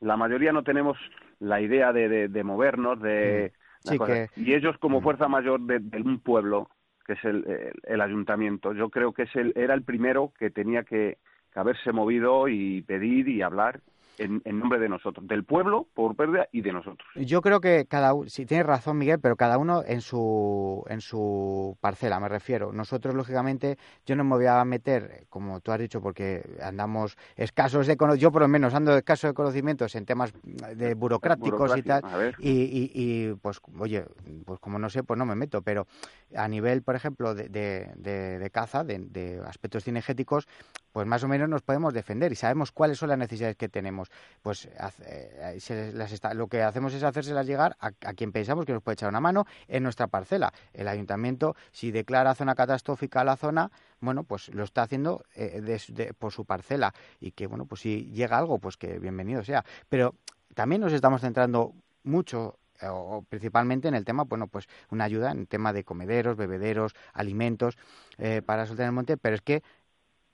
la 0.00 0.16
mayoría 0.16 0.52
no 0.52 0.62
tenemos 0.62 0.96
la 1.40 1.60
idea 1.60 1.92
de, 1.92 2.08
de, 2.08 2.28
de 2.28 2.44
movernos, 2.44 3.00
de... 3.02 3.52
Mm. 3.52 3.88
Sí, 3.88 3.98
que- 3.98 4.28
Y 4.36 4.54
ellos 4.54 4.78
como 4.78 5.00
Mm. 5.00 5.02
fuerza 5.02 5.28
mayor 5.28 5.60
de, 5.60 5.80
de 5.80 6.00
un 6.00 6.20
pueblo, 6.20 6.68
que 7.04 7.12
es 7.14 7.24
el, 7.24 7.44
el, 7.48 7.72
el 7.84 8.00
ayuntamiento, 8.00 8.72
yo 8.72 8.88
creo 8.90 9.12
que 9.12 9.22
es 9.24 9.36
el, 9.36 9.52
era 9.56 9.74
el 9.74 9.82
primero 9.82 10.32
que 10.38 10.50
tenía 10.50 10.82
que, 10.84 11.18
que 11.52 11.60
haberse 11.60 11.92
movido 11.92 12.48
y 12.48 12.82
pedir 12.82 13.28
y 13.28 13.42
hablar 13.42 13.80
en, 14.18 14.42
en 14.44 14.58
nombre 14.58 14.78
de 14.78 14.88
nosotros, 14.88 15.26
del 15.26 15.44
pueblo 15.44 15.86
por 15.94 16.14
pérdida 16.16 16.48
y 16.52 16.60
de 16.62 16.72
nosotros. 16.72 17.06
Yo 17.14 17.42
creo 17.42 17.60
que 17.60 17.86
cada 17.86 18.12
uno, 18.14 18.28
si 18.28 18.46
tienes 18.46 18.66
razón 18.66 18.98
Miguel, 18.98 19.20
pero 19.20 19.36
cada 19.36 19.58
uno 19.58 19.82
en 19.86 20.00
su 20.00 20.84
en 20.88 21.00
su 21.00 21.76
parcela, 21.80 22.20
me 22.20 22.28
refiero. 22.28 22.72
Nosotros 22.72 23.14
lógicamente 23.14 23.78
yo 24.04 24.16
no 24.16 24.24
me 24.24 24.36
voy 24.36 24.46
a 24.46 24.64
meter, 24.64 25.26
como 25.28 25.60
tú 25.60 25.72
has 25.72 25.78
dicho, 25.80 26.00
porque 26.00 26.42
andamos 26.62 27.16
escasos 27.36 27.86
de 27.86 27.96
cono- 27.96 28.14
yo 28.14 28.30
por 28.32 28.42
lo 28.42 28.48
menos 28.48 28.74
ando 28.74 28.96
escaso 28.96 29.26
de 29.26 29.34
conocimientos 29.34 29.94
en 29.94 30.04
temas 30.06 30.32
de 30.42 30.94
burocráticos 30.94 31.70
y 31.76 31.82
tal. 31.82 32.02
Y, 32.38 32.50
y, 32.50 32.90
y, 32.94 33.34
pues 33.34 33.60
oye, 33.78 34.04
pues 34.44 34.60
como 34.60 34.78
no 34.78 34.88
sé, 34.90 35.02
pues 35.02 35.18
no 35.18 35.26
me 35.26 35.34
meto, 35.36 35.62
pero 35.62 35.86
a 36.34 36.48
nivel, 36.48 36.82
por 36.82 36.94
ejemplo, 36.96 37.34
de, 37.34 37.48
de, 37.48 37.90
de- 37.96 38.38
de 38.38 38.50
caza, 38.50 38.84
de, 38.84 38.98
de 38.98 39.40
aspectos 39.46 39.84
cinegéticos, 39.84 40.46
pues 40.92 41.06
más 41.06 41.22
o 41.24 41.28
menos 41.28 41.48
nos 41.48 41.62
podemos 41.62 41.92
defender 41.94 42.32
y 42.32 42.36
sabemos 42.36 42.72
cuáles 42.72 42.98
son 42.98 43.08
las 43.10 43.18
necesidades 43.18 43.56
que 43.56 43.68
tenemos. 43.68 44.05
Pues 44.42 44.66
eh, 44.66 45.56
se 45.58 45.92
las 45.92 46.12
lo 46.34 46.48
que 46.48 46.62
hacemos 46.62 46.94
es 46.94 47.02
hacérselas 47.02 47.46
llegar 47.46 47.76
a, 47.80 47.88
a 47.88 48.14
quien 48.14 48.32
pensamos 48.32 48.64
que 48.64 48.72
nos 48.72 48.82
puede 48.82 48.94
echar 48.94 49.08
una 49.08 49.20
mano 49.20 49.46
en 49.68 49.82
nuestra 49.82 50.06
parcela. 50.06 50.52
El 50.72 50.88
ayuntamiento, 50.88 51.56
si 51.72 51.90
declara 51.90 52.34
zona 52.34 52.54
catastrófica 52.54 53.24
la 53.24 53.36
zona, 53.36 53.70
bueno, 54.00 54.24
pues 54.24 54.52
lo 54.54 54.64
está 54.64 54.82
haciendo 54.82 55.24
eh, 55.34 56.12
por 56.18 56.32
su 56.32 56.44
parcela 56.44 56.94
y 57.20 57.32
que, 57.32 57.46
bueno, 57.46 57.66
pues 57.66 57.80
si 57.80 58.06
llega 58.12 58.38
algo, 58.38 58.58
pues 58.58 58.76
que 58.76 58.98
bienvenido 58.98 59.42
sea. 59.44 59.64
Pero 59.88 60.14
también 60.54 60.80
nos 60.80 60.92
estamos 60.92 61.20
centrando 61.20 61.74
mucho 62.02 62.58
eh, 62.80 62.88
o 62.90 63.24
principalmente 63.28 63.88
en 63.88 63.94
el 63.94 64.04
tema, 64.04 64.24
bueno, 64.24 64.46
pues 64.48 64.66
una 64.90 65.04
ayuda 65.04 65.30
en 65.32 65.40
el 65.40 65.48
tema 65.48 65.72
de 65.72 65.84
comederos, 65.84 66.36
bebederos, 66.36 66.94
alimentos 67.12 67.76
eh, 68.18 68.42
para 68.44 68.66
soltar 68.66 68.86
el 68.86 68.92
monte, 68.92 69.16
pero 69.16 69.34
es 69.34 69.42
que 69.42 69.62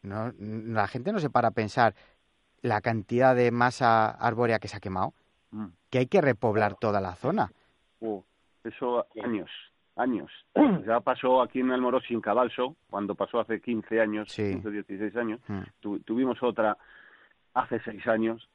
no, 0.02 0.32
la 0.38 0.88
gente 0.88 1.12
no 1.12 1.20
se 1.20 1.30
para 1.30 1.48
a 1.48 1.52
pensar 1.52 1.94
la 2.62 2.80
cantidad 2.80 3.34
de 3.36 3.50
masa 3.50 4.10
arbórea 4.10 4.58
que 4.58 4.68
se 4.68 4.76
ha 4.76 4.80
quemado, 4.80 5.12
Mm. 5.50 5.66
que 5.90 5.98
hay 5.98 6.06
que 6.06 6.20
repoblar 6.22 6.76
toda 6.76 7.00
la 7.00 7.14
zona. 7.14 7.50
Eso 8.64 9.06
años, 9.22 9.50
años. 9.96 10.30
Ya 10.86 11.00
pasó 11.00 11.42
aquí 11.42 11.60
en 11.60 11.70
Almorós 11.72 12.04
y 12.10 12.14
en 12.14 12.20
Cadalso, 12.20 12.76
cuando 12.88 13.14
pasó 13.14 13.40
hace 13.40 13.60
15 13.60 14.00
años, 14.00 14.30
Sí. 14.30 14.42
15, 14.52 14.70
16 14.70 15.16
años. 15.16 15.40
Mm. 15.48 15.60
Tu- 15.80 16.00
tuvimos 16.00 16.40
otra 16.42 16.76
hace 17.54 17.80
6 17.80 18.06
años 18.06 18.48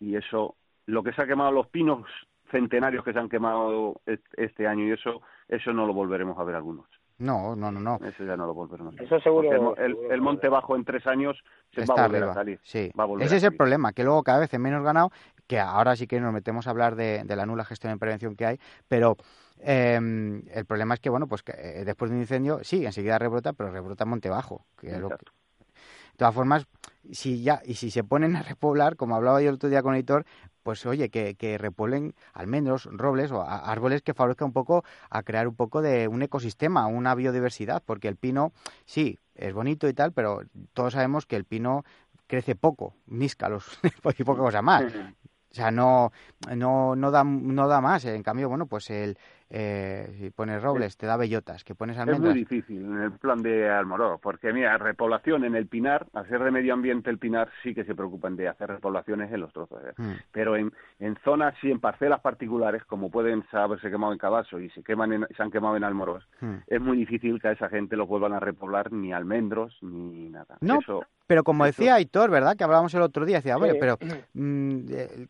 y 0.00 0.16
eso, 0.16 0.56
lo 0.86 1.02
que 1.02 1.12
se 1.12 1.22
ha 1.22 1.26
quemado, 1.26 1.52
los 1.52 1.68
pinos 1.68 2.06
centenarios 2.50 3.04
que 3.04 3.12
se 3.12 3.18
han 3.20 3.28
quemado 3.28 4.00
est- 4.04 4.26
este 4.36 4.66
año 4.66 4.84
y 4.84 4.90
eso, 4.92 5.22
eso 5.48 5.72
no 5.72 5.86
lo 5.86 5.94
volveremos 5.94 6.36
a 6.38 6.44
ver 6.44 6.56
algunos. 6.56 6.86
No, 7.18 7.54
no, 7.54 7.70
no, 7.70 7.80
no. 7.80 7.98
Eso 8.06 8.24
ya 8.24 8.36
no 8.36 8.46
lo 8.46 8.54
volveremos 8.54 8.94
a 8.94 8.96
ver. 8.96 9.04
Eso 9.04 9.20
seguro- 9.20 9.74
el 9.76 9.84
el, 9.92 9.96
el 10.12 10.20
monte 10.20 10.48
bajo 10.48 10.74
en 10.76 10.84
tres 10.84 11.06
años 11.06 11.42
se 11.74 11.82
Está 11.82 11.94
va 11.94 12.02
a 12.04 12.06
volver 12.06 12.22
arriba. 12.22 12.32
a 12.32 12.34
salir. 12.34 12.60
Sí. 12.62 12.90
Va 12.98 13.04
a 13.04 13.06
volver 13.06 13.26
Ese 13.26 13.34
a 13.34 13.38
es 13.38 13.44
el 13.44 13.56
problema, 13.56 13.92
que 13.92 14.04
luego 14.04 14.22
cada 14.22 14.40
vez 14.40 14.52
es 14.52 14.58
menos 14.60 14.82
ganado, 14.82 15.10
que 15.46 15.60
ahora 15.60 15.94
sí 15.96 16.06
que 16.06 16.20
nos 16.20 16.32
metemos 16.32 16.66
a 16.66 16.70
hablar 16.70 16.96
de, 16.96 17.22
de 17.24 17.36
la 17.36 17.46
nula 17.46 17.64
gestión 17.64 17.92
y 17.94 17.96
prevención 17.96 18.34
que 18.34 18.46
hay, 18.46 18.58
pero 18.88 19.16
eh, 19.58 20.42
el 20.52 20.64
problema 20.66 20.94
es 20.94 21.00
que, 21.00 21.10
bueno, 21.10 21.26
pues 21.28 21.42
que 21.42 21.52
eh, 21.56 21.84
después 21.84 22.10
de 22.10 22.16
un 22.16 22.22
incendio, 22.22 22.60
sí, 22.62 22.84
enseguida 22.84 23.18
rebrota, 23.18 23.52
pero 23.52 23.70
rebrota 23.70 24.04
en 24.04 24.10
monte 24.10 24.28
bajo. 24.28 24.66
Que 24.78 24.88
es 24.94 24.98
lo 25.00 25.10
que-. 25.10 25.16
De 25.16 26.18
todas 26.18 26.34
formas, 26.34 26.66
si 27.10 27.42
ya, 27.42 27.60
y 27.64 27.74
si 27.74 27.90
se 27.90 28.04
ponen 28.04 28.36
a 28.36 28.42
repoblar, 28.42 28.96
como 28.96 29.16
hablaba 29.16 29.40
yo 29.40 29.48
el 29.48 29.54
otro 29.56 29.68
día 29.68 29.82
con 29.82 29.94
el 29.94 30.00
editor, 30.00 30.24
pues 30.62 30.84
oye, 30.86 31.08
que, 31.08 31.34
que 31.34 31.58
repoblen 31.58 32.14
almendros, 32.32 32.88
robles 32.90 33.30
o 33.32 33.42
árboles 33.42 34.02
que 34.02 34.14
favorezcan 34.14 34.46
un 34.46 34.52
poco 34.52 34.84
a 35.10 35.22
crear 35.22 35.48
un 35.48 35.54
poco 35.54 35.82
de 35.82 36.08
un 36.08 36.22
ecosistema, 36.22 36.86
una 36.86 37.14
biodiversidad, 37.14 37.82
porque 37.84 38.08
el 38.08 38.16
pino, 38.16 38.52
sí, 38.84 39.18
es 39.34 39.52
bonito 39.54 39.88
y 39.88 39.94
tal, 39.94 40.12
pero 40.12 40.42
todos 40.72 40.94
sabemos 40.94 41.26
que 41.26 41.36
el 41.36 41.44
pino 41.44 41.84
crece 42.26 42.54
poco, 42.54 42.94
níscalos 43.06 43.78
y 44.18 44.24
poca 44.24 44.40
cosa 44.40 44.62
más. 44.62 44.84
O 45.52 45.54
sea, 45.54 45.70
no, 45.70 46.12
no, 46.56 46.96
no, 46.96 47.10
da, 47.10 47.24
no 47.24 47.68
da 47.68 47.82
más. 47.82 48.06
En 48.06 48.22
cambio, 48.22 48.48
bueno, 48.48 48.64
pues 48.64 48.88
el, 48.88 49.18
eh, 49.54 50.16
si 50.18 50.30
pones 50.30 50.62
robles, 50.62 50.96
te 50.96 51.04
da 51.04 51.18
bellotas, 51.18 51.62
que 51.62 51.74
pones 51.74 51.98
almendras. 51.98 52.30
Es 52.30 52.34
muy 52.34 52.38
difícil 52.38 52.84
en 52.84 53.02
el 53.02 53.12
plan 53.12 53.42
de 53.42 53.68
Almoró, 53.68 54.18
porque 54.18 54.50
mira, 54.50 54.78
repoblación 54.78 55.44
en 55.44 55.54
el 55.54 55.66
pinar, 55.66 56.06
hacer 56.14 56.42
de 56.42 56.50
medio 56.50 56.72
ambiente 56.72 57.10
el 57.10 57.18
pinar, 57.18 57.50
sí 57.62 57.74
que 57.74 57.84
se 57.84 57.94
preocupan 57.94 58.34
de 58.34 58.48
hacer 58.48 58.70
repoblaciones 58.70 59.30
en 59.30 59.40
los 59.40 59.52
trozos. 59.52 59.82
¿eh? 59.84 59.92
Mm. 59.98 60.12
Pero 60.32 60.56
en, 60.56 60.72
en 61.00 61.16
zonas 61.22 61.54
y 61.62 61.70
en 61.70 61.80
parcelas 61.80 62.20
particulares, 62.20 62.82
como 62.86 63.10
pueden 63.10 63.44
haberse 63.52 63.90
quemado 63.90 64.14
en 64.14 64.18
Cabaso 64.18 64.58
y 64.58 64.70
se, 64.70 64.82
queman 64.82 65.26
se 65.36 65.42
han 65.42 65.50
quemado 65.50 65.76
en 65.76 65.84
Almorós, 65.84 66.26
mm. 66.40 66.54
es 66.66 66.80
muy 66.80 66.96
difícil 66.96 67.38
que 67.38 67.48
a 67.48 67.52
esa 67.52 67.68
gente 67.68 67.94
los 67.94 68.08
vuelvan 68.08 68.32
a 68.32 68.40
repoblar 68.40 68.90
ni 68.90 69.12
almendros 69.12 69.76
ni 69.82 70.30
nada. 70.30 70.56
No, 70.62 70.78
pero 71.26 71.44
como 71.44 71.66
decía 71.66 71.96
Aitor, 71.96 72.30
¿verdad? 72.30 72.56
Que 72.56 72.64
hablábamos 72.64 72.94
el 72.94 73.02
otro 73.02 73.26
día, 73.26 73.36
decía, 73.36 73.58
bueno, 73.58 73.74
pero 73.78 73.98
mm, 74.32 74.80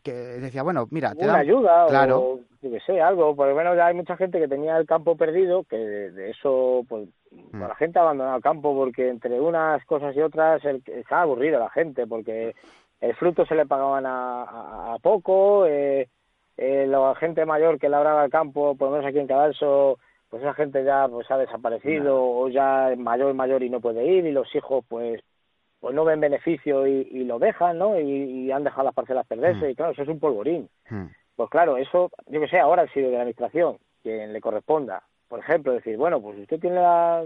que 0.00 0.12
decía, 0.12 0.62
bueno, 0.62 0.86
mira, 0.90 1.12
te 1.12 1.26
da 1.26 1.38
ayuda 1.38 1.86
claro. 1.88 2.20
o 2.20 2.51
yo 2.62 2.70
que 2.70 2.80
sé, 2.80 3.00
algo, 3.00 3.34
por 3.34 3.48
lo 3.48 3.56
menos 3.56 3.76
ya 3.76 3.86
hay 3.86 3.94
mucha 3.94 4.16
gente 4.16 4.38
que 4.38 4.46
tenía 4.46 4.76
el 4.76 4.86
campo 4.86 5.16
perdido, 5.16 5.64
que 5.64 5.76
de, 5.76 6.30
eso, 6.30 6.84
pues, 6.88 7.08
mm. 7.30 7.60
la 7.60 7.74
gente 7.74 7.98
ha 7.98 8.02
abandonado 8.02 8.36
el 8.36 8.42
campo 8.42 8.74
porque 8.74 9.08
entre 9.08 9.40
unas 9.40 9.84
cosas 9.84 10.16
y 10.16 10.20
otras 10.22 10.64
el, 10.64 10.82
se 10.84 11.04
ha 11.10 11.22
aburrido 11.22 11.58
la 11.58 11.70
gente, 11.70 12.06
porque 12.06 12.54
el 13.00 13.14
fruto 13.16 13.44
se 13.46 13.56
le 13.56 13.66
pagaban 13.66 14.06
a, 14.06 14.94
a, 14.94 14.98
poco, 15.00 15.66
eh, 15.66 16.08
eh, 16.56 16.86
la 16.86 17.14
gente 17.16 17.44
mayor 17.44 17.80
que 17.80 17.88
labraba 17.88 18.24
el 18.24 18.30
campo, 18.30 18.76
por 18.76 18.88
lo 18.88 18.96
menos 18.96 19.08
aquí 19.08 19.18
en 19.18 19.26
Cadalso, 19.26 19.98
pues 20.30 20.42
esa 20.42 20.54
gente 20.54 20.84
ya 20.84 21.08
pues 21.08 21.28
ha 21.30 21.36
desaparecido 21.36 22.16
o 22.18 22.48
ya 22.48 22.92
es 22.92 22.98
mayor 22.98 23.34
mayor 23.34 23.62
y 23.62 23.70
no 23.70 23.80
puede 23.80 24.06
ir 24.06 24.24
y 24.24 24.32
los 24.32 24.54
hijos 24.54 24.84
pues 24.88 25.20
pues 25.78 25.96
no 25.96 26.04
ven 26.04 26.20
beneficio 26.20 26.86
y, 26.86 27.24
lo 27.24 27.40
dejan, 27.40 27.76
¿no? 27.76 27.98
Y, 27.98 28.50
han 28.52 28.62
dejado 28.62 28.84
las 28.84 28.94
parcelas 28.94 29.26
perderse 29.26 29.66
mm. 29.66 29.70
y 29.70 29.74
claro, 29.74 29.92
eso 29.92 30.02
es 30.02 30.08
un 30.08 30.20
polvorín. 30.20 30.68
Mm. 30.88 31.06
Pues 31.42 31.50
claro, 31.50 31.76
eso, 31.76 32.08
yo 32.28 32.40
que 32.40 32.46
sé, 32.46 32.60
ahora 32.60 32.82
ha 32.82 32.92
sido 32.92 33.06
de 33.06 33.14
la 33.14 33.22
administración, 33.22 33.78
quien 34.00 34.32
le 34.32 34.40
corresponda. 34.40 35.02
Por 35.26 35.40
ejemplo, 35.40 35.72
decir, 35.72 35.96
bueno, 35.96 36.22
pues 36.22 36.38
usted 36.38 36.60
tiene 36.60 36.76
la... 36.76 37.24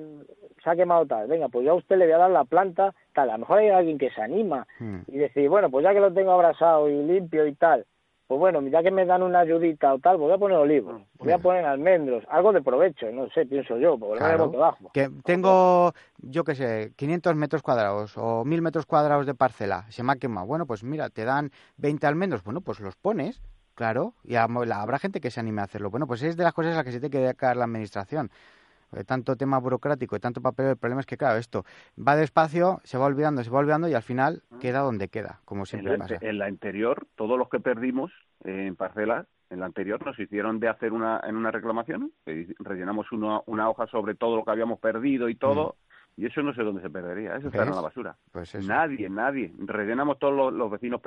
se 0.65 0.71
ha 0.71 0.75
quemado 0.75 1.05
tal, 1.05 1.29
venga, 1.29 1.51
pues 1.51 1.67
ya 1.67 1.73
a 1.73 1.75
usted 1.75 1.99
le 1.99 2.07
voy 2.07 2.15
a 2.15 2.19
dar 2.19 2.31
la 2.31 2.45
planta, 2.45 2.95
tal. 3.13 3.29
A 3.29 3.35
lo 3.35 3.41
mejor 3.41 3.59
hay 3.59 3.69
alguien 3.69 3.99
que 3.99 4.09
se 4.09 4.23
anima 4.23 4.67
hmm. 4.79 5.01
y 5.09 5.19
decir, 5.19 5.51
bueno, 5.51 5.71
pues 5.71 5.85
ya 5.85 5.93
que 5.93 6.01
lo 6.01 6.15
tengo 6.15 6.33
abrazado 6.33 6.89
y 6.89 6.95
limpio 6.95 7.47
y 7.47 7.53
tal, 7.57 7.85
pues 8.27 8.41
bueno, 8.41 8.61
ya 8.63 8.83
que 8.83 8.91
me 8.91 9.05
dan 9.05 9.23
una 9.23 9.41
ayudita 9.41 9.95
o 9.95 9.99
tal, 9.99 10.17
voy 10.17 10.33
a 10.33 10.39
poner 10.39 10.57
olivos, 10.57 11.01
voy 11.19 11.33
a 11.33 11.39
poner 11.39 11.65
almendros, 11.65 12.25
algo 12.29 12.53
de 12.53 12.61
provecho, 12.61 13.13
no 13.13 13.29
sé, 13.31 13.47
pienso 13.47 13.79
yo, 13.79 13.97
porque 13.97 14.19
claro, 14.19 14.51
bajo. 14.51 14.91
Que 14.93 15.11
tengo, 15.25 15.93
yo 16.19 16.43
qué 16.43 16.57
sé, 16.57 16.93
500 16.97 17.37
metros 17.37 17.63
cuadrados 17.63 18.17
o 18.17 18.45
1000 18.45 18.63
metros 18.63 18.87
cuadrados 18.87 19.27
de 19.27 19.35
parcela, 19.35 19.85
se 19.91 20.03
me 20.03 20.13
ha 20.13 20.17
quemado. 20.17 20.47
Bueno, 20.47 20.67
pues 20.67 20.83
mira, 20.83 21.09
te 21.11 21.25
dan 21.25 21.53
20 21.77 22.05
almendros, 22.07 22.43
bueno, 22.43 22.63
pues 22.63 22.81
los 22.81 22.97
pones, 22.97 23.41
Claro, 23.77 24.15
y 24.25 24.37
habrá 24.37 24.99
gente 24.99 25.21
que 25.21 25.31
se 25.31 25.39
anime 25.39 25.61
a 25.61 25.65
hacerlo. 25.65 25.91
Bueno, 25.91 26.07
pues 26.07 26.23
es 26.23 26.37
de 26.37 26.45
las 26.45 26.55
cosas 26.55 26.73
a 26.73 26.77
las 26.77 26.85
que 26.87 26.93
se 26.93 26.99
tiene 26.99 27.11
que 27.11 27.19
dedicar 27.19 27.57
la 27.57 27.65
administración. 27.65 28.31
De 28.91 29.05
tanto 29.05 29.37
tema 29.37 29.59
burocrático 29.59 30.17
y 30.17 30.21
tanto 30.21 30.41
papel, 30.41 30.67
el 30.69 30.77
problema 30.79 31.01
es 31.01 31.07
que, 31.07 31.19
claro, 31.19 31.39
esto 31.39 31.65
va 31.97 32.17
despacio, 32.17 32.81
se 32.85 32.97
va 32.97 33.05
olvidando, 33.05 33.45
se 33.45 33.51
va 33.51 33.59
olvidando 33.59 33.87
y 33.87 33.93
al 33.93 34.03
final 34.03 34.43
queda 34.61 34.81
donde 34.81 35.09
queda, 35.09 35.41
como 35.45 35.67
siempre 35.67 35.93
en 35.93 35.99
la, 35.99 36.05
pasa. 36.07 36.19
En 36.23 36.39
la 36.39 36.47
anterior, 36.47 37.07
todos 37.17 37.39
los 37.39 37.51
que 37.51 37.61
perdimos 37.61 38.11
en 38.45 38.77
parcelas, 38.77 39.27
en 39.51 39.61
la 39.61 39.67
anterior 39.67 40.05
nos 40.07 40.19
hicieron 40.19 40.59
de 40.59 40.69
hacer 40.69 40.95
una, 40.95 41.21
en 41.27 41.37
una 41.37 41.51
reclamación, 41.51 42.13
rellenamos 42.61 43.13
una, 43.13 43.41
una 43.45 43.69
hoja 43.69 43.87
sobre 43.89 44.15
todo 44.15 44.37
lo 44.37 44.45
que 44.45 44.53
habíamos 44.53 44.79
perdido 44.79 45.29
y 45.29 45.35
todo, 45.35 45.77
mm. 46.17 46.23
y 46.23 46.27
eso 46.27 46.43
no 46.43 46.55
sé 46.55 46.63
dónde 46.63 46.81
se 46.81 46.89
perdería, 46.89 47.37
eso 47.37 47.49
está 47.49 47.65
en 47.65 47.71
la 47.73 47.83
basura. 47.83 48.17
Pues 48.33 48.55
nadie, 48.67 49.11
nadie. 49.11 49.53
Rellenamos 49.59 50.19
todos 50.19 50.55
los, 50.55 50.71
vecinos 50.71 51.03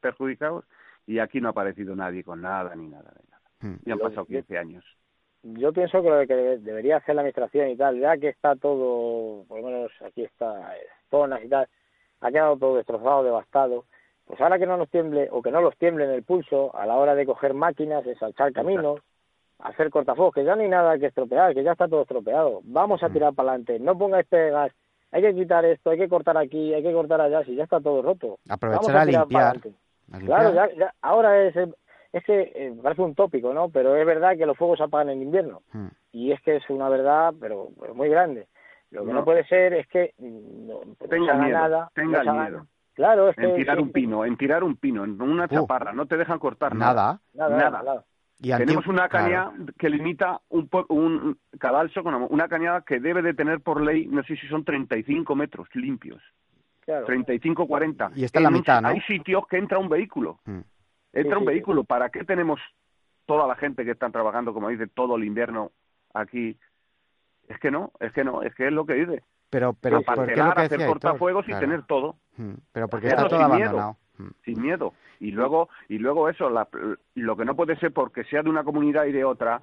perjudicados 0.00 0.64
y 1.06 1.18
aquí 1.18 1.40
no 1.40 1.48
ha 1.48 1.50
aparecido 1.50 1.94
nadie 1.94 2.24
con 2.24 2.40
nada 2.40 2.74
ni 2.74 2.88
nada 2.88 3.10
de 3.10 3.30
nada. 3.30 3.42
Hmm. 3.60 3.80
Y 3.84 3.90
han 3.90 3.98
pasado 3.98 4.26
15 4.26 4.58
años. 4.58 4.84
Yo 5.42 5.72
pienso 5.72 6.02
que 6.02 6.08
lo 6.08 6.26
que 6.26 6.34
debería 6.34 6.96
hacer 6.96 7.14
la 7.14 7.20
administración 7.20 7.68
y 7.68 7.76
tal, 7.76 8.00
ya 8.00 8.16
que 8.16 8.30
está 8.30 8.56
todo, 8.56 9.44
por 9.44 9.60
lo 9.60 9.66
menos 9.66 9.92
aquí 10.02 10.22
está, 10.22 10.74
eh, 10.76 10.86
zonas 11.10 11.44
y 11.44 11.48
tal, 11.48 11.68
ha 12.20 12.30
quedado 12.30 12.56
todo 12.56 12.76
destrozado, 12.76 13.24
devastado, 13.24 13.84
pues 14.24 14.40
ahora 14.40 14.58
que 14.58 14.66
no 14.66 14.78
nos 14.78 14.88
tiemble 14.88 15.28
o 15.30 15.42
que 15.42 15.50
no 15.50 15.60
los 15.60 15.76
tiemble 15.76 16.04
en 16.04 16.12
el 16.12 16.22
pulso 16.22 16.74
a 16.74 16.86
la 16.86 16.96
hora 16.96 17.14
de 17.14 17.26
coger 17.26 17.52
máquinas, 17.52 18.06
ensalchar 18.06 18.54
caminos, 18.54 19.00
hacer 19.58 19.90
cortafuegos, 19.90 20.34
que 20.34 20.44
ya 20.44 20.56
no 20.56 20.62
hay 20.62 20.68
nada 20.68 20.98
que 20.98 21.06
estropear, 21.06 21.52
que 21.52 21.62
ya 21.62 21.72
está 21.72 21.88
todo 21.88 22.02
estropeado. 22.02 22.60
Vamos 22.64 23.02
a 23.02 23.08
hmm. 23.08 23.12
tirar 23.12 23.34
para 23.34 23.50
adelante, 23.50 23.78
no 23.80 23.98
pongáis 23.98 24.26
pegas, 24.26 24.72
hay 25.12 25.20
que 25.20 25.34
quitar 25.34 25.64
esto, 25.66 25.90
hay 25.90 25.98
que 25.98 26.08
cortar 26.08 26.38
aquí, 26.38 26.72
hay 26.72 26.82
que 26.82 26.92
cortar 26.92 27.20
allá, 27.20 27.44
si 27.44 27.54
ya 27.54 27.64
está 27.64 27.80
todo 27.80 28.00
roto. 28.00 28.38
Aprovechar 28.48 28.96
a, 28.96 29.04
limpiar. 29.04 29.60
Claro, 30.24 30.54
ya, 30.54 30.94
ahora 31.02 31.42
es, 31.42 31.54
es 32.12 32.24
que 32.24 32.52
eh, 32.54 32.74
parece 32.82 33.02
un 33.02 33.14
tópico, 33.14 33.52
¿no? 33.52 33.68
Pero 33.70 33.96
es 33.96 34.06
verdad 34.06 34.36
que 34.36 34.46
los 34.46 34.56
fuegos 34.56 34.78
se 34.78 34.84
apagan 34.84 35.10
en 35.10 35.22
invierno. 35.22 35.62
Hmm. 35.72 35.88
Y 36.12 36.32
es 36.32 36.40
que 36.42 36.56
es 36.56 36.70
una 36.70 36.88
verdad, 36.88 37.34
pero, 37.40 37.70
muy 37.94 38.08
grande. 38.08 38.48
Lo 38.90 39.04
que 39.04 39.12
no, 39.12 39.24
puede 39.24 39.44
ser 39.46 39.72
es 39.74 39.88
que 39.88 40.14
mm, 40.18 40.68
no, 40.68 40.80
tenga 41.08 41.34
miedo, 41.34 41.58
nada. 41.58 41.90
Tenga 41.94 42.22
miedo. 42.22 42.66
Claro, 42.94 43.28
es 43.28 43.38
en 43.38 43.56
tirar 43.56 43.80
un 43.80 43.90
pino, 43.90 44.24
en 44.24 44.36
tirar 44.36 44.62
un 44.62 44.76
pino, 44.76 45.02
en 45.02 45.20
una 45.20 45.48
chaparra, 45.48 45.92
no 45.92 46.06
te 46.06 46.16
dejan 46.16 46.38
cortar 46.38 46.76
nada. 46.76 47.20
Nada. 47.32 47.70
nada. 47.70 48.04
Y 48.38 48.50
Tenemos 48.56 48.86
una 48.86 49.08
caña 49.08 49.50
que 49.78 49.88
limita 49.88 50.40
un, 50.48 50.68
un 50.88 51.38
cadalso 51.58 52.04
con 52.04 52.14
una 52.14 52.46
cañada 52.46 52.82
que 52.82 53.00
debe 53.00 53.22
de 53.22 53.34
tener 53.34 53.60
por 53.60 53.80
ley, 53.80 54.06
no 54.06 54.22
sé 54.22 54.36
si 54.36 54.46
son 54.46 54.64
35 54.64 55.34
metros 55.34 55.68
limpios. 55.74 56.22
35, 56.84 57.66
40. 57.66 58.12
Y 58.14 58.24
está 58.24 58.38
en 58.38 58.44
la 58.44 58.50
mitad, 58.50 58.82
¿no? 58.82 58.88
Hay 58.88 59.00
sitios 59.02 59.46
que 59.48 59.58
entra 59.58 59.78
un 59.78 59.88
vehículo. 59.88 60.40
Mm. 60.44 60.60
Entra 61.12 61.38
un 61.38 61.44
vehículo. 61.44 61.84
¿Para 61.84 62.10
qué 62.10 62.24
tenemos 62.24 62.60
toda 63.26 63.46
la 63.46 63.54
gente 63.56 63.84
que 63.84 63.92
están 63.92 64.12
trabajando, 64.12 64.52
como 64.52 64.68
dice, 64.68 64.86
todo 64.86 65.16
el 65.16 65.24
invierno 65.24 65.72
aquí? 66.12 66.58
Es 67.48 67.58
que 67.58 67.70
no, 67.70 67.92
es 68.00 68.12
que 68.12 68.24
no, 68.24 68.42
es 68.42 68.54
que 68.54 68.66
es 68.66 68.72
lo 68.72 68.86
que 68.86 68.94
dice. 68.94 69.22
Pero, 69.50 69.72
pero, 69.74 70.02
¿por 70.02 70.26
qué 70.26 70.36
lo 70.36 70.52
que 70.52 70.60
hacer 70.62 70.86
cortafuegos 70.86 71.48
y 71.48 71.52
tener 71.52 71.84
todo. 71.84 72.16
Mm. 72.36 72.54
Pero 72.72 72.88
porque 72.88 73.08
está 73.08 73.28
todo 73.28 73.38
sin 73.38 73.56
Miedo, 73.56 73.96
mm. 74.18 74.28
sin 74.44 74.62
miedo. 74.62 74.94
Y 75.20 75.30
luego, 75.30 75.68
y 75.88 75.98
luego 75.98 76.28
eso, 76.28 76.50
lo 77.14 77.36
que 77.36 77.44
no 77.44 77.54
puede 77.54 77.76
ser 77.76 77.92
porque 77.92 78.24
sea 78.24 78.42
de 78.42 78.50
una 78.50 78.64
comunidad 78.64 79.04
y 79.04 79.12
de 79.12 79.24
otra, 79.24 79.62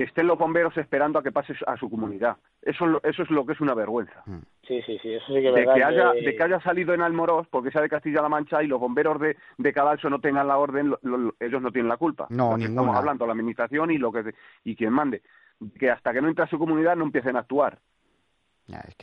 que 0.00 0.04
estén 0.04 0.26
los 0.26 0.38
bomberos 0.38 0.74
esperando 0.78 1.18
a 1.18 1.22
que 1.22 1.30
pase 1.30 1.52
a 1.66 1.76
su 1.76 1.90
comunidad. 1.90 2.38
Eso, 2.62 2.86
eso 3.04 3.22
es 3.22 3.30
lo 3.30 3.44
que 3.44 3.52
es 3.52 3.60
una 3.60 3.74
vergüenza. 3.74 4.22
Mm. 4.24 4.38
Sí, 4.66 4.80
sí, 4.86 4.98
sí, 5.02 5.12
eso 5.12 5.26
sí 5.26 5.42
que 5.42 5.52
de 5.52 5.64
que 5.64 5.84
haya, 5.84 6.12
De 6.12 6.34
que 6.34 6.42
haya 6.42 6.58
salido 6.62 6.94
en 6.94 7.02
Almorós, 7.02 7.46
porque 7.48 7.70
sea 7.70 7.82
de 7.82 7.90
Castilla-La 7.90 8.30
Mancha, 8.30 8.62
y 8.62 8.66
los 8.66 8.80
bomberos 8.80 9.20
de, 9.20 9.36
de 9.58 9.72
Cadalso 9.74 10.08
no 10.08 10.18
tengan 10.18 10.48
la 10.48 10.56
orden, 10.56 10.94
ellos 11.38 11.60
no 11.60 11.70
tienen 11.70 11.90
la 11.90 11.98
culpa. 11.98 12.28
No, 12.30 12.56
Estamos 12.56 12.96
hablando 12.96 13.26
la 13.26 13.32
administración 13.32 13.90
y 13.90 13.98
lo 13.98 14.10
que 14.10 14.32
y 14.64 14.74
quien 14.74 14.94
mande. 14.94 15.20
Que 15.78 15.90
hasta 15.90 16.14
que 16.14 16.22
no 16.22 16.28
entre 16.28 16.44
a 16.44 16.48
su 16.48 16.58
comunidad 16.58 16.96
no 16.96 17.04
empiecen 17.04 17.36
a 17.36 17.40
actuar 17.40 17.78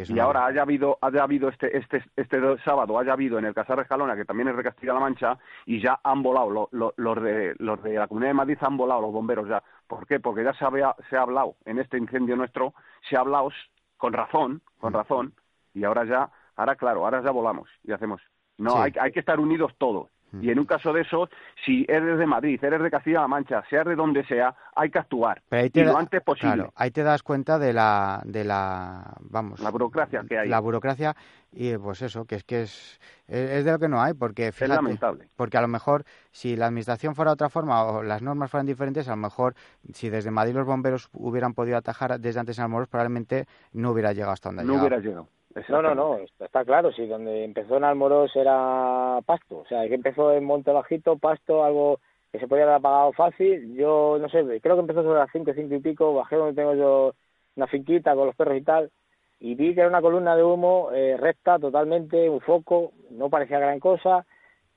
y 0.08 0.19
ahora 0.19 0.45
haya 0.45 0.62
habido, 0.62 0.97
haya 1.01 1.23
habido 1.23 1.49
este, 1.49 1.77
este, 1.77 2.03
este 2.15 2.39
sábado, 2.63 2.97
haya 2.99 3.13
habido 3.13 3.38
en 3.39 3.45
el 3.45 3.53
Casar 3.53 3.80
Escalona, 3.80 4.15
que 4.15 4.25
también 4.25 4.49
es 4.49 4.58
de 4.58 4.63
Castilla-La 4.63 4.99
Mancha, 4.99 5.38
y 5.65 5.82
ya 5.82 5.99
han 6.03 6.23
volado, 6.23 6.69
los, 6.71 7.23
de, 7.23 7.56
los 7.60 7.84
de 7.84 7.93
la 7.93 8.08
Comunidad 8.08 8.30
de 8.30 8.36
Madrid 8.36 8.58
han 8.62 8.77
volado 8.77 9.01
los 9.01 9.12
bomberos 9.12 9.47
ya. 9.47 9.63
¿Por 9.88 10.06
qué? 10.08 10.19
Porque 10.19 10.43
ya 10.43 10.53
se, 10.53 10.65
había, 10.65 10.95
se 11.10 11.17
ha 11.17 11.21
hablado 11.21 11.56
en 11.65 11.80
este 11.80 11.97
incendio 11.97 12.36
nuestro, 12.36 12.73
se 13.10 13.17
ha 13.17 13.21
hablado 13.21 13.49
con 13.97 14.13
razón, 14.13 14.62
con 14.80 14.93
razón, 14.93 15.34
y 15.73 15.84
ahora 15.84 16.06
ya, 16.06 16.30
ahora 16.56 16.75
claro, 16.75 17.06
ahora 17.06 17.21
ya 17.23 17.32
volamos 17.32 17.69
y 17.84 17.91
hacemos. 17.91 18.21
No, 18.58 18.82
hay, 18.82 18.91
hay 18.99 19.12
que 19.12 19.19
estar 19.19 19.39
unidos 19.39 19.73
todos. 19.77 20.10
Mm. 20.31 20.43
Y 20.43 20.49
en 20.51 20.59
un 20.59 20.65
caso 20.65 20.91
de 20.93 21.01
eso, 21.01 21.29
si 21.65 21.85
eres 21.87 22.17
de 22.17 22.25
Madrid, 22.25 22.61
eres 22.63 22.81
de 22.81 22.91
Castilla-La 22.91 23.27
Mancha, 23.27 23.63
sea 23.69 23.83
de 23.83 23.95
donde 23.95 24.25
sea, 24.25 24.53
hay 24.75 24.89
que 24.89 24.99
actuar 24.99 25.41
y 25.51 25.83
lo 25.83 25.97
antes 25.97 26.21
posible. 26.21 26.53
Claro, 26.53 26.73
ahí 26.75 26.91
te 26.91 27.03
das 27.03 27.23
cuenta 27.23 27.57
de 27.57 27.73
la, 27.73 28.21
de 28.25 28.43
la, 28.43 29.15
vamos, 29.21 29.59
la 29.59 29.69
burocracia 29.69 30.23
que 30.27 30.37
hay. 30.37 30.49
La 30.49 30.59
burocracia 30.59 31.15
y 31.51 31.77
pues 31.77 32.01
eso, 32.01 32.25
que 32.25 32.35
es 32.35 32.43
que 32.43 32.63
es, 32.63 32.99
es 33.27 33.65
de 33.65 33.71
lo 33.71 33.79
que 33.79 33.87
no 33.87 34.01
hay, 34.01 34.13
porque 34.13 34.51
fíjate, 34.51 34.73
es 34.73 34.75
lamentable. 34.75 35.30
Porque 35.36 35.57
a 35.57 35.61
lo 35.61 35.67
mejor 35.67 36.03
si 36.32 36.55
la 36.55 36.67
administración 36.67 37.15
fuera 37.15 37.32
de 37.32 37.34
otra 37.34 37.49
forma 37.49 37.84
o 37.84 38.03
las 38.03 38.21
normas 38.21 38.51
fueran 38.51 38.65
diferentes, 38.65 39.07
a 39.07 39.11
lo 39.11 39.17
mejor 39.17 39.55
si 39.93 40.09
desde 40.09 40.30
Madrid 40.30 40.53
los 40.55 40.65
bomberos 40.65 41.09
hubieran 41.13 41.53
podido 41.53 41.78
atajar 41.78 42.19
desde 42.19 42.39
antes 42.39 42.57
en 42.57 42.65
Almoros, 42.65 42.89
probablemente 42.89 43.47
no 43.73 43.91
hubiera 43.91 44.13
llegado 44.13 44.34
hasta 44.34 44.49
donde 44.49 44.65
No 44.65 44.75
hubiera 44.75 44.99
llegado. 44.99 45.30
No, 45.70 45.82
no, 45.82 45.95
no, 45.95 46.18
está 46.39 46.64
claro, 46.66 46.91
sí, 46.91 47.08
donde 47.08 47.43
empezó 47.43 47.78
en 47.78 47.84
Almoros 47.84 48.36
era 48.36 49.20
pasto, 49.26 49.60
o 49.60 49.66
sea, 49.66 49.88
que 49.88 49.95
empezó 49.95 50.34
en 50.34 50.43
Monte 50.43 50.72
Bajito, 50.72 51.18
pasto, 51.18 51.64
algo 51.64 51.99
que 52.32 52.39
se 52.39 52.47
podía 52.47 52.64
haber 52.64 52.76
apagado 52.76 53.14
fácil, 53.14 53.76
yo 53.76 54.18
no 54.20 54.30
sé, 54.30 54.43
creo 54.62 54.76
que 54.76 54.82
empezó 54.82 55.03
sobre 55.03 55.20
las 55.20 55.32
cinco, 55.32 55.53
cinco 55.55 55.76
y 55.76 55.80
pico, 55.80 56.14
bajé 56.14 56.36
donde 56.36 56.53
tengo 56.53 56.76
yo 56.76 57.14
una 57.55 57.68
finquita 57.68 58.14
con 58.16 58.28
los 58.28 58.36
perros 58.36 58.58
y 58.58 58.62
tal, 58.62 58.91
y 59.39 59.55
vi 59.55 59.74
que 59.74 59.82
era 59.82 59.89
una 59.89 60.01
columna 60.01 60.36
de 60.36 60.43
humo 60.43 60.89
eh, 60.93 61.16
recta 61.18 61.60
totalmente, 61.60 62.30
un 62.30 62.41
foco, 62.41 62.91
no 63.12 63.30
parecía 63.30 63.60
gran 63.60 63.80
cosa. 63.80 64.26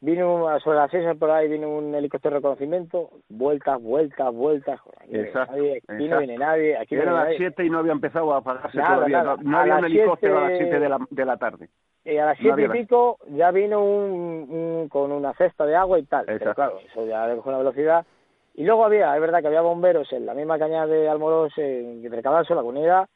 Vino 0.03 0.47
sobre 0.61 0.79
las 0.79 0.91
seis 0.91 1.05
por 1.19 1.31
ahí, 1.31 1.47
vino 1.49 1.69
un 1.69 1.95
helicóptero 1.95 2.35
de 2.35 2.39
reconocimiento, 2.39 3.11
vueltas, 3.29 3.83
vueltas, 3.83 4.33
vueltas. 4.33 4.81
Aquí, 4.99 5.15
Exacto, 5.19 5.53
nadie, 5.57 5.83
aquí 5.87 6.09
no 6.09 6.19
viene 6.19 6.39
nadie. 6.39 6.77
Aquí 6.79 6.95
no 6.95 7.01
viene 7.03 7.13
las 7.17 7.25
nadie. 7.25 7.37
7 7.37 7.65
y 7.67 7.71
no 7.71 7.79
había 7.81 7.93
empezado 7.93 8.33
a 8.33 8.39
apagarse 8.39 8.79
Nada, 8.79 8.95
todavía. 8.95 9.23
nada. 9.23 9.37
No, 9.43 9.51
no 9.51 9.59
A 9.59 9.61
había 9.61 9.77
un 9.77 9.85
helicóptero 9.85 10.39
a 10.39 10.41
las 10.41 10.49
siete- 10.53 10.65
7 10.71 10.81
de 10.81 10.89
la, 10.89 10.99
de 11.11 11.25
la 11.27 11.37
tarde. 11.37 11.69
Y 12.03 12.17
a 12.17 12.25
las 12.25 12.39
siete 12.39 12.63
y 12.65 12.69
pico 12.69 13.19
ya 13.29 13.51
vino 13.51 13.85
un, 13.85 14.47
un- 14.51 14.89
con 14.89 15.13
una 15.13 15.35
cesta 15.35 15.67
de 15.67 15.77
agua 15.77 15.99
y 15.99 16.05
tal. 16.05 16.25
Pero 16.25 16.39
Exacto. 16.39 16.55
claro, 16.57 16.79
eso 16.81 17.07
ya 17.07 17.27
le 17.27 17.37
cogió 17.37 17.51
una 17.51 17.59
velocidad. 17.59 18.07
Y 18.55 18.65
luego 18.65 18.87
había, 18.87 19.15
es 19.15 19.21
verdad 19.21 19.41
que 19.43 19.49
había 19.49 19.61
bomberos 19.61 20.11
en 20.15 20.25
la 20.25 20.33
misma 20.33 20.59
cañada 20.59 20.87
de 20.87 21.11
Almoros, 21.11 21.53
en 21.59 22.03
entre 22.05 22.23
Cabalso, 22.23 22.55
la 22.55 22.63
comunidad. 22.63 23.07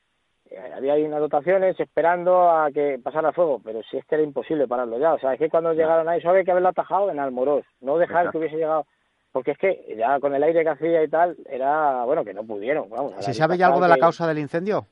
Eh, 0.50 0.72
había 0.76 0.94
ahí 0.94 1.04
unas 1.04 1.20
dotaciones 1.20 1.78
esperando 1.80 2.50
a 2.50 2.70
que 2.70 2.98
pasara 3.02 3.32
fuego, 3.32 3.60
pero 3.64 3.82
si 3.90 3.96
es 3.96 4.04
que 4.04 4.14
era 4.16 4.24
imposible 4.24 4.68
pararlo 4.68 4.98
ya. 4.98 5.14
O 5.14 5.18
sea, 5.18 5.32
es 5.34 5.38
que 5.38 5.48
cuando 5.48 5.72
llegaron 5.72 6.08
ahí, 6.08 6.18
eso 6.18 6.30
había 6.30 6.44
que 6.44 6.50
haberlo 6.50 6.68
atajado 6.68 7.10
en 7.10 7.18
Almoros, 7.18 7.64
no 7.80 7.96
dejar 7.98 8.26
Exacto. 8.26 8.32
que 8.32 8.38
hubiese 8.38 8.56
llegado. 8.56 8.86
Porque 9.32 9.50
es 9.50 9.58
que 9.58 9.94
ya 9.98 10.20
con 10.20 10.32
el 10.34 10.42
aire 10.44 10.62
que 10.62 10.68
hacía 10.70 11.02
y 11.02 11.08
tal, 11.08 11.36
era, 11.50 12.04
bueno, 12.04 12.24
que 12.24 12.32
no 12.32 12.44
pudieron. 12.44 12.88
Vamos, 12.88 13.14
¿Se 13.24 13.34
sabe 13.34 13.56
ya 13.58 13.66
algo 13.66 13.80
de 13.80 13.88
la 13.88 13.94
que- 13.96 14.00
causa 14.02 14.28
del 14.28 14.38
incendio? 14.38 14.86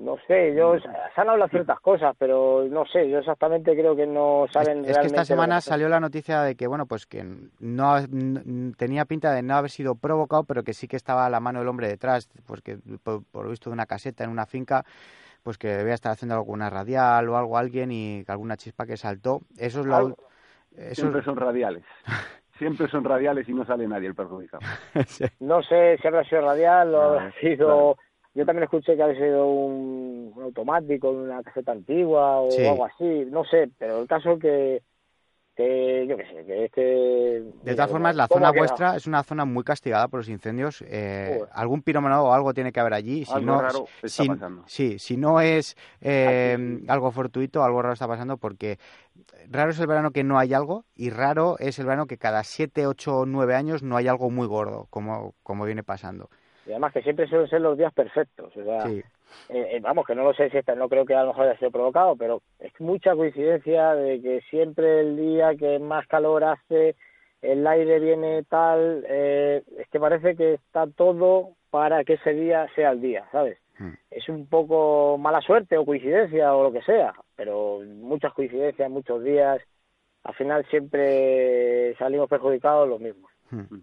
No 0.00 0.16
sé, 0.26 0.54
yo 0.54 0.78
se 0.78 1.20
han 1.20 1.28
hablado 1.28 1.48
ciertas 1.48 1.80
cosas, 1.80 2.14
pero 2.18 2.64
no 2.70 2.84
sé, 2.86 3.08
yo 3.08 3.18
exactamente 3.18 3.74
creo 3.74 3.94
que 3.96 4.06
no 4.06 4.46
saben 4.50 4.78
Es 4.80 4.86
que 4.86 4.92
realmente 4.92 5.06
esta 5.06 5.20
lo 5.20 5.24
semana 5.24 5.60
salió 5.60 5.88
la 5.88 6.00
noticia 6.00 6.42
de 6.42 6.54
que, 6.54 6.66
bueno, 6.66 6.86
pues 6.86 7.06
que 7.06 7.24
no 7.60 7.96
tenía 8.76 9.04
pinta 9.04 9.32
de 9.32 9.42
no 9.42 9.56
haber 9.56 9.70
sido 9.70 9.94
provocado, 9.94 10.44
pero 10.44 10.62
que 10.62 10.74
sí 10.74 10.88
que 10.88 10.96
estaba 10.96 11.28
la 11.30 11.40
mano 11.40 11.58
del 11.60 11.68
hombre 11.68 11.88
detrás, 11.88 12.28
pues 12.46 12.62
que 12.62 12.78
por, 13.02 13.24
por 13.24 13.44
lo 13.44 13.50
visto 13.50 13.70
de 13.70 13.74
una 13.74 13.86
caseta 13.86 14.24
en 14.24 14.30
una 14.30 14.46
finca, 14.46 14.84
pues 15.42 15.58
que 15.58 15.68
debía 15.68 15.94
estar 15.94 16.12
haciendo 16.12 16.34
alguna 16.34 16.70
radial 16.70 17.28
o 17.28 17.36
algo 17.36 17.56
a 17.56 17.60
alguien 17.60 17.92
y 17.92 18.24
que 18.24 18.32
alguna 18.32 18.56
chispa 18.56 18.86
que 18.86 18.96
saltó. 18.96 19.40
Eso 19.56 19.80
es 19.80 19.86
lo... 19.86 20.16
Eso 20.76 21.02
Siempre 21.02 21.22
son 21.22 21.36
radiales. 21.36 21.84
Siempre 22.58 22.88
son 22.88 23.04
radiales 23.04 23.48
y 23.48 23.54
no 23.54 23.64
sale 23.64 23.86
nadie 23.86 24.08
el 24.08 24.14
perjudicado. 24.14 24.62
Sí. 25.06 25.24
No 25.40 25.62
sé 25.62 25.98
si 26.00 26.08
habrá 26.08 26.24
sido 26.24 26.40
radial 26.42 26.94
o 26.94 27.02
Ah, 27.02 27.06
habrá 27.06 27.32
sido... 27.40 27.96
Yo 28.36 28.44
también 28.44 28.64
escuché 28.64 28.94
que 28.96 29.02
había 29.02 29.16
sido 29.18 29.46
un, 29.48 30.30
un 30.36 30.42
automático 30.42 31.10
en 31.10 31.16
una 31.16 31.42
caseta 31.42 31.72
antigua 31.72 32.40
o 32.42 32.50
Sí. 32.50 32.66
algo 32.66 32.84
así, 32.84 33.24
no 33.30 33.44
sé, 33.46 33.70
pero 33.78 34.02
el 34.02 34.06
caso 34.06 34.38
que, 34.38 34.82
que 35.56 36.06
yo 36.06 36.18
qué 36.18 36.26
sé, 36.26 36.44
que 36.44 36.64
es 36.66 36.70
que... 36.70 37.44
De 37.62 37.74
todas 37.74 37.90
formas, 37.90 38.14
la 38.14 38.28
¿cómo 38.28 38.40
zona 38.40 38.52
vuestra 38.52 38.94
es 38.94 39.06
una 39.06 39.22
zona 39.22 39.46
muy 39.46 39.64
castigada 39.64 40.08
por 40.08 40.20
los 40.20 40.28
incendios. 40.28 40.84
Eh, 40.86 41.40
algún 41.50 41.80
pirómano 41.80 42.24
o 42.24 42.32
algo 42.34 42.52
tiene 42.52 42.72
que 42.72 42.80
haber 42.80 42.92
allí. 42.92 43.24
Si 43.24 43.32
Algo 43.32 43.46
no, 43.46 43.62
raro 43.62 43.86
está 44.02 44.22
si, 44.22 44.28
pasando. 44.28 44.64
Sí, 44.66 44.98
si 44.98 45.16
no 45.16 45.40
es 45.40 45.74
eh, 46.02 46.82
algo 46.88 47.10
fortuito, 47.12 47.64
algo 47.64 47.80
raro 47.80 47.94
está 47.94 48.06
pasando 48.06 48.36
porque 48.36 48.78
raro 49.48 49.70
es 49.70 49.80
el 49.80 49.86
verano 49.86 50.10
que 50.10 50.24
no 50.24 50.38
hay 50.38 50.52
algo 50.52 50.84
y 50.94 51.08
raro 51.08 51.56
es 51.58 51.78
el 51.78 51.86
verano 51.86 52.06
que 52.06 52.18
cada 52.18 52.44
7, 52.44 52.86
8 52.86 53.20
o 53.20 53.24
9 53.24 53.54
años 53.54 53.82
no 53.82 53.96
hay 53.96 54.08
algo 54.08 54.28
muy 54.28 54.46
gordo, 54.46 54.88
como, 54.90 55.34
como 55.42 55.64
viene 55.64 55.82
pasando. 55.82 56.28
Y 56.66 56.70
además 56.70 56.92
que 56.92 57.02
siempre 57.02 57.28
suelen 57.28 57.48
ser 57.48 57.60
los 57.60 57.78
días 57.78 57.92
perfectos, 57.92 58.56
o 58.56 58.64
sea... 58.64 58.86
Sí. 58.86 59.02
Eh, 59.48 59.76
eh, 59.76 59.80
vamos, 59.80 60.06
que 60.06 60.14
no 60.14 60.22
lo 60.22 60.34
sé 60.34 60.50
si 60.50 60.56
esta, 60.56 60.74
no 60.74 60.88
creo 60.88 61.04
que 61.04 61.14
a 61.14 61.22
lo 61.22 61.28
mejor 61.28 61.46
haya 61.46 61.58
sido 61.58 61.70
provocado, 61.70 62.16
pero 62.16 62.42
es 62.58 62.72
mucha 62.80 63.14
coincidencia 63.14 63.94
de 63.94 64.20
que 64.20 64.40
siempre 64.50 65.00
el 65.00 65.16
día 65.16 65.54
que 65.56 65.78
más 65.78 66.06
calor 66.06 66.44
hace, 66.44 66.96
el 67.42 67.66
aire 67.66 68.00
viene 68.00 68.44
tal, 68.44 69.04
eh, 69.08 69.62
es 69.78 69.88
que 69.88 70.00
parece 70.00 70.36
que 70.36 70.54
está 70.54 70.86
todo 70.86 71.50
para 71.70 72.04
que 72.04 72.14
ese 72.14 72.32
día 72.32 72.66
sea 72.74 72.90
el 72.90 73.00
día, 73.00 73.26
¿sabes? 73.30 73.58
Hmm. 73.78 73.92
Es 74.10 74.28
un 74.28 74.46
poco 74.46 75.18
mala 75.18 75.40
suerte 75.40 75.76
o 75.76 75.84
coincidencia 75.84 76.54
o 76.54 76.62
lo 76.62 76.72
que 76.72 76.82
sea, 76.82 77.14
pero 77.36 77.80
muchas 77.84 78.32
coincidencias, 78.32 78.90
muchos 78.90 79.22
días, 79.22 79.60
al 80.24 80.34
final 80.34 80.64
siempre 80.70 81.94
salimos 81.98 82.28
perjudicados 82.28 82.88
los 82.88 83.00
mismos. 83.00 83.30
Hmm. 83.50 83.80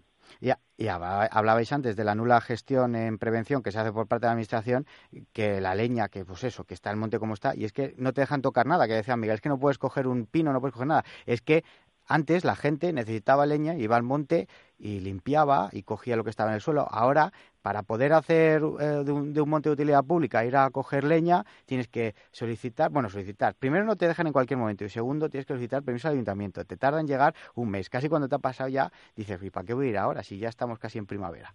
Y 0.76 0.88
habla- 0.88 1.26
hablabais 1.30 1.72
antes 1.72 1.96
de 1.96 2.04
la 2.04 2.14
nula 2.14 2.40
gestión 2.40 2.96
en 2.96 3.18
prevención 3.18 3.62
que 3.62 3.70
se 3.72 3.78
hace 3.78 3.92
por 3.92 4.08
parte 4.08 4.22
de 4.22 4.28
la 4.28 4.32
administración, 4.32 4.86
que 5.32 5.60
la 5.60 5.74
leña, 5.74 6.08
que 6.08 6.24
pues 6.24 6.42
eso, 6.44 6.64
que 6.64 6.74
está 6.74 6.90
el 6.90 6.96
monte 6.96 7.18
como 7.18 7.34
está, 7.34 7.54
y 7.54 7.64
es 7.64 7.72
que 7.72 7.94
no 7.96 8.12
te 8.12 8.22
dejan 8.22 8.42
tocar 8.42 8.66
nada, 8.66 8.86
que 8.88 8.94
decía 8.94 9.16
Miguel, 9.16 9.36
es 9.36 9.40
que 9.40 9.48
no 9.48 9.58
puedes 9.58 9.78
coger 9.78 10.06
un 10.06 10.26
pino, 10.26 10.52
no 10.52 10.60
puedes 10.60 10.72
coger 10.74 10.88
nada. 10.88 11.04
Es 11.26 11.42
que 11.42 11.64
antes 12.06 12.44
la 12.44 12.56
gente 12.56 12.92
necesitaba 12.92 13.46
leña, 13.46 13.74
iba 13.76 13.96
al 13.96 14.02
monte 14.02 14.48
y 14.78 15.00
limpiaba 15.00 15.70
y 15.72 15.82
cogía 15.84 16.16
lo 16.16 16.24
que 16.24 16.30
estaba 16.30 16.50
en 16.50 16.56
el 16.56 16.60
suelo. 16.60 16.86
Ahora, 16.90 17.32
para 17.64 17.82
poder 17.82 18.12
hacer 18.12 18.60
eh, 18.78 18.84
de, 19.06 19.10
un, 19.10 19.32
de 19.32 19.40
un 19.40 19.48
monte 19.48 19.70
de 19.70 19.72
utilidad 19.72 20.04
pública, 20.04 20.44
ir 20.44 20.54
a 20.54 20.68
coger 20.68 21.02
leña, 21.02 21.44
tienes 21.64 21.88
que 21.88 22.14
solicitar, 22.30 22.90
bueno, 22.90 23.08
solicitar. 23.08 23.54
Primero 23.54 23.86
no 23.86 23.96
te 23.96 24.06
dejan 24.06 24.26
en 24.26 24.34
cualquier 24.34 24.58
momento 24.58 24.84
y 24.84 24.90
segundo 24.90 25.30
tienes 25.30 25.46
que 25.46 25.54
solicitar 25.54 25.82
permiso 25.82 26.08
al 26.08 26.12
ayuntamiento. 26.12 26.62
Te 26.66 26.76
tarda 26.76 27.00
en 27.00 27.06
llegar 27.06 27.34
un 27.54 27.70
mes. 27.70 27.88
Casi 27.88 28.10
cuando 28.10 28.28
te 28.28 28.34
ha 28.34 28.38
pasado 28.38 28.68
ya, 28.68 28.92
dices, 29.16 29.42
¿y 29.42 29.48
para 29.48 29.64
qué 29.64 29.72
voy 29.72 29.86
a 29.86 29.90
ir 29.90 29.96
ahora 29.96 30.22
si 30.22 30.36
ya 30.36 30.50
estamos 30.50 30.78
casi 30.78 30.98
en 30.98 31.06
primavera? 31.06 31.54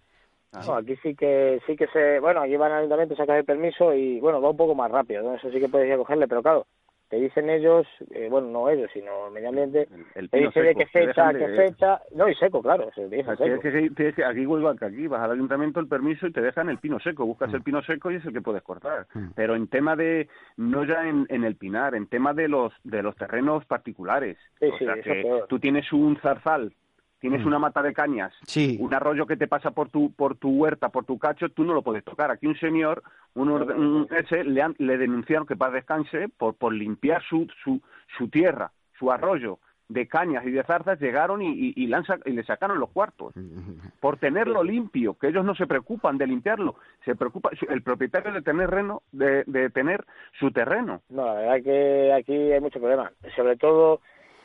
No, 0.52 0.78
aquí 0.78 0.96
sí 1.04 1.14
que 1.14 1.62
sí 1.68 1.76
que 1.76 1.86
se, 1.94 2.20
bueno, 2.20 2.42
aquí 2.42 2.58
van 2.58 2.72
al 2.72 2.80
ayuntamiento, 2.80 3.16
sacan 3.16 3.38
el 3.38 3.46
permiso 3.46 3.94
y 3.94 4.20
bueno, 4.20 4.42
va 4.42 4.50
un 4.50 4.58
poco 4.58 4.74
más 4.74 4.90
rápido, 4.90 5.22
¿no? 5.22 5.36
Eso 5.36 5.52
sí 5.52 5.60
que 5.60 5.70
puedes 5.70 5.88
ir 5.88 5.94
a 5.94 5.98
cogerle, 5.98 6.28
pero 6.28 6.42
claro, 6.42 6.66
te 7.10 7.18
dicen 7.18 7.50
ellos, 7.50 7.88
eh, 8.12 8.28
bueno, 8.30 8.48
no 8.50 8.70
ellos, 8.70 8.90
sino 8.94 9.28
el 9.28 9.34
medio 9.34 9.50
ambiente, 9.50 9.88
El, 9.92 10.06
el 10.16 10.30
te 10.30 10.38
dice 10.40 10.62
de 10.62 10.76
qué 10.76 10.86
fecha, 10.86 11.34
qué 11.34 11.48
fecha, 11.56 12.02
no, 12.16 12.30
y 12.30 12.36
seco, 12.36 12.62
claro, 12.62 12.90
se 12.94 13.10
dice 13.10 13.30
Aquí, 13.32 13.44
seco. 13.44 13.56
es 13.56 13.60
que, 13.62 13.72
sí, 13.72 13.90
tienes 13.96 14.16
que- 14.16 14.24
aquí 14.26 14.42
igual 14.42 14.78
que 14.78 14.86
aquí, 14.86 15.08
vas 15.08 15.22
al 15.22 15.32
ayuntamiento 15.32 15.80
el 15.80 15.88
permiso 15.88 16.28
y 16.28 16.32
te 16.32 16.42
dejan 16.42 16.70
el 16.70 16.78
pino 16.78 17.00
seco, 17.00 17.26
buscas 17.26 17.52
Mm. 17.52 17.56
el 17.56 17.64
pino 17.64 17.82
seco 17.82 18.12
y 18.12 18.16
es 18.18 18.26
el 18.26 18.34
que 18.34 18.42
puedes 18.42 18.62
cortar. 18.62 19.08
Mm. 19.14 19.30
Pero 19.36 19.56
en 19.56 19.68
tema 19.68 19.96
de, 19.96 20.28
no 20.58 20.84
ya 20.86 21.08
en, 21.08 21.26
en 21.30 21.44
el 21.44 21.56
pinar, 21.56 21.96
en 21.96 22.08
tema 22.08 22.34
de 22.34 22.48
los 22.48 22.72
de 22.84 23.02
los 23.02 23.16
terrenos 23.16 23.66
particulares. 23.66 24.38
Sí, 24.60 24.68
o 24.68 24.78
sí, 24.78 24.86
sea 24.86 24.94
eso 24.94 25.04
que 25.04 25.22
peor. 25.24 25.46
tú 25.48 25.60
tienes 25.60 25.92
un 25.92 26.16
zarzal, 26.18 26.72
tienes 27.20 27.44
Mm. 27.44 27.48
una 27.48 27.60
mata 27.60 27.82
de 27.82 27.94
cañas, 27.94 28.34
Sí, 28.46 28.78
un 28.80 28.94
arroyo 28.94 29.26
que 29.26 29.38
te 29.38 29.48
pasa 29.48 29.72
por 29.72 29.90
tu 29.90 30.12
por 30.14 30.36
tu 30.36 30.50
huerta, 30.52 30.90
por 30.90 31.06
tu 31.06 31.18
cacho, 31.20 31.50
tú 31.50 31.64
no 31.64 31.74
lo 31.74 31.82
puedes 31.82 32.04
tocar. 32.04 32.32
Aquí 32.32 32.48
un 32.48 32.58
señor, 32.58 33.04
un, 33.36 33.50
un- 33.50 34.08
ese, 34.18 34.44
le, 34.44 34.62
han- 34.62 34.76
le 34.80 34.98
denunciaron 34.98 35.46
que 35.48 35.56
para 35.56 35.74
descanse 35.74 36.30
por, 36.30 36.56
por 36.56 36.74
limpiar 36.74 37.22
su, 37.30 37.48
su, 37.64 37.82
su 38.18 38.28
tierra, 38.30 38.72
su 38.98 39.12
arroyo 39.12 39.60
de 39.90 40.08
cañas 40.08 40.46
y 40.46 40.52
de 40.52 40.64
zarzas, 40.64 41.00
llegaron 41.00 41.42
y, 41.42 41.48
y, 41.52 41.74
y 41.76 41.88
le 41.88 41.96
han 41.96 42.04
sac- 42.04 42.22
y 42.26 42.32
le 42.32 42.44
sacaron 42.44 42.80
los 42.80 42.92
cuartos 42.92 43.34
por 44.00 44.18
tenerlo 44.18 44.64
limpio, 44.64 45.16
que 45.16 45.28
ellos 45.30 45.44
no 45.44 45.56
se 45.56 45.66
preocupan 45.68 46.18
de 46.18 46.28
limpiarlo, 46.28 46.76
se 47.06 47.16
preocupa 47.16 47.50
el 47.70 47.82
propietario 47.82 48.32
de 48.32 48.42
tener 48.44 48.70
reno, 48.70 49.02
de, 49.12 49.44
de 49.48 49.70
tener 49.72 50.06
su 50.40 50.52
terreno. 50.52 51.02
No, 51.10 51.26
la 51.26 51.34
verdad 51.34 51.64
que 51.64 52.14
aquí 52.14 52.34
hay 52.34 52.62
mucho 52.62 52.80
problema, 52.80 53.12
sobre 53.36 53.58
todo 53.58 54.02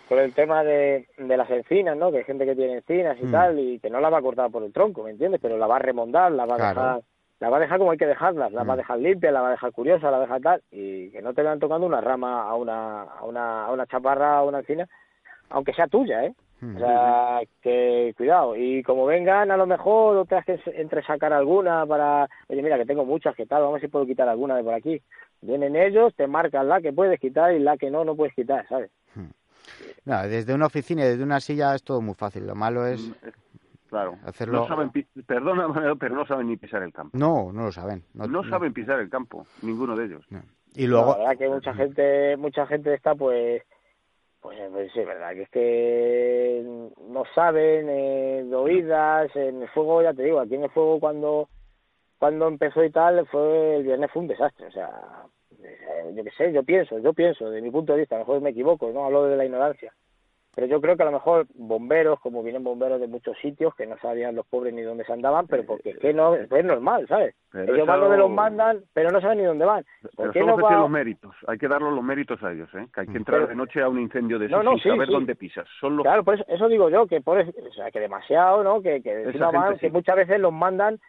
con 0.09 0.19
el 0.19 0.35
tema 0.35 0.63
de, 0.65 1.07
de 1.17 1.37
las 1.37 1.51
encinas, 1.51 1.97
¿no? 1.97 2.11
Que 2.11 2.19
hay 2.19 2.25
gente 2.25 2.45
que 2.45 2.55
tiene 2.55 2.75
encinas 2.75 3.17
y 3.19 3.25
Mm. 3.25 3.31
tal 3.31 3.59
y 3.59 3.79
que 3.79 3.91
no 3.91 4.01
la 4.01 4.11
va 4.11 4.19
a 4.19 4.23
cortar 4.23 4.51
por 4.51 4.63
el 4.63 4.73
tronco, 4.73 5.03
¿me 5.03 5.11
entiendes? 5.11 5.41
Pero 5.41 5.57
la 5.59 5.67
va 5.67 5.77
a 5.77 5.81
remondar, 5.81 6.31
la 6.33 6.45
va 6.47 6.57
a 6.57 6.59
dejar, 6.69 7.03
la 7.41 7.51
va 7.51 7.57
a 7.57 7.61
dejar 7.61 7.79
como 7.79 7.91
hay 7.91 7.99
que 7.99 8.07
dejarlas, 8.07 8.53
la 8.53 8.65
va 8.65 8.75
a 8.75 8.77
Mm. 8.77 8.79
dejar 8.79 8.99
limpia, 8.99 9.33
la 9.33 9.41
va 9.41 9.49
a 9.49 9.53
dejar 9.53 9.73
curiosa, 9.73 10.11
la 10.11 10.19
va 10.19 10.25
a 10.25 10.27
dejar 10.27 10.41
tal 10.43 10.63
y 10.71 11.11
que 11.11 11.23
no 11.23 11.33
te 11.35 11.43
vean 11.43 11.59
tocando 11.59 11.87
una 11.87 12.01
rama 12.01 12.49
a 12.49 12.55
una 12.55 13.03
a 13.03 13.25
una 13.25 13.65
a 13.67 13.73
una 13.73 13.87
chaparra, 13.87 14.39
a 14.39 14.45
una 14.45 14.59
encina, 14.59 14.87
aunque 15.51 15.73
sea 15.73 15.87
tuya, 15.89 16.25
¿eh? 16.25 16.35
Mm. 16.61 16.77
O 16.77 16.79
sea, 16.79 17.41
que 17.61 18.15
cuidado. 18.17 18.57
Y 18.57 18.83
como 18.85 19.05
vengan, 19.07 19.51
a 19.51 19.57
lo 19.57 19.67
mejor 19.67 20.15
no 20.15 20.25
tengas 20.25 20.45
que 20.47 20.61
entresacar 20.77 21.33
alguna 21.33 21.85
para, 21.85 22.29
oye, 22.49 22.63
mira, 22.63 22.79
que 22.79 22.87
tengo 22.87 23.05
muchas, 23.05 23.35
que 23.35 23.45
tal, 23.45 23.61
vamos 23.63 23.73
a 23.73 23.75
ver 23.75 23.81
si 23.83 23.89
puedo 23.89 24.07
quitar 24.07 24.29
alguna 24.29 24.57
de 24.57 24.65
por 24.65 24.73
aquí. 24.75 25.01
Vienen 25.43 25.77
ellos, 25.77 26.15
te 26.15 26.27
marcan 26.27 26.69
la 26.69 26.81
que 26.81 26.93
puedes 26.93 27.21
quitar 27.21 27.53
y 27.53 27.59
la 27.59 27.77
que 27.77 27.91
no, 27.91 28.05
no 28.05 28.15
puedes 28.15 28.35
quitar, 28.35 28.67
¿sabes? 28.69 28.91
No, 30.05 30.23
desde 30.29 30.55
una 30.55 30.67
oficina 30.67 31.03
y 31.05 31.09
desde 31.09 31.23
una 31.25 31.41
silla 31.41 31.75
es 31.75 31.83
todo 31.83 32.01
muy 32.01 32.15
fácil. 32.15 32.47
Lo 32.47 32.55
malo 32.55 32.87
es... 32.87 33.11
Claro, 33.89 34.17
Hacerlo- 34.25 34.61
no 34.61 34.67
saben, 34.67 34.91
perdona, 35.25 35.95
pero 36.01 36.17
no 36.17 36.27
saben 36.27 36.49
ni 36.49 36.57
pisar 36.57 36.83
el 36.83 36.93
campo. 36.93 37.17
No, 37.17 37.53
no 37.53 37.65
lo 37.67 37.73
saben. 37.73 38.03
No, 38.15 38.27
No 38.27 38.43
saben 38.49 38.73
pisar 38.73 38.99
el 38.99 39.09
campo, 39.09 39.47
ninguno 39.63 39.95
de 39.97 40.07
ellos. 40.07 40.25
no. 40.31 40.43
Y 40.77 40.89
luego... 40.89 41.13
La 41.13 41.19
verdad 41.19 41.39
que 41.39 41.49
mucha 41.49 41.75
gente, 41.75 42.37
mucha 42.37 42.67
gente 42.67 42.93
está 42.95 43.15
pues, 43.15 43.63
pues, 44.41 44.59
pues 44.73 44.91
sí, 44.93 44.99
verdad 45.05 45.31
que 45.35 45.43
es 45.43 45.49
que 45.51 46.91
no 47.09 47.23
saben 47.33 47.89
eh, 47.89 48.43
de 48.45 48.57
oídas, 48.57 49.31
en 49.37 49.63
el 49.63 49.69
fuego, 49.69 50.03
ya 50.03 50.13
te 50.13 50.25
digo, 50.25 50.41
aquí 50.41 50.57
en 50.57 50.65
el 50.65 50.71
fuego 50.71 50.99
cuando, 50.99 51.49
cuando 52.19 52.49
empezó 52.49 52.83
y 52.83 52.91
tal, 52.91 53.25
fue 53.29 53.77
el 53.77 53.85
viernes 53.85 54.11
fue 54.11 54.23
un 54.23 54.29
desastre, 54.29 54.67
o 54.67 54.73
sea, 54.73 54.91
eh, 55.65 56.13
yo 56.15 56.23
qué 56.25 56.31
sé, 56.33 56.53
yo 56.53 56.63
pienso, 56.63 56.99
yo 56.99 57.13
pienso, 57.13 57.51
de 57.51 57.61
mi 57.63 57.71
punto 57.71 57.93
de 57.93 58.01
vista, 58.01 58.17
a 58.17 58.19
lo 58.19 58.25
mejor 58.25 58.41
me 58.43 58.51
equivoco, 58.51 58.91
no 58.93 59.05
hablo 59.05 59.25
de 59.25 59.37
la 59.37 59.45
ignorancia, 59.45 59.93
pero 60.55 60.69
yo 60.69 60.81
creo 60.81 60.97
que 60.97 61.03
a 61.03 61.07
lo 61.07 61.13
mejor 61.13 61.47
bomberos, 61.55 62.21
como 62.21 62.43
vienen 62.45 62.63
bomberos 62.63 63.01
de 63.01 63.09
muchos 63.09 63.37
sitios, 63.39 63.75
que 63.75 63.87
no 63.87 63.99
sabían 63.99 64.37
los 64.37 64.47
pobres 64.47 64.73
ni 64.73 64.83
dónde 64.83 65.05
se 65.05 65.13
andaban, 65.13 65.49
pero 65.49 65.65
porque 65.67 65.91
es 65.91 65.99
que 65.99 66.15
no, 66.15 66.35
es 66.37 66.65
normal, 66.65 67.09
¿sabes? 67.09 67.35
Pero 67.51 67.75
Ellos 67.75 67.87
van 67.89 67.99
donde 68.01 68.17
los 68.19 68.31
mandan, 68.31 68.85
pero 68.93 69.11
no 69.11 69.21
saben 69.21 69.39
ni 69.39 69.45
dónde 69.45 69.65
van. 69.65 69.85
¿Por 70.15 70.31
Pero 70.31 70.33
qué 70.33 70.41
no 70.45 70.57
va- 70.57 70.77
los 70.79 70.91
méritos, 70.91 71.35
hay 71.49 71.59
que 71.59 71.67
darles 71.67 71.93
los 71.93 72.05
méritos 72.05 72.41
a 72.45 72.53
ellos, 72.53 72.69
¿eh? 72.75 72.87
que 72.95 73.01
hay 73.01 73.07
que 73.09 73.17
entrar 73.17 73.39
Pero- 73.41 73.49
de 73.49 73.57
noche 73.57 73.83
a 73.83 73.89
un 73.89 73.99
incendio 73.99 74.39
de 74.39 74.49
No, 74.49 74.59
esos 74.61 74.65
no, 74.65 74.71
sin 74.75 74.83
sí, 74.83 74.89
saber 74.91 75.07
sí. 75.09 75.13
dónde 75.13 75.35
pisas. 75.35 75.67
Son 75.81 75.97
los 75.97 76.05
Claro, 76.05 76.23
por 76.23 76.35
eso, 76.35 76.45
eso 76.47 76.69
digo 76.69 76.89
yo, 76.89 77.07
que 77.09 77.21
por, 77.21 77.39
o 77.39 77.73
sea, 77.75 77.91
que 77.91 77.99
demasiado, 77.99 78.63
¿no? 78.63 78.81
Que, 78.81 79.03
que, 79.03 79.11
Esa 79.23 79.29
encima 79.31 79.51
van, 79.51 79.63
gente 79.71 79.81
sí. 79.81 79.87
que 79.87 79.93
muchas 79.93 80.15
veces 80.17 80.39
los 80.39 80.53
mandan 80.53 81.01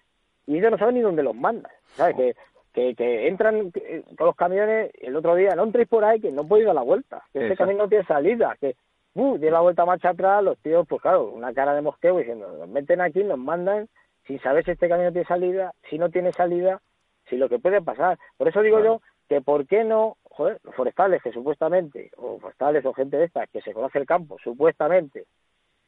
y 0.48 0.58
ellos 0.58 0.72
no 0.72 0.78
saben 0.80 0.96
ni 0.96 1.02
dónde 1.02 1.22
los 1.22 1.36
mandan, 1.36 1.72
¿sabes? 1.90 2.16
Que, 2.16 2.36
que, 2.76 2.94
que 2.94 3.30
entran 3.30 3.72
eh, 3.74 4.04
con 4.18 4.28
los 4.28 4.36
camiones 4.36 4.92
el 5.02 5.16
otro 5.16 5.34
día, 5.34 5.56
no 5.56 5.64
entréis 5.64 5.88
por 5.88 6.04
ahí 6.04 6.20
que 6.20 6.30
no 6.30 6.46
podéis 6.46 6.68
dar 6.68 6.76
la 6.76 6.82
vuelta, 6.82 7.24
que 7.32 7.40
ese 7.40 7.48
Exacto. 7.48 7.64
camino 7.64 7.84
no 7.84 7.90
tiene 7.90 8.04
salida, 8.04 8.58
que 8.60 8.76
uh, 9.14 9.38
tiene 9.38 9.52
la 9.52 9.62
vuelta 9.62 9.86
marcha 9.86 10.10
atrás, 10.10 10.44
los 10.44 10.58
tíos, 10.60 10.86
pues 10.88 11.02
claro, 11.02 11.32
una 11.32 11.54
cara 11.54 11.74
de 11.74 11.82
mosqueo 11.82 12.18
diciendo, 12.18 12.52
nos 12.60 12.68
meten 12.68 13.00
aquí, 13.00 13.24
nos 13.24 13.40
mandan 13.40 13.88
sin 14.28 14.42
saber 14.42 14.66
si 14.66 14.72
este 14.72 14.90
camino 14.90 15.10
tiene 15.14 15.26
salida, 15.26 15.74
si 15.90 15.98
no 15.98 16.10
tiene 16.10 16.34
salida, 16.34 16.82
si 17.30 17.38
lo 17.38 17.48
que 17.48 17.60
puede 17.60 17.82
pasar. 17.82 18.20
Por 18.38 18.50
eso 18.50 18.62
digo 18.62 18.84
yo 18.84 19.02
que 19.30 19.40
por 19.40 19.66
qué 19.68 19.86
no, 19.86 20.18
joder, 20.24 20.60
los 20.64 20.76
forestales 20.76 21.24
que 21.24 21.32
supuestamente, 21.32 22.12
o 22.18 22.40
forestales 22.40 22.86
o 22.86 22.94
gente 22.94 23.16
de 23.16 23.24
esta, 23.24 23.48
que 23.48 23.62
se 23.62 23.72
conoce 23.72 24.00
el 24.00 24.06
campo, 24.06 24.36
supuestamente, 24.44 25.28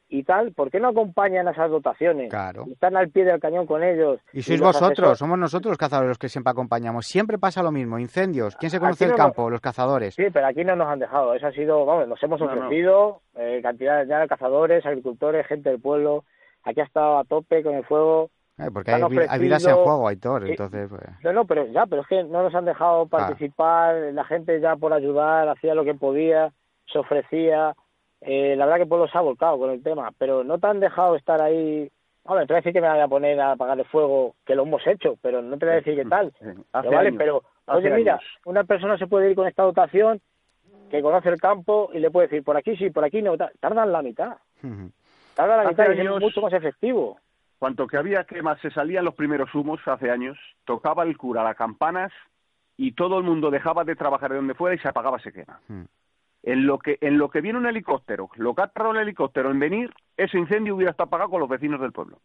y 0.10 0.24
tal, 0.24 0.54
¿por 0.54 0.72
qué 0.72 0.80
no 0.80 0.88
acompañan 0.90 1.48
a 1.48 1.52
esas 1.52 1.70
dotaciones? 1.70 2.30
Claro. 2.30 2.66
Están 2.72 2.96
al 2.96 3.10
pie 3.10 3.26
del 3.26 3.40
cañón 3.42 3.66
con 3.66 3.84
ellos. 3.84 4.20
Y 4.32 4.42
sois 4.42 4.60
vosotros, 4.62 4.92
asesores- 5.00 5.18
somos 5.18 5.38
nosotros 5.38 5.72
los 5.72 5.78
cazadores 5.78 6.08
los 6.10 6.18
que 6.18 6.30
siempre 6.30 6.52
acompañamos. 6.52 7.06
Siempre 7.06 7.38
pasa 7.38 7.62
lo 7.62 7.72
mismo, 7.72 8.00
incendios. 8.00 8.56
¿Quién 8.56 8.70
se 8.70 8.80
conoce 8.80 9.04
Aquí 9.04 9.12
el 9.12 9.18
no 9.18 9.24
campo? 9.24 9.50
Los 9.50 9.60
cazadores. 9.62 10.16
Sí, 10.16 10.24
pero 10.32 10.48
aquí 10.48 10.64
no 10.64 10.76
nos 10.76 10.88
han 10.88 11.00
dejado. 11.00 11.34
Eso 11.34 11.48
ha 11.48 11.52
sido, 11.52 11.86
vamos, 11.86 12.08
nos 12.08 12.22
hemos 12.24 12.40
No, 12.40 12.48
no. 12.48 12.54
ofrecido, 12.54 13.22
eh, 13.36 13.60
cantidad 13.62 14.06
ya 14.06 14.20
de 14.20 14.28
cazadores, 14.28 14.86
agricultores, 14.86 15.46
gente 15.48 15.70
del 15.72 15.82
pueblo. 15.82 16.24
Aquí 16.64 16.80
ha 16.80 16.86
estado 16.86 17.18
a 17.20 17.24
tope 17.24 17.62
con 17.64 17.76
el 17.76 17.84
fuego. 17.86 18.30
Eh, 18.60 18.70
porque 18.74 18.92
hay, 18.92 19.02
hay 19.04 19.40
vidas 19.40 19.64
en 19.66 19.72
ofrecido- 19.72 19.84
juego, 19.84 20.08
Aitor. 20.08 20.44
Sí. 20.46 20.50
Entonces, 20.52 20.90
pues, 20.90 21.02
No, 21.24 21.32
no, 21.34 21.46
pero 21.46 21.68
ya, 21.68 21.86
pero 21.86 22.02
es 22.02 22.08
que 22.08 22.24
no 22.24 22.42
nos 22.44 22.56
han 22.56 22.66
dejado 22.66 23.06
participar. 23.08 23.96
La 24.14 24.24
gente 24.24 24.60
ya 24.60 24.76
por 24.76 24.94
ayudar 24.94 25.48
hacía 25.50 25.76
lo 25.76 25.84
que 25.84 25.94
podía, 25.94 26.52
se 26.92 26.98
ofrecía. 27.00 27.76
Eh, 28.22 28.56
la 28.58 28.66
verdad 28.66 28.80
que 28.80 28.86
pueblo 28.88 29.08
se 29.08 29.18
ha 29.18 29.22
volcado 29.22 29.58
con 29.60 29.70
el 29.72 29.82
tema, 29.84 30.12
pero 30.18 30.44
no 30.44 30.58
te 30.60 30.68
han 30.68 30.80
dejado 30.80 31.16
estar 31.16 31.42
ahí. 31.42 31.90
Hombre, 32.24 32.46
te 32.46 32.54
voy 32.54 32.58
a 32.58 32.62
decir 32.62 32.74
que 32.74 32.82
me 32.82 32.90
voy 32.90 33.00
a 33.00 33.08
poner 33.08 33.40
a 33.40 33.52
apagar 33.54 33.80
el 33.80 33.86
fuego, 33.86 34.36
que 34.46 34.56
lo 34.56 34.64
hemos 34.64 34.86
hecho, 34.86 35.18
pero 35.22 35.42
no 35.42 35.58
te 35.58 35.66
voy 35.66 35.74
a 35.74 35.78
decir 35.78 35.96
qué 35.96 36.06
tal. 36.06 36.34
Hace 36.74 36.90
vale, 36.90 37.10
años, 37.10 37.18
pero, 37.18 37.44
oye, 37.68 37.90
mira, 37.92 38.14
años. 38.14 38.26
una 38.46 38.64
persona 38.64 38.98
se 38.98 39.08
puede 39.08 39.30
ir 39.30 39.36
con 39.36 39.48
esta 39.48 39.64
dotación 39.64 40.20
que 40.90 41.02
conoce 41.02 41.30
el 41.30 41.40
campo 41.40 41.90
y 41.94 42.00
le 42.00 42.12
puede 42.12 42.28
decir, 42.28 42.44
por 42.44 42.58
aquí 42.58 42.76
sí, 42.76 42.90
por 42.90 43.04
aquí 43.06 43.22
no, 43.22 43.38
ta- 43.38 43.52
tardan 43.60 43.92
la 43.92 44.02
mitad. 44.02 44.38
Tardan 45.36 45.58
la 45.58 45.64
Hace 45.70 45.70
mitad 45.70 46.04
y 46.04 46.08
es 46.08 46.20
mucho 46.22 46.42
más 46.42 46.54
efectivo. 46.54 47.20
Cuanto 47.60 47.88
que 47.88 47.98
había 47.98 48.24
quemas, 48.26 48.60
se 48.62 48.72
salían 48.72 49.06
los 49.06 49.16
primeros 49.16 49.54
humos 49.56 49.80
hace 49.86 50.12
años, 50.12 50.38
tocaba 50.66 51.04
el 51.04 51.18
cura 51.18 51.44
las 51.44 51.56
campanas 51.56 52.12
y 52.76 52.92
todo 52.92 53.18
el 53.18 53.24
mundo 53.24 53.50
dejaba 53.50 53.84
de 53.84 53.96
trabajar 53.96 54.30
de 54.32 54.36
donde 54.38 54.54
fuera 54.54 54.76
y 54.76 54.80
se 54.80 54.88
apagaba 54.88 55.18
ese 55.18 55.32
quema. 55.34 55.60
En 56.44 56.66
lo 56.66 56.78
que 56.80 56.98
en 57.02 57.18
lo 57.18 57.30
que 57.30 57.42
viene 57.42 57.60
un 57.60 57.66
helicóptero, 57.66 58.30
lo 58.36 58.54
que 58.56 58.62
ha 58.62 58.68
tardado 58.68 58.96
el 58.96 59.02
helicóptero 59.02 59.52
en 59.52 59.60
venir, 59.60 59.94
ese 60.16 60.38
incendio 60.38 60.76
hubiera 60.76 60.92
estado 60.92 61.08
apagado 61.08 61.32
con 61.32 61.40
los 61.42 61.50
vecinos 61.50 61.82
del 61.82 61.92
pueblo. 61.92 62.20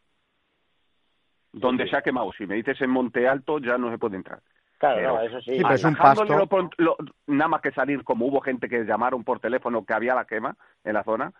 Donde 1.52 1.88
se 1.88 1.96
ha 1.96 2.02
quemado. 2.02 2.32
Si 2.32 2.46
me 2.46 2.54
dices 2.54 2.80
en 2.80 2.90
Monte 2.90 3.28
Alto, 3.28 3.58
ya 3.58 3.76
no 3.76 3.90
se 3.90 3.98
puede 3.98 4.16
entrar. 4.16 4.40
Claro, 4.78 4.96
Pero- 4.96 5.14
no, 5.14 5.20
eso 5.22 5.40
sí. 5.42 5.56
Sí, 5.56 5.62
pero 5.62 5.74
es 5.74 5.84
un 5.84 5.94
Atajándole 5.94 6.28
pasto. 6.30 6.38
lo 6.38 6.46
pron- 6.48 6.70
lo- 6.78 6.96
nada 7.26 7.48
más 7.48 7.60
que 7.60 7.72
salir, 7.72 8.02
como 8.04 8.26
hubo 8.26 8.40
gente 8.40 8.68
que 8.68 8.84
llamaron 8.84 9.22
por 9.22 9.38
teléfono 9.38 9.84
que 9.84 9.92
había 9.94 10.14
la 10.14 10.24
quema 10.24 10.56
en 10.84 10.94
la 10.94 11.04
zona, 11.04 11.32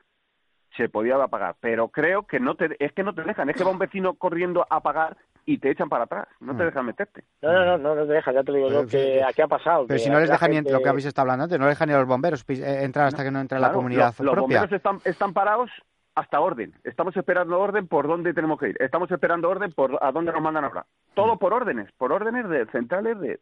se 0.76 0.88
podía 0.88 1.16
apagar. 1.22 1.56
Pero 1.60 1.88
creo 1.88 2.26
que 2.26 2.40
no 2.40 2.54
te, 2.56 2.76
es 2.84 2.92
que 2.92 3.02
no 3.02 3.14
te 3.14 3.22
dejan, 3.22 3.48
es 3.50 3.56
que 3.56 3.64
va 3.64 3.70
un 3.70 3.78
vecino 3.78 4.14
corriendo 4.14 4.66
a 4.70 4.76
apagar 4.76 5.16
y 5.45 5.59
te 5.59 5.70
echan 5.70 5.88
para 5.88 6.05
atrás, 6.05 6.28
no 6.40 6.57
te 6.57 6.62
Mm. 6.62 6.66
dejan 6.66 6.86
meterte. 6.86 7.24
No, 7.43 7.53
no, 7.53 7.64
no, 7.64 7.78
no, 7.78 7.95
no 7.97 8.07
te 8.07 8.12
deja, 8.12 8.32
ya 8.32 8.43
te 8.43 8.53
digo 8.53 8.68
Pero 8.68 8.82
yo 8.82 8.86
que 8.88 9.14
sí, 9.14 9.20
aquí 9.20 9.43
ha 9.43 9.49
pasado. 9.49 9.86
Pero 9.86 9.99
si 9.99 10.09
no 10.11 10.20
les 10.20 10.30
dejan 10.30 10.51
ni 10.51 10.61
lo 10.61 10.80
que 10.80 10.88
habéis 10.88 11.07
estado 11.07 11.22
hablando 11.24 11.45
antes, 11.45 11.59
no 11.59 11.66
les 11.66 11.72
dejan 11.74 11.88
ni 11.88 11.95
a 11.95 11.99
los 11.99 12.07
bomberos 12.09 12.45
eh, 12.49 12.82
entrar 12.84 13.07
hasta 13.09 13.24
que 13.24 13.30
no 13.30 13.40
entre 13.40 13.59
la 13.59 13.72
comunidad 13.72 14.14
lo- 14.18 14.26
los 14.26 14.36
bomberos 14.43 14.70
están, 14.72 14.99
están 15.05 15.32
parados 15.32 15.70
hasta 16.14 16.40
orden. 16.40 16.74
Estamos 16.84 17.16
esperando 17.16 17.59
orden 17.59 17.88
por 17.88 18.07
dónde 18.07 18.34
tenemos 18.34 18.59
que 18.61 18.68
ir. 18.68 18.76
Estamos 18.80 19.11
esperando 19.11 19.49
orden 19.49 19.72
por 19.72 19.99
a 20.01 20.12
dónde 20.12 20.30
nos 20.32 20.43
mandan 20.43 20.64
ahora. 20.64 20.82
Mm. 20.82 21.14
Todo 21.14 21.38
por 21.38 21.53
órdenes, 21.55 21.90
por 21.99 22.12
órdenes 22.12 22.49
de 22.49 22.66
centrales 22.66 23.18
de... 23.18 23.40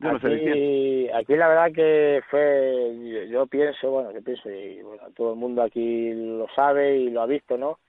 Yo 0.00 0.12
no 0.12 0.20
sé 0.20 0.28
de 0.28 0.38
quién. 0.38 0.50
aquí, 0.52 1.08
aquí 1.12 1.36
la 1.36 1.48
verdad 1.48 1.72
que 1.74 2.20
fue, 2.30 2.94
yo, 3.02 3.22
yo 3.32 3.46
pienso, 3.48 3.90
bueno, 3.90 4.12
yo 4.12 4.22
pienso, 4.22 4.48
y 4.48 4.80
bueno, 4.82 5.02
todo 5.16 5.32
el 5.32 5.38
mundo 5.40 5.60
aquí 5.62 6.12
lo 6.14 6.46
sabe 6.54 6.98
y 6.98 7.10
lo 7.10 7.20
ha 7.22 7.26
visto, 7.26 7.56
¿no? 7.58 7.80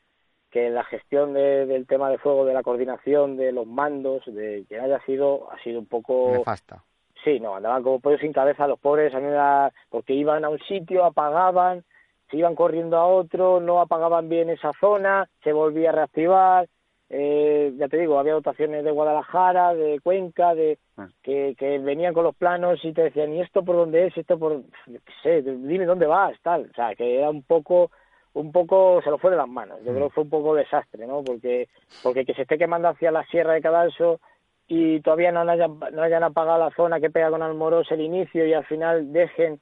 Que 0.51 0.69
la 0.69 0.83
gestión 0.83 1.33
de- 1.33 1.65
del 1.67 1.85
tema 1.85 2.09
de 2.09 2.17
fuego, 2.17 2.45
de 2.45 2.53
la 2.53 2.63
coordinación, 2.63 3.37
de 3.37 3.51
los 3.51 3.67
mandos, 3.67 4.23
de 4.25 4.65
que 4.67 4.79
haya 4.79 4.99
sido, 5.05 5.51
ha 5.51 5.61
sido 5.63 5.79
un 5.79 5.85
poco... 5.85 6.31
Nefasta. 6.31 6.83
Sí, 7.23 7.39
no, 7.39 7.55
andaban 7.55 7.83
como 7.83 7.99
pollos 7.99 8.21
sin 8.21 8.31
cabeza 8.33 8.65
los 8.67 8.79
pobres, 8.79 9.13
a 9.13 9.19
mí 9.19 9.25
me 9.25 9.31
da- 9.33 9.71
porque 9.89 10.13
iban 10.13 10.45
a 10.45 10.49
un 10.49 10.59
sitio, 10.59 11.03
apagaban, 11.05 11.83
se 12.31 12.37
iban 12.37 12.55
corriendo 12.55 12.97
a 12.97 13.05
otro, 13.07 13.59
no 13.59 13.81
apagaban 13.81 14.29
bien 14.29 14.49
esa 14.49 14.71
zona, 14.79 15.27
se 15.43 15.51
volvía 15.51 15.89
a 15.89 15.93
reactivar, 15.93 16.67
eh, 17.09 17.73
ya 17.77 17.87
te 17.87 17.97
digo, 17.97 18.19
había 18.19 18.33
dotaciones 18.33 18.83
de 18.83 18.91
Guadalajara, 18.91 19.73
de 19.73 19.99
Cuenca, 20.01 20.53
de 20.55 20.77
Ah. 20.97 21.07
que, 21.23 21.55
que 21.57 21.79
venían 21.79 22.13
con 22.13 22.23
los 22.23 22.35
planos 22.35 22.83
y 22.83 22.93
te 22.93 23.03
decían, 23.03 23.33
¿y 23.33 23.41
esto 23.41 23.63
por 23.63 23.75
dónde 23.77 24.07
es? 24.07 24.17
¿Esto 24.17 24.37
por...? 24.37 24.61
qué 24.85 24.99
sé, 25.23 25.41
dime 25.41 25.85
dónde 25.85 26.05
vas, 26.07 26.37
tal. 26.43 26.69
O 26.71 26.73
sea, 26.73 26.93
que 26.95 27.17
era 27.19 27.29
un 27.29 27.41
poco, 27.43 27.89
un 28.33 28.51
poco, 28.51 29.01
se 29.03 29.09
lo 29.09 29.17
fue 29.17 29.31
de 29.31 29.37
las 29.37 29.47
manos. 29.47 29.79
Yo 29.83 29.91
creo 29.93 30.07
que 30.09 30.13
fue 30.13 30.23
un 30.23 30.29
poco 30.29 30.55
desastre, 30.55 31.05
¿no? 31.07 31.23
Porque, 31.23 31.67
porque 32.03 32.25
que 32.25 32.33
se 32.33 32.43
esté 32.43 32.57
quemando 32.57 32.87
hacia 32.87 33.11
la 33.11 33.23
Sierra 33.25 33.53
de 33.53 33.61
Cadalso 33.61 34.19
y 34.67 35.01
todavía 35.01 35.31
no 35.31 35.41
hayan, 35.41 35.79
no 35.93 36.01
hayan 36.03 36.23
apagado 36.23 36.59
la 36.59 36.71
zona 36.75 36.99
que 36.99 37.09
pega 37.09 37.31
con 37.31 37.41
Almoros 37.41 37.91
el 37.91 38.01
inicio 38.01 38.45
y 38.45 38.53
al 38.53 38.65
final 38.65 39.11
dejen 39.11 39.59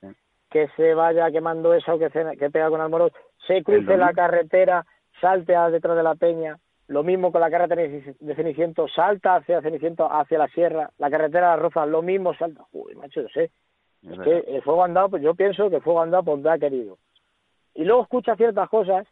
que 0.50 0.68
se 0.76 0.94
vaya 0.94 1.32
quemando 1.32 1.74
eso 1.74 1.98
que, 1.98 2.10
se- 2.10 2.38
que 2.38 2.50
pega 2.50 2.70
con 2.70 2.82
Almoros, 2.82 3.12
se 3.48 3.64
cruce 3.64 3.96
la 3.98 4.14
carretera, 4.14 4.86
salte 5.22 5.56
a 5.56 5.70
detrás 5.70 5.96
de 5.96 6.04
la 6.04 6.16
peña, 6.16 6.58
lo 6.88 7.04
mismo 7.04 7.32
con 7.32 7.42
la 7.42 7.50
carretera 7.50 7.82
de 7.82 8.36
Ceniciento, 8.36 8.88
salta 8.88 9.36
hacia 9.38 9.62
Ceniciento, 9.62 10.12
hacia 10.12 10.38
la 10.38 10.48
sierra, 10.50 10.90
la 10.98 11.10
carretera 11.10 11.48
de 11.52 11.54
las 11.56 11.62
Rozas, 11.64 11.88
lo 11.90 12.02
mismo 12.02 12.34
salta. 12.34 12.64
Uy, 12.72 12.96
macho, 12.96 13.22
no 13.22 13.30
sé. 13.30 13.50
Es 14.04 14.20
que 14.24 14.38
el 14.56 14.62
fuego 14.62 14.84
andado, 14.84 15.10
pues 15.10 15.22
yo 15.24 15.36
pienso 15.36 15.70
que 15.70 15.78
el 15.78 15.82
fuego 15.82 16.02
andado 16.02 16.34
ha 16.50 16.58
querido. 16.58 16.98
Y 17.78 17.86
luego 17.86 18.02
escucha 18.02 18.36
ciertas 18.36 18.68
cosas 18.70 19.08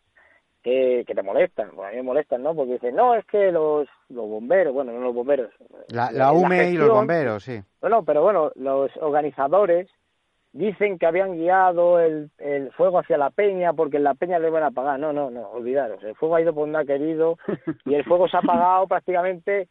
que, 0.64 1.04
que 1.06 1.14
te 1.14 1.22
molestan, 1.22 1.70
bueno, 1.76 1.88
a 1.88 1.92
mí 1.92 1.98
me 1.98 2.04
molestan, 2.04 2.42
¿no? 2.42 2.56
Porque 2.56 2.74
dicen, 2.74 2.96
no, 2.96 3.14
es 3.14 3.24
que 3.26 3.52
los, 3.52 3.88
los 4.10 4.28
bomberos, 4.28 4.74
bueno, 4.74 4.92
no 4.92 5.00
los 5.00 5.14
bomberos. 5.14 5.52
La, 5.90 6.12
la 6.12 6.18
la 6.18 6.32
UME 6.34 6.72
y 6.72 6.78
los 6.78 6.90
bomberos, 6.90 7.44
sí. 7.44 7.62
no, 7.84 7.90
no, 7.90 8.04
pero 8.04 8.24
bueno, 8.24 8.52
los 8.56 8.90
organizadores 8.98 9.88
dicen 10.52 10.98
que 10.98 11.06
habían 11.06 11.38
guiado 11.38 12.00
el, 12.00 12.32
el 12.40 12.72
fuego 12.72 12.98
hacia 12.98 13.20
la 13.20 13.30
peña 13.30 13.74
porque 13.74 13.98
en 13.98 14.06
la 14.06 14.16
peña 14.16 14.40
lo 14.40 14.48
iban 14.48 14.64
a 14.64 14.68
apagar. 14.68 15.00
No, 15.00 15.14
no, 15.14 15.30
no, 15.30 15.50
olvidaros. 15.50 16.04
El 16.04 16.16
fuego 16.16 16.36
ha 16.36 16.42
ido 16.42 16.54
por 16.54 16.64
donde 16.64 16.80
ha 16.80 16.86
querido 16.86 17.38
y 17.86 17.94
el 17.94 18.04
fuego 18.04 18.28
se 18.28 18.38
ha 18.38 18.40
apagado 18.40 18.88
prácticamente 18.88 19.68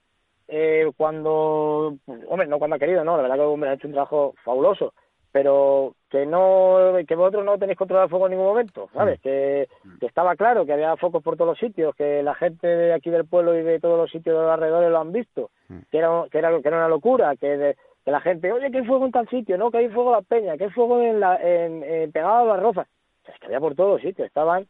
eh, 0.46 0.88
cuando, 0.96 1.96
hombre, 2.28 2.46
no 2.46 2.58
cuando 2.58 2.76
ha 2.76 2.78
querido, 2.78 3.02
no, 3.02 3.16
la 3.16 3.22
verdad 3.22 3.36
que 3.36 3.42
hombre, 3.42 3.70
ha 3.70 3.74
hecho 3.74 3.88
un 3.88 3.94
trabajo 3.94 4.34
fabuloso, 4.44 4.92
pero 5.34 5.96
que 6.10 6.26
no, 6.26 6.92
que 7.08 7.16
vosotros 7.16 7.44
no 7.44 7.58
tenéis 7.58 7.76
controlado 7.76 8.04
el 8.04 8.10
fuego 8.10 8.26
en 8.26 8.30
ningún 8.30 8.46
momento, 8.46 8.88
¿sabes? 8.94 9.20
Que, 9.20 9.66
que 9.98 10.06
estaba 10.06 10.36
claro 10.36 10.64
que 10.64 10.72
había 10.72 10.96
focos 10.96 11.24
por 11.24 11.36
todos 11.36 11.48
los 11.50 11.58
sitios, 11.58 11.92
que 11.96 12.22
la 12.22 12.36
gente 12.36 12.68
de 12.68 12.92
aquí 12.94 13.10
del 13.10 13.24
pueblo 13.26 13.52
y 13.58 13.62
de 13.64 13.80
todos 13.80 13.98
los 13.98 14.08
sitios 14.12 14.36
de 14.36 14.42
los 14.42 14.50
alrededores 14.52 14.92
lo 14.92 15.00
han 15.00 15.10
visto, 15.10 15.50
que 15.90 15.98
era, 15.98 16.22
que 16.30 16.38
era, 16.38 16.50
que 16.62 16.68
era 16.68 16.76
una 16.76 16.86
locura, 16.88 17.34
que, 17.34 17.48
de- 17.56 17.76
que 18.04 18.12
la 18.12 18.20
gente, 18.20 18.52
oye, 18.52 18.70
que 18.70 18.78
hay 18.78 18.84
fuego 18.86 19.06
en 19.06 19.10
tal 19.10 19.28
sitio, 19.28 19.58
no, 19.58 19.72
que 19.72 19.78
hay 19.78 19.88
fuego 19.88 20.10
en 20.10 20.16
la 20.18 20.22
peña, 20.22 20.56
que 20.56 20.64
hay 20.64 20.70
fuego 20.70 21.00
en 21.02 21.18
la, 21.18 21.34
en, 21.42 21.82
en- 21.82 22.12
pegado 22.12 22.52
a 22.52 22.54
las 22.56 22.62
rozas, 22.62 22.86
O 22.86 23.24
sea, 23.26 23.34
es 23.34 23.40
que 23.40 23.46
había 23.46 23.58
por 23.58 23.74
todos 23.74 23.94
los 23.94 24.02
sitios, 24.02 24.28
estaban, 24.28 24.68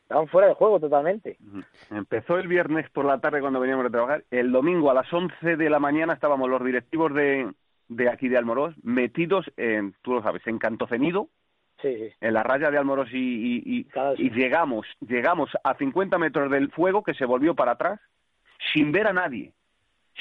estaban 0.00 0.28
fuera 0.28 0.48
de 0.48 0.54
juego 0.54 0.80
totalmente. 0.80 1.36
Empezó 1.90 2.38
el 2.38 2.48
viernes 2.48 2.88
por 2.88 3.04
la 3.04 3.18
tarde 3.18 3.42
cuando 3.42 3.60
veníamos 3.60 3.84
de 3.84 3.90
trabajar. 3.90 4.22
El 4.30 4.50
domingo 4.50 4.90
a 4.90 4.94
las 4.94 5.12
11 5.12 5.56
de 5.58 5.68
la 5.68 5.78
mañana 5.78 6.14
estábamos 6.14 6.48
los 6.48 6.64
directivos 6.64 7.12
de, 7.12 7.50
de 7.88 8.08
aquí 8.08 8.28
de 8.28 8.36
Almorós 8.38 8.74
metidos 8.82 9.50
en, 9.56 9.94
tú 10.02 10.12
lo 10.14 10.22
sabes, 10.22 10.46
en 10.46 10.58
Cantocenido, 10.58 11.28
Sí, 11.82 11.94
sí. 11.94 12.08
en 12.22 12.32
la 12.32 12.42
raya 12.42 12.70
de 12.70 12.78
Almorós 12.78 13.12
y, 13.12 13.16
y, 13.18 13.62
y- 13.64 13.84
Claro, 13.84 14.16
sí. 14.16 14.24
y 14.26 14.30
llegamos, 14.30 14.86
llegamos 15.00 15.50
a 15.62 15.74
50 15.74 16.16
metros 16.18 16.50
del 16.50 16.70
fuego 16.72 17.02
que 17.02 17.12
se 17.14 17.26
volvió 17.26 17.54
para 17.54 17.72
atrás 17.72 18.00
sin 18.72 18.92
ver 18.92 19.06
a 19.06 19.12
nadie, 19.12 19.52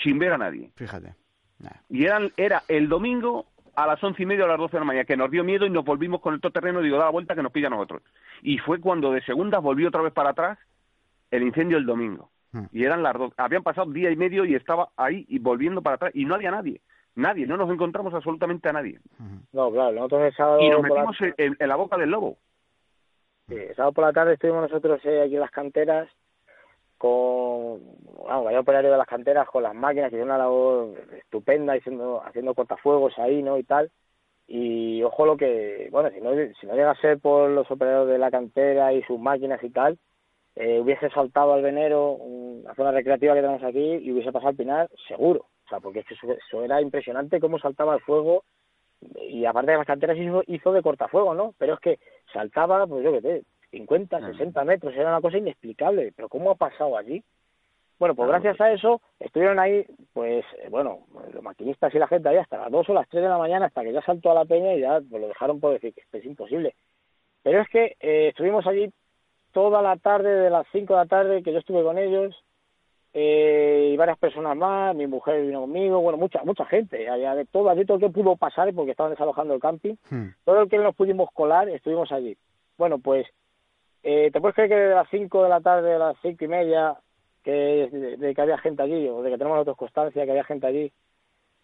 sin 0.04 0.20
ver 0.20 0.34
a 0.34 0.38
nadie. 0.38 0.72
Fíjate. 0.76 1.16
Nah. 1.60 1.70
Y 1.90 2.04
eran, 2.04 2.32
era 2.36 2.64
el 2.68 2.90
domingo 2.90 3.46
a 3.78 3.88
las 3.88 4.04
once 4.04 4.22
y 4.22 4.26
media 4.26 4.44
o 4.44 4.48
a 4.48 4.52
las 4.52 4.58
doce 4.60 4.74
de 4.74 4.80
la 4.82 4.86
mañana, 4.86 5.06
que 5.06 5.16
nos 5.18 5.32
dio 5.32 5.44
miedo 5.46 5.66
y 5.66 5.70
nos 5.70 5.86
volvimos 5.86 6.20
con 6.22 6.34
el 6.34 6.42
todoterreno 6.42 6.82
y 6.82 6.86
digo, 6.86 6.98
da 6.98 7.06
la 7.06 7.12
vuelta 7.12 7.36
que 7.36 7.44
nos 7.44 7.52
pilla 7.54 7.68
a 7.68 7.72
nosotros. 7.72 8.04
Y 8.42 8.58
fue 8.58 8.80
cuando 8.82 9.12
de 9.14 9.22
segunda 9.24 9.60
volvió 9.60 9.88
otra 9.88 10.02
vez 10.02 10.12
para 10.14 10.32
atrás 10.32 10.60
el 11.32 11.44
incendio 11.44 11.78
el 11.78 11.86
domingo. 11.86 12.30
Hmm. 12.52 12.66
Y 12.74 12.84
eran 12.84 13.02
las 13.02 13.14
dos, 13.14 13.34
habían 13.38 13.64
pasado 13.64 13.90
día 13.92 14.12
y 14.12 14.18
medio 14.18 14.44
y 14.44 14.56
estaba 14.56 14.90
ahí 14.98 15.26
y 15.30 15.40
volviendo 15.40 15.82
para 15.82 15.96
atrás 15.96 16.12
y 16.14 16.26
no 16.26 16.36
había 16.36 16.52
nadie. 16.52 16.82
Nadie, 17.16 17.48
no 17.48 17.56
nos 17.58 17.70
encontramos 17.70 18.14
absolutamente 18.14 18.68
a 18.70 18.74
nadie. 18.74 19.00
No, 19.54 19.72
claro, 19.72 19.94
nosotros 19.94 20.24
el 20.24 20.36
sábado, 20.36 20.60
Y 20.62 20.70
nos 20.70 20.82
la- 20.82 20.90
metimos 20.90 21.18
en, 21.38 21.56
la 21.70 21.76
boca 21.76 21.98
del 21.98 22.10
lobo. 22.12 22.38
Sí, 23.48 23.56
el 23.56 23.76
sábado 23.76 23.94
por 23.94 24.04
la 24.06 24.14
tarde 24.14 24.34
estuvimos 24.34 24.64
nosotros 24.64 25.00
eh, 25.06 25.22
aquí 25.22 25.36
en 25.36 25.40
las 25.42 25.52
canteras 25.52 26.10
con, 26.98 27.80
vamos, 28.28 28.46
vaya 28.46 28.60
operario 28.60 28.92
de 28.92 28.98
las 28.98 29.08
canteras 29.08 29.48
con 29.48 29.64
las 29.64 29.76
máquinas, 29.76 30.10
que 30.10 30.16
hicieron 30.16 30.30
una 30.30 30.38
labor 30.40 30.94
estupenda, 31.18 31.74
haciendo, 31.74 32.22
haciendo 32.26 32.54
cortafuegos 32.54 33.18
ahí, 33.20 33.44
¿no? 33.44 33.58
Y 33.58 33.64
tal. 33.64 33.92
Y 34.48 35.02
ojo 35.04 35.26
lo 35.26 35.38
que, 35.38 35.90
bueno, 35.92 36.10
si 36.12 36.22
no, 36.22 36.32
si 36.60 36.68
no 36.68 36.74
llega 36.76 36.92
a 36.92 37.02
ser 37.02 37.20
por 37.20 37.50
los 37.50 37.70
operarios 37.72 38.08
de 38.08 38.18
la 38.18 38.32
cantera 38.32 38.94
y 38.94 39.02
sus 39.04 39.20
máquinas 39.20 39.64
y 39.64 39.70
tal, 39.70 39.98
eh, 40.56 40.80
hubiese 40.80 41.10
saltado 41.10 41.54
al 41.54 41.62
venero, 41.64 42.12
una 42.14 42.74
zona 42.76 42.92
recreativa 42.92 43.34
que 43.34 43.42
tenemos 43.42 43.64
aquí, 43.64 43.96
y 43.96 44.12
hubiese 44.12 44.32
pasado 44.32 44.50
al 44.50 44.56
Pinar, 44.56 44.90
seguro. 45.08 45.46
O 45.66 45.70
sea, 45.70 45.80
porque 45.80 46.00
es 46.00 46.06
que 46.06 46.14
eso, 46.14 46.32
eso 46.32 46.64
era 46.64 46.82
impresionante 46.82 47.40
cómo 47.40 47.58
saltaba 47.60 47.96
el 47.96 48.02
fuego 48.02 48.44
y 49.28 49.46
aparte 49.46 49.72
de 49.72 49.78
las 49.78 49.88
canteras 49.88 50.18
hizo, 50.18 50.44
hizo 50.48 50.72
de 50.72 50.82
cortafuego, 50.82 51.34
¿no? 51.34 51.54
Pero 51.58 51.76
es 51.76 51.80
que 51.80 52.00
saltaba, 52.32 52.86
pues 52.88 53.04
yo 53.04 53.12
qué 53.14 53.22
sé, 53.22 53.44
50, 53.72 54.32
60 54.32 54.64
metros, 54.64 54.94
era 54.94 55.10
una 55.10 55.22
cosa 55.22 55.38
inexplicable, 55.38 56.14
pero 56.16 56.30
¿cómo 56.30 56.52
ha 56.52 56.56
pasado 56.56 56.98
allí? 56.98 57.24
Bueno, 57.98 58.14
pues 58.14 58.28
gracias 58.28 58.60
a 58.60 58.72
eso 58.72 59.02
estuvieron 59.20 59.58
ahí, 59.58 59.86
pues 60.14 60.46
eh, 60.60 60.68
bueno, 60.70 61.06
los 61.32 61.42
maquinistas 61.42 61.94
y 61.96 62.00
la 62.00 62.08
gente 62.08 62.28
ahí 62.28 62.38
hasta 62.38 62.58
las 62.58 62.72
2 62.72 62.90
o 62.90 62.94
las 62.94 63.08
3 63.08 63.24
de 63.24 63.30
la 63.30 63.38
mañana, 63.38 63.68
hasta 63.68 63.84
que 63.84 63.94
ya 63.94 64.02
saltó 64.02 64.32
a 64.32 64.36
la 64.36 64.46
peña 64.46 64.74
y 64.74 64.82
ya 64.82 65.00
pues, 65.10 65.22
lo 65.22 65.28
dejaron 65.30 65.60
por 65.60 65.74
decir 65.74 65.94
que 65.94 66.02
esto 66.02 66.18
es 66.18 66.26
imposible. 66.26 66.76
Pero 67.42 67.62
es 67.62 67.70
que 67.70 67.96
eh, 68.02 68.30
estuvimos 68.30 68.68
allí 68.68 68.92
toda 69.54 69.82
la 69.82 69.96
tarde, 69.96 70.30
de 70.30 70.50
las 70.50 70.68
5 70.74 70.94
de 70.94 71.00
la 71.00 71.06
tarde, 71.06 71.44
que 71.44 71.54
yo 71.54 71.60
estuve 71.60 71.84
con 71.84 71.98
ellos, 71.98 72.36
eh, 73.18 73.92
y 73.94 73.96
varias 73.96 74.18
personas 74.18 74.58
más, 74.58 74.94
mi 74.94 75.08
mujer 75.08 75.46
vino 75.46 75.62
conmigo, 75.62 76.02
bueno, 76.02 76.18
mucha 76.18 76.44
mucha 76.44 76.66
gente, 76.66 77.08
allá 77.08 77.34
de 77.34 77.46
todo, 77.46 77.70
allí 77.70 77.86
todo 77.86 77.96
el 77.96 78.04
que 78.04 78.10
pudo 78.10 78.36
pasar, 78.36 78.74
porque 78.74 78.92
estaban 78.92 79.14
desalojando 79.14 79.54
el 79.54 79.62
camping, 79.62 79.96
Hmm. 80.10 80.28
todo 80.44 80.64
el 80.64 80.70
que 80.70 80.78
nos 80.78 80.94
pudimos 80.94 81.30
colar, 81.32 81.70
estuvimos 81.70 82.12
allí. 82.12 82.36
Bueno, 82.78 83.00
pues, 83.00 83.26
eh, 84.04 84.32
¿te 84.34 84.42
puedes 84.42 84.54
creer 84.54 84.70
que 84.70 84.76
de 84.76 84.96
las 84.96 85.08
5 85.10 85.44
de 85.44 85.50
la 85.50 85.62
tarde 85.62 85.94
a 85.94 85.98
las 85.98 86.18
cinco 86.22 86.44
y 86.44 86.50
media, 86.50 86.98
que, 87.42 87.52
de, 87.90 88.18
de 88.18 88.36
que 88.36 88.42
había 88.42 88.58
gente 88.58 88.84
allí, 88.84 89.08
o 89.08 89.24
de 89.24 89.32
que 89.32 89.38
tenemos 89.38 89.56
nosotros 89.56 89.78
constancia 89.78 90.26
que 90.26 90.32
había 90.32 90.44
gente 90.44 90.68
allí, 90.68 90.92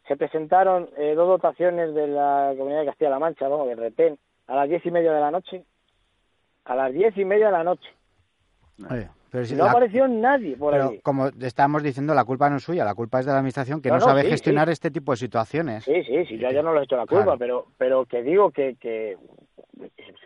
se 0.07 0.15
presentaron 0.15 0.89
eh, 0.95 1.15
dos 1.15 1.27
dotaciones 1.27 1.93
de 1.93 2.07
la 2.07 2.53
Comunidad 2.57 2.79
de 2.79 2.85
Castilla-La 2.85 3.19
Mancha, 3.19 3.49
¿no? 3.49 3.65
de 3.65 3.75
retén, 3.75 4.17
a 4.47 4.55
las 4.55 4.69
diez 4.69 4.85
y 4.85 4.91
media 4.91 5.11
de 5.11 5.19
la 5.19 5.31
noche, 5.31 5.65
a 6.63 6.75
las 6.75 6.93
diez 6.93 7.17
y 7.17 7.25
media 7.25 7.47
de 7.47 7.51
la 7.51 7.65
noche. 7.65 7.89
Oye, 8.89 9.09
pero 9.31 9.45
si 9.45 9.55
no 9.55 9.63
la- 9.65 9.71
apareció 9.71 10.07
nadie 10.07 10.55
por 10.57 10.73
pero 10.73 10.91
como 11.01 11.27
estamos 11.27 11.81
diciendo, 11.81 12.13
la 12.13 12.25
culpa 12.25 12.49
no 12.49 12.57
es 12.57 12.63
suya, 12.63 12.83
la 12.85 12.93
culpa 12.95 13.19
es 13.21 13.25
de 13.25 13.31
la 13.31 13.37
administración 13.39 13.81
que 13.81 13.89
No, 13.89 13.95
no, 13.95 13.99
no, 14.01 14.05
sabe 14.07 14.23
sí, 14.23 14.29
gestionar 14.29 14.69
este 14.69 14.91
tipo 14.91 15.13
de 15.13 15.17
situaciones. 15.17 15.83
Sí, 15.85 16.03
sí, 16.03 16.25
sí, 16.25 16.37
yo 16.37 16.51
ya 16.51 16.61
no 16.61 16.73
les 16.73 16.81
he 16.81 16.83
hecho 16.85 16.97
la 16.97 17.05
culpa, 17.07 17.23
Claro. 17.23 17.39
pero 17.39 17.65
pero 17.77 18.05
que 18.05 18.21
digo 18.21 18.51
que, 18.51 18.75
que 18.75 19.17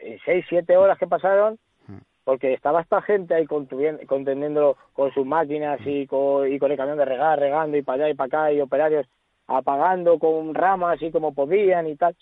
en 0.02 0.20
seis, 0.26 0.46
siete 0.50 0.76
horas 0.78 0.98
que 0.98 1.08
pasaron, 1.08 1.58
Hmm. 1.88 2.00
porque 2.24 2.54
estaba 2.54 2.82
esta 2.82 3.02
gente 3.04 3.36
ahí 3.36 3.46
contendiendo 3.46 4.76
con 4.94 5.14
sus 5.14 5.26
máquinas 5.26 5.80
y 5.86 6.08
con, 6.08 6.52
y 6.52 6.58
con 6.58 6.72
el 6.72 6.78
camión 6.78 6.98
de 6.98 7.06
regar, 7.06 7.40
regando 7.40 7.78
y 7.78 7.84
para 7.84 8.06
allá 8.06 8.10
y 8.12 8.16
para 8.16 8.26
acá, 8.48 8.52
y 8.54 8.62
operarios 8.62 9.08
apagando 9.48 10.18
con 10.18 10.56
ramas 10.56 11.00
y 11.02 11.12
como 11.12 11.34
podían 11.34 11.86
y 11.88 11.96
tal. 11.96 12.16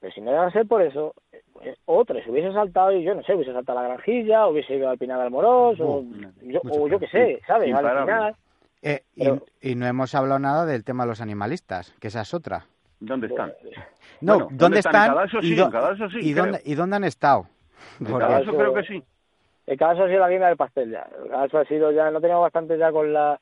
Pero 0.00 0.12
si 0.12 0.20
no 0.20 0.30
iba 0.32 0.46
a 0.46 0.50
ser 0.52 0.66
por 0.66 0.82
eso, 0.82 1.14
eh, 1.62 1.76
otro, 1.86 2.20
se 2.22 2.30
hubiese 2.30 2.52
saltado 2.52 2.92
y 2.92 3.02
yo 3.02 3.14
no 3.14 3.22
sé, 3.22 3.34
hubiese 3.34 3.52
saltado 3.52 3.78
a 3.78 3.82
la 3.82 3.88
granjilla, 3.88 4.46
hubiese 4.48 4.74
ido 4.76 4.88
al 4.88 4.98
Pinar 4.98 5.20
del 5.20 5.30
Morós, 5.30 5.78
o, 5.80 6.02
yo, 6.42 6.60
o 6.70 6.88
yo 6.88 6.98
qué 6.98 7.08
sé, 7.08 7.40
¿sabes? 7.46 7.64
Al 7.74 7.80
Imparable. 7.80 8.12
final, 8.12 8.36
Eh, 8.82 9.02
y- 9.16 9.24
Pero- 9.24 9.42
y, 9.62 9.74
no 9.74 9.86
hemos 9.86 10.14
hablado 10.14 10.38
nada 10.38 10.64
del 10.66 10.84
tema 10.84 11.04
de 11.04 11.08
los 11.08 11.20
animalistas, 11.20 11.92
que 12.00 12.08
esa 12.08 12.20
es 12.20 12.32
otra. 12.34 12.66
¿Dónde 13.00 13.26
están? 13.26 13.52
No, 14.20 14.34
Bueno, 14.34 14.48
¿dónde, 14.50 14.56
¿dónde 14.56 14.78
están? 14.80 15.28
sí, 15.30 15.36
y, 15.38 16.22
sí, 16.22 16.32
dónde, 16.34 16.60
¿Y 16.64 16.74
dónde 16.74 16.96
han 16.96 17.04
estado? 17.04 17.46
En 18.00 18.06
creo 18.06 18.74
que 18.74 18.82
sí. 18.84 19.02
El 19.66 19.76
caso 19.76 20.04
ha 20.04 20.08
sido 20.08 20.20
la 20.20 20.28
guinda 20.28 20.46
del 20.48 20.56
pastel 20.56 20.90
ya. 20.90 21.08
El 21.22 21.28
caso 21.30 21.58
ha 21.58 21.64
sido 21.64 21.90
ya, 21.90 22.10
no 22.10 22.20
teníamos 22.20 22.42
bastante 22.44 22.78
ya 22.78 22.92
con 22.92 23.12
la 23.12 23.40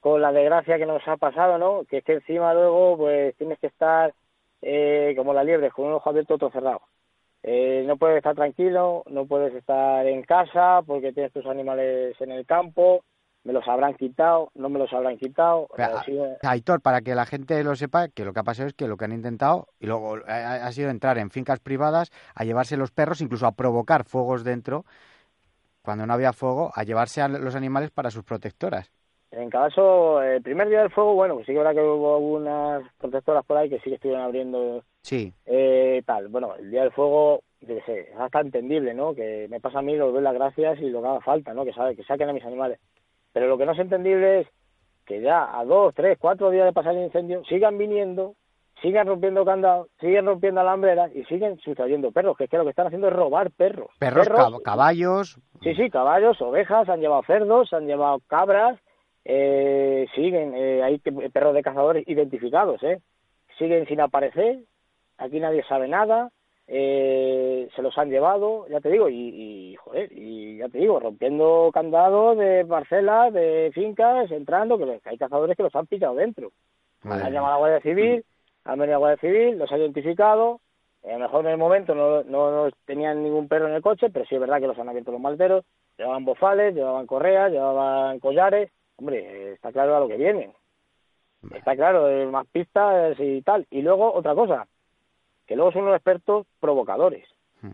con 0.00 0.20
la 0.20 0.32
desgracia 0.32 0.76
que 0.76 0.84
nos 0.84 1.06
ha 1.08 1.16
pasado, 1.16 1.56
¿no? 1.56 1.84
Que 1.88 1.98
es 1.98 2.04
que 2.04 2.12
encima 2.14 2.52
luego 2.52 2.98
pues 2.98 3.34
tienes 3.36 3.58
que 3.58 3.68
estar 3.68 4.12
eh, 4.60 5.14
como 5.16 5.32
la 5.32 5.42
liebre, 5.44 5.70
con 5.70 5.86
un 5.86 5.92
ojo 5.94 6.10
abierto 6.10 6.34
otro 6.34 6.50
cerrado. 6.50 6.82
Eh, 7.46 7.84
no 7.86 7.98
puedes 7.98 8.16
estar 8.16 8.34
tranquilo, 8.34 9.02
no 9.10 9.26
puedes 9.26 9.54
estar 9.54 10.06
en 10.06 10.22
casa 10.22 10.80
porque 10.86 11.12
tienes 11.12 11.30
tus 11.30 11.44
animales 11.44 12.18
en 12.18 12.30
el 12.30 12.46
campo, 12.46 13.04
me 13.44 13.52
los 13.52 13.68
habrán 13.68 13.92
quitado, 13.92 14.50
no 14.54 14.70
me 14.70 14.78
los 14.78 14.90
habrán 14.94 15.18
quitado. 15.18 15.68
Pero, 15.76 16.00
Aitor, 16.42 16.80
para 16.80 17.02
que 17.02 17.14
la 17.14 17.26
gente 17.26 17.62
lo 17.62 17.76
sepa, 17.76 18.08
que 18.08 18.24
lo 18.24 18.32
que 18.32 18.40
ha 18.40 18.44
pasado 18.44 18.68
es 18.68 18.72
que 18.72 18.88
lo 18.88 18.96
que 18.96 19.04
han 19.04 19.12
intentado, 19.12 19.68
y 19.78 19.86
luego 19.86 20.16
ha, 20.26 20.54
ha 20.54 20.72
sido 20.72 20.88
entrar 20.88 21.18
en 21.18 21.28
fincas 21.28 21.60
privadas, 21.60 22.10
a 22.34 22.44
llevarse 22.44 22.78
los 22.78 22.92
perros, 22.92 23.20
incluso 23.20 23.46
a 23.46 23.52
provocar 23.52 24.04
fuegos 24.04 24.42
dentro, 24.42 24.86
cuando 25.82 26.06
no 26.06 26.14
había 26.14 26.32
fuego, 26.32 26.72
a 26.74 26.82
llevarse 26.82 27.20
a 27.20 27.28
los 27.28 27.54
animales 27.54 27.90
para 27.90 28.10
sus 28.10 28.24
protectoras. 28.24 28.90
En 29.30 29.50
cada 29.50 29.68
caso, 29.68 30.22
el 30.22 30.40
primer 30.40 30.70
día 30.70 30.80
del 30.80 30.90
fuego, 30.90 31.12
bueno, 31.14 31.34
pues 31.34 31.44
sí 31.44 31.52
que 31.52 31.58
verdad 31.58 31.74
que 31.74 31.82
hubo 31.82 32.14
algunas 32.14 32.84
protectoras 32.96 33.44
por 33.44 33.58
ahí 33.58 33.68
que 33.68 33.80
sí 33.80 33.90
que 33.90 33.96
estuvieron 33.96 34.24
abriendo 34.24 34.82
Sí, 35.04 35.32
eh, 35.44 36.02
tal. 36.06 36.28
Bueno, 36.28 36.54
el 36.56 36.70
día 36.70 36.80
del 36.82 36.92
fuego, 36.92 37.42
yo 37.60 37.68
qué 37.76 37.82
sé, 37.82 38.00
es 38.10 38.16
hasta 38.18 38.40
entendible, 38.40 38.94
¿no? 38.94 39.14
Que 39.14 39.46
me 39.50 39.60
pasa 39.60 39.80
a 39.80 39.82
mí, 39.82 39.94
los 39.94 40.12
doy 40.14 40.22
las 40.22 40.32
gracias 40.34 40.80
y 40.80 40.88
lo 40.88 41.02
que 41.02 41.08
haga 41.08 41.20
falta, 41.20 41.52
¿no? 41.52 41.64
Que 41.64 41.74
sabe, 41.74 41.94
que 41.94 42.04
saquen 42.04 42.30
a 42.30 42.32
mis 42.32 42.44
animales. 42.44 42.80
Pero 43.34 43.46
lo 43.48 43.58
que 43.58 43.66
no 43.66 43.72
es 43.72 43.78
entendible 43.78 44.40
es 44.40 44.46
que 45.04 45.20
ya 45.20 45.58
a 45.58 45.64
dos, 45.66 45.94
tres, 45.94 46.16
cuatro 46.18 46.50
días 46.50 46.64
de 46.64 46.72
pasar 46.72 46.94
el 46.96 47.04
incendio 47.04 47.44
sigan 47.44 47.76
viniendo, 47.76 48.34
sigan 48.80 49.06
rompiendo 49.06 49.44
candados, 49.44 49.88
siguen 50.00 50.24
rompiendo 50.24 50.62
alambreras 50.62 51.14
y 51.14 51.22
siguen 51.24 51.58
sustrayendo 51.58 52.10
perros, 52.10 52.36
que 52.38 52.44
es 52.44 52.50
que 52.50 52.56
lo 52.56 52.64
que 52.64 52.70
están 52.70 52.86
haciendo 52.86 53.08
es 53.08 53.12
robar 53.14 53.50
perros. 53.50 53.90
perros, 53.98 54.26
cab- 54.28 54.62
caballos, 54.62 55.38
Sí, 55.62 55.74
sí, 55.74 55.90
caballos, 55.90 56.40
ovejas, 56.40 56.88
han 56.88 57.00
llevado 57.00 57.22
cerdos, 57.26 57.72
han 57.74 57.86
llevado 57.86 58.20
cabras, 58.26 58.80
eh, 59.26 60.06
siguen, 60.14 60.54
eh, 60.54 60.82
hay 60.82 60.98
perros 60.98 61.54
de 61.54 61.62
cazadores 61.62 62.06
identificados, 62.08 62.82
¿eh? 62.82 63.00
Siguen 63.58 63.86
sin 63.86 64.00
aparecer, 64.00 64.58
aquí 65.18 65.40
nadie 65.40 65.62
sabe 65.64 65.88
nada, 65.88 66.30
eh, 66.66 67.68
se 67.74 67.82
los 67.82 67.96
han 67.98 68.10
llevado, 68.10 68.66
ya 68.68 68.80
te 68.80 68.90
digo, 68.90 69.08
y, 69.08 69.14
y, 69.14 69.76
joder, 69.76 70.10
y 70.12 70.58
ya 70.58 70.68
te 70.68 70.78
digo, 70.78 70.98
rompiendo 70.98 71.70
candados 71.72 72.38
de 72.38 72.64
parcelas, 72.64 73.32
de 73.32 73.70
fincas, 73.74 74.30
entrando, 74.30 74.78
que 74.78 75.00
hay 75.04 75.18
cazadores 75.18 75.56
que 75.56 75.62
los 75.62 75.74
han 75.74 75.86
pillado 75.86 76.14
dentro. 76.14 76.52
Madre 77.02 77.24
Han 77.24 77.32
llamado 77.32 77.52
a 77.52 77.56
la 77.56 77.58
Guardia 77.58 77.80
Civil, 77.80 78.24
han 78.64 78.78
venido 78.78 78.96
a 78.96 78.96
la 78.96 78.98
Guardia 78.98 79.20
Civil, 79.20 79.58
los 79.58 79.70
ha 79.70 79.78
identificado. 79.78 80.60
A 81.04 81.12
lo 81.12 81.18
mejor 81.18 81.44
en 81.44 81.52
el 81.52 81.58
momento 81.58 81.94
no, 81.94 82.22
no, 82.22 82.50
no 82.50 82.70
tenían 82.86 83.22
ningún 83.22 83.46
perro 83.46 83.68
en 83.68 83.74
el 83.74 83.82
coche, 83.82 84.08
pero 84.08 84.24
sí 84.24 84.36
es 84.36 84.40
verdad 84.40 84.58
que 84.58 84.66
los 84.66 84.78
han 84.78 84.88
abierto 84.88 85.12
los 85.12 85.20
malteros. 85.20 85.66
Llevaban 85.98 86.24
bofales, 86.24 86.74
llevaban 86.74 87.06
correas, 87.06 87.52
llevaban 87.52 88.18
collares. 88.20 88.72
Hombre, 88.96 89.52
está 89.52 89.70
claro 89.70 89.96
a 89.96 90.00
lo 90.00 90.08
que 90.08 90.16
vienen. 90.16 90.54
Está 91.54 91.76
claro, 91.76 92.08
eh, 92.08 92.24
más 92.24 92.46
pistas 92.46 93.20
y 93.20 93.42
tal. 93.42 93.66
Y 93.70 93.82
luego, 93.82 94.14
otra 94.14 94.34
cosa, 94.34 94.66
que 95.46 95.56
luego 95.56 95.72
son 95.72 95.82
unos 95.82 95.96
expertos 95.96 96.46
provocadores. 96.60 97.26
Hmm. 97.60 97.72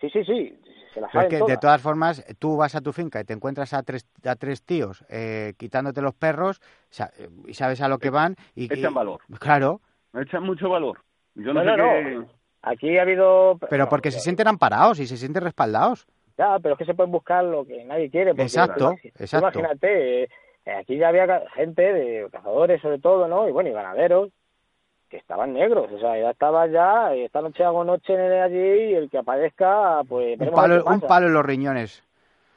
Sí, 0.00 0.10
sí, 0.10 0.24
sí, 0.24 0.58
se 0.94 1.00
es 1.00 1.46
de 1.46 1.56
todas. 1.58 1.80
formas, 1.82 2.24
tú 2.38 2.56
vas 2.56 2.74
a 2.74 2.80
tu 2.80 2.92
finca 2.92 3.20
y 3.20 3.24
te 3.24 3.32
encuentras 3.34 3.72
a 3.74 3.82
tres, 3.82 4.06
a 4.24 4.34
tres 4.36 4.62
tíos 4.62 5.04
eh, 5.10 5.52
quitándote 5.58 6.00
los 6.00 6.14
perros 6.14 6.60
eh, 7.18 7.28
y 7.46 7.54
sabes 7.54 7.80
a 7.82 7.88
lo 7.88 7.98
que 7.98 8.10
van. 8.10 8.36
Y, 8.54 8.72
Echan 8.72 8.92
y- 8.92 8.94
valor. 8.94 9.20
Claro, 9.38 9.80
Echan 10.14 10.42
mucho 10.42 10.68
valor. 10.70 11.00
Yo 11.34 11.52
no, 11.52 11.62
No, 11.62 11.70
sé 11.70 11.76
no, 11.76 11.84
qué... 11.90 12.14
no. 12.16 12.28
Aquí 12.62 12.98
ha 12.98 13.02
habido... 13.02 13.58
pero 13.70 13.84
no, 13.84 13.88
porque 13.88 14.10
se 14.10 14.16
no, 14.16 14.22
sienten 14.22 14.48
amparados 14.48 14.98
y 14.98 15.06
se 15.06 15.16
sienten 15.16 15.42
respaldados. 15.44 16.06
Ya, 16.38 16.58
pero 16.58 16.74
es 16.74 16.78
que 16.78 16.84
se 16.86 16.94
pueden 16.94 17.12
buscar 17.12 17.44
lo 17.44 17.64
que 17.64 17.84
nadie 17.84 18.10
quiere. 18.10 18.30
porque 18.30 18.42
Exacto, 18.42 18.94
tú 19.02 19.08
exacto. 19.22 19.58
Imagínate, 19.60 20.24
eh, 20.24 20.28
aquí 20.80 20.96
ya 20.96 21.08
había 21.08 21.44
gente 21.54 21.82
de 21.82 22.28
cazadores 22.30 22.80
sobre 22.82 22.98
todo, 22.98 23.28
¿no? 23.28 23.48
Y 23.48 23.52
bueno, 23.52 23.70
y 23.70 23.72
ganaderos 23.72 24.30
que 25.16 25.20
estaban 25.20 25.54
negros. 25.54 25.90
O 25.90 25.98
sea, 25.98 26.18
ya 26.18 26.30
estaba 26.30 26.66
ya, 26.66 27.14
esta 27.14 27.40
noche 27.40 27.64
hago 27.64 27.84
noche 27.84 28.14
allí 28.14 28.90
y 28.90 28.94
el 28.94 29.08
que 29.08 29.18
aparezca, 29.18 30.02
pues 30.06 30.38
Un 30.38 30.50
palo, 30.50 30.84
un 30.84 31.00
palo 31.00 31.26
en 31.28 31.32
los 31.32 31.44
riñones. 31.44 32.02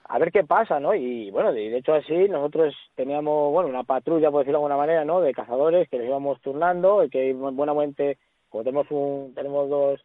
A 0.04 0.18
ver 0.18 0.32
qué 0.32 0.44
pasa, 0.44 0.80
¿no? 0.80 0.94
Y 0.94 1.32
bueno, 1.32 1.54
de, 1.54 1.70
de 1.70 1.78
hecho 1.78 1.94
así 1.94 2.28
nosotros 2.28 2.76
teníamos, 2.96 3.52
bueno, 3.54 3.70
una 3.70 3.84
patrulla, 3.84 4.30
por 4.30 4.42
decirlo 4.42 4.60
de 4.60 4.66
alguna 4.66 4.78
manera, 4.78 5.06
¿no? 5.06 5.22
De 5.22 5.34
cazadores 5.34 5.88
que 5.88 6.00
les 6.00 6.08
íbamos 6.08 6.42
turnando 6.42 7.04
y 7.04 7.10
que 7.10 7.34
buenamente, 7.34 8.18
como 8.50 8.64
tenemos 8.64 8.88
un, 8.90 9.34
tenemos 9.36 9.70
dos, 9.70 10.02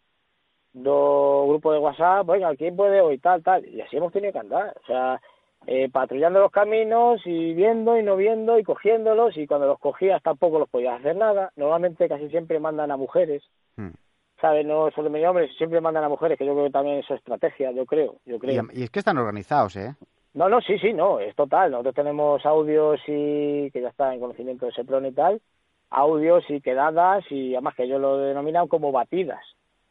dos 0.75 1.49
grupos 1.49 1.75
de 1.75 1.81
WhatsApp, 1.81 2.27
venga, 2.27 2.55
¿quién 2.55 2.77
puede 2.77 3.01
hoy? 3.01 3.19
Tal, 3.19 3.43
tal. 3.43 3.67
Y 3.67 3.81
así 3.81 3.97
hemos 3.97 4.13
tenido 4.13 4.33
que 4.33 4.39
andar. 4.39 4.77
O 4.81 4.87
sea, 4.87 5.21
eh, 5.67 5.89
patrullando 5.91 6.41
los 6.41 6.51
caminos 6.51 7.21
y 7.25 7.55
viendo 7.55 7.99
y 7.99 8.03
no 8.03 8.17
viendo 8.17 8.59
y 8.59 8.65
cogiéndolos 8.65 9.37
y 9.37 9.47
cuando 9.47 9.67
los 9.67 9.79
cogías 9.79 10.23
tampoco 10.23 10.59
los 10.59 10.69
podías 10.69 11.01
hacer 11.01 11.17
nada. 11.17 11.53
Normalmente 11.57 12.09
casi 12.09 12.29
siempre 12.29 12.59
mandan 12.61 12.91
a 12.91 12.97
mujeres, 12.97 13.43
Hmm. 13.77 13.91
¿sabes? 14.41 14.65
No 14.65 14.91
solo 14.93 15.11
me 15.11 15.27
hombres, 15.27 15.51
siempre 15.57 15.81
mandan 15.81 16.05
a 16.05 16.09
mujeres, 16.09 16.39
que 16.39 16.47
yo 16.47 16.53
creo 16.53 16.67
que 16.67 16.71
también 16.71 16.99
es 16.99 17.11
estrategia, 17.11 17.73
yo 17.73 17.87
creo, 17.87 18.17
yo 18.25 18.39
creo. 18.39 18.62
Y, 18.73 18.81
y 18.81 18.83
es 18.85 18.91
que 18.91 19.01
están 19.01 19.19
organizados, 19.19 19.77
¿eh? 19.77 19.95
No, 20.35 20.49
no, 20.49 20.61
sí, 20.61 20.79
sí, 20.79 20.93
no, 20.93 21.21
es 21.21 21.35
total. 21.37 21.71
Nosotros 21.71 21.95
tenemos 21.95 22.45
audios 22.45 23.01
y 23.07 23.71
que 23.71 23.81
ya 23.81 23.89
está 23.89 24.12
en 24.12 24.21
conocimiento 24.21 24.67
de 24.67 24.73
Seprón 24.73 25.07
y 25.07 25.12
tal, 25.12 25.41
audios 25.91 26.45
y 26.49 26.61
quedadas 26.61 27.25
y 27.31 27.55
además 27.55 27.75
que 27.77 27.85
ellos 27.85 28.01
lo 28.01 28.19
denominan 28.19 28.67
como 28.67 28.91
batidas, 28.91 29.45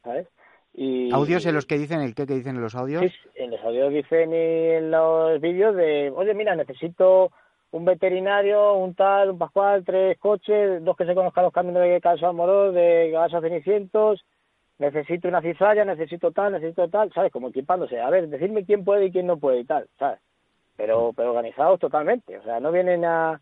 ¿sabes? 0.03 0.27
Y, 0.73 1.11
Audios 1.13 1.45
en 1.45 1.53
los 1.53 1.65
que 1.65 1.77
dicen 1.77 2.01
el 2.01 2.15
qué 2.15 2.25
que 2.25 2.33
dicen 2.33 2.55
en 2.55 2.61
los 2.61 2.75
audios. 2.75 3.03
Sí, 3.03 3.29
en 3.35 3.51
los 3.51 3.61
audios 3.63 3.93
dicen 3.93 4.31
y 4.31 4.35
en 4.35 4.89
los 4.91 5.39
vídeos 5.39 5.75
de, 5.75 6.11
oye, 6.15 6.33
mira, 6.33 6.55
necesito 6.55 7.31
un 7.71 7.85
veterinario, 7.85 8.73
un 8.75 8.95
tal, 8.95 9.31
un 9.31 9.37
pascual, 9.37 9.83
tres 9.85 10.17
coches, 10.17 10.83
dos 10.83 10.95
que 10.97 11.05
se 11.05 11.13
conozcan 11.15 11.43
los 11.43 11.53
caminos 11.53 11.81
de 11.83 12.01
Caso 12.01 12.27
Amorós, 12.27 12.73
de 12.73 13.09
Caso 13.13 13.41
Cenicientos, 13.41 14.23
necesito 14.79 15.27
una 15.27 15.41
cizalla, 15.41 15.85
necesito 15.85 16.31
tal, 16.31 16.53
necesito 16.53 16.87
tal, 16.89 17.11
¿sabes? 17.13 17.31
Como 17.31 17.49
equipándose. 17.49 17.99
A 17.99 18.09
ver, 18.09 18.27
decirme 18.27 18.65
quién 18.65 18.83
puede 18.83 19.05
y 19.05 19.11
quién 19.11 19.27
no 19.27 19.37
puede 19.37 19.59
y 19.59 19.65
tal, 19.65 19.87
¿sabes? 19.99 20.19
Pero, 20.75 21.13
pero 21.15 21.29
organizados 21.29 21.79
totalmente. 21.79 22.37
O 22.37 22.43
sea, 22.43 22.59
no 22.59 22.71
vienen 22.71 23.05
a, 23.05 23.39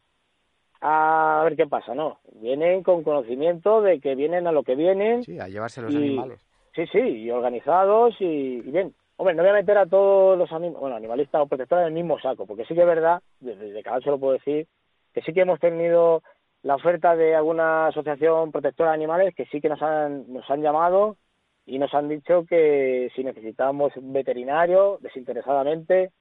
a 0.82 1.42
ver 1.46 1.56
qué 1.56 1.68
pasa, 1.68 1.96
no. 1.96 2.20
Vienen 2.34 2.84
con 2.84 3.04
conocimiento 3.04 3.82
de 3.82 4.00
que 4.00 4.16
vienen 4.16 4.48
a 4.48 4.52
lo 4.52 4.64
que 4.64 4.76
vienen. 4.76 5.24
Sí, 5.24 5.40
a 5.40 5.48
llevarse 5.48 5.82
los 5.82 5.94
y- 5.94 5.98
animales. 5.98 6.46
Sí, 6.74 6.86
sí, 6.88 7.00
y 7.00 7.32
organizados 7.32 8.16
y, 8.20 8.26
y 8.60 8.62
bien. 8.72 8.94
Hombre, 9.18 9.36
no 9.36 9.44
voy 9.44 9.52
a 9.52 9.56
meter 9.56 9.78
a 9.78 9.86
todos 9.86 10.38
los 10.38 10.50
anim- 10.52 10.78
bueno, 10.80 10.96
animalistas 10.96 11.42
o 11.42 11.48
protectores 11.48 11.84
en 11.84 11.88
el 11.90 11.94
mismo 11.94 12.20
saco, 12.20 12.46
porque 12.48 12.66
sí 12.66 12.74
que 12.74 12.82
es 12.82 12.88
verdad, 12.88 13.22
desde 13.40 13.72
de 13.72 13.84
cada 13.84 14.00
se 14.00 14.10
lo 14.10 14.18
puedo 14.18 14.34
decir, 14.34 14.68
que 15.14 15.22
sí 15.22 15.34
que 15.34 15.42
hemos 15.42 15.60
tenido 15.60 16.24
la 16.64 16.76
oferta 16.76 17.16
de 17.16 17.36
alguna 17.36 17.88
asociación 17.88 18.52
protectora 18.52 18.92
de 18.92 18.96
animales 18.96 19.36
que 19.36 19.46
sí 19.48 19.60
que 19.62 19.70
nos 19.70 19.82
han, 19.82 20.32
nos 20.32 20.50
han 20.50 20.62
llamado 20.62 21.18
y 21.66 21.78
nos 21.78 21.94
han 21.94 22.08
dicho 22.08 22.46
que 22.48 23.12
si 23.16 23.24
necesitábamos 23.24 23.92
veterinario 23.98 24.98
desinteresadamente, 25.02 26.12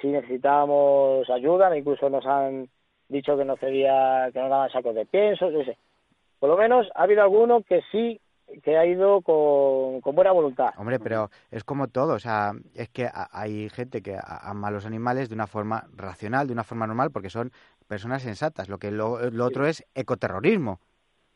si 0.00 0.08
necesitábamos 0.08 1.28
ayuda, 1.28 1.76
incluso 1.76 2.08
nos 2.08 2.24
han 2.24 2.68
dicho 3.08 3.36
que 3.36 3.44
no 3.44 3.56
cedía, 3.56 4.30
que 4.32 4.38
no 4.40 4.48
daban 4.48 4.70
sacos 4.70 4.94
de 4.94 5.06
pienso, 5.06 5.50
yo 5.50 5.64
sé. 5.64 5.76
Por 6.38 6.48
lo 6.48 6.56
menos 6.56 6.86
ha 6.94 7.02
habido 7.02 7.22
alguno 7.22 7.62
que 7.62 7.82
sí 7.90 8.20
que 8.62 8.76
ha 8.76 8.86
ido 8.86 9.20
con, 9.22 10.00
con 10.00 10.14
buena 10.14 10.32
voluntad. 10.32 10.70
Hombre, 10.76 10.98
pero 10.98 11.30
es 11.50 11.64
como 11.64 11.88
todo, 11.88 12.14
o 12.14 12.18
sea, 12.18 12.52
es 12.74 12.88
que 12.88 13.08
hay 13.12 13.68
gente 13.70 14.02
que 14.02 14.18
ama 14.24 14.68
a 14.68 14.70
los 14.70 14.86
animales 14.86 15.28
de 15.28 15.34
una 15.34 15.46
forma 15.46 15.86
racional, 15.94 16.46
de 16.46 16.52
una 16.52 16.64
forma 16.64 16.86
normal, 16.86 17.10
porque 17.10 17.30
son 17.30 17.50
personas 17.86 18.22
sensatas. 18.22 18.68
Lo 18.68 18.78
que 18.78 18.90
lo, 18.90 19.30
lo 19.30 19.44
otro 19.44 19.66
es 19.66 19.84
ecoterrorismo. 19.94 20.80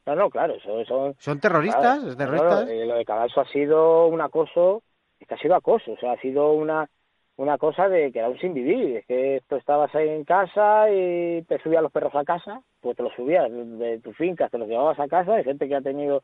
No, 0.04 0.16
no, 0.16 0.30
claro, 0.30 0.54
eso, 0.54 0.80
eso 0.80 1.14
Son 1.18 1.38
terroristas, 1.38 2.00
Claro, 2.00 2.16
terroristas. 2.16 2.64
claro, 2.64 2.70
eh, 2.70 2.86
lo 2.86 2.94
de 2.96 3.04
Cadalso 3.04 3.40
ha 3.40 3.46
sido 3.46 4.08
un 4.08 4.20
acoso, 4.20 4.82
es 5.20 5.28
que 5.28 5.34
ha 5.34 5.38
sido 5.38 5.54
acoso, 5.54 5.92
o 5.92 5.96
sea, 5.98 6.12
ha 6.12 6.20
sido 6.20 6.52
una 6.52 6.88
una 7.36 7.56
cosa 7.56 7.88
de 7.88 8.12
que 8.12 8.18
era 8.18 8.28
un 8.28 8.38
sin 8.38 8.52
vivir, 8.52 8.98
es 8.98 9.06
que 9.06 9.42
tú 9.48 9.56
estabas 9.56 9.92
ahí 9.94 10.08
en 10.08 10.22
casa 10.24 10.90
y 10.90 11.42
te 11.42 11.58
subías 11.62 11.82
los 11.82 11.90
perros 11.90 12.14
a 12.14 12.24
casa, 12.24 12.60
pues 12.80 12.94
te 12.96 13.02
los 13.02 13.12
subías 13.14 13.50
de, 13.50 13.64
de 13.64 14.00
tu 14.00 14.12
finca, 14.12 14.48
te 14.50 14.58
los 14.58 14.68
llevabas 14.68 15.00
a 15.00 15.08
casa, 15.08 15.34
hay 15.34 15.42
gente 15.44 15.66
que 15.66 15.74
ha 15.74 15.80
tenido 15.80 16.22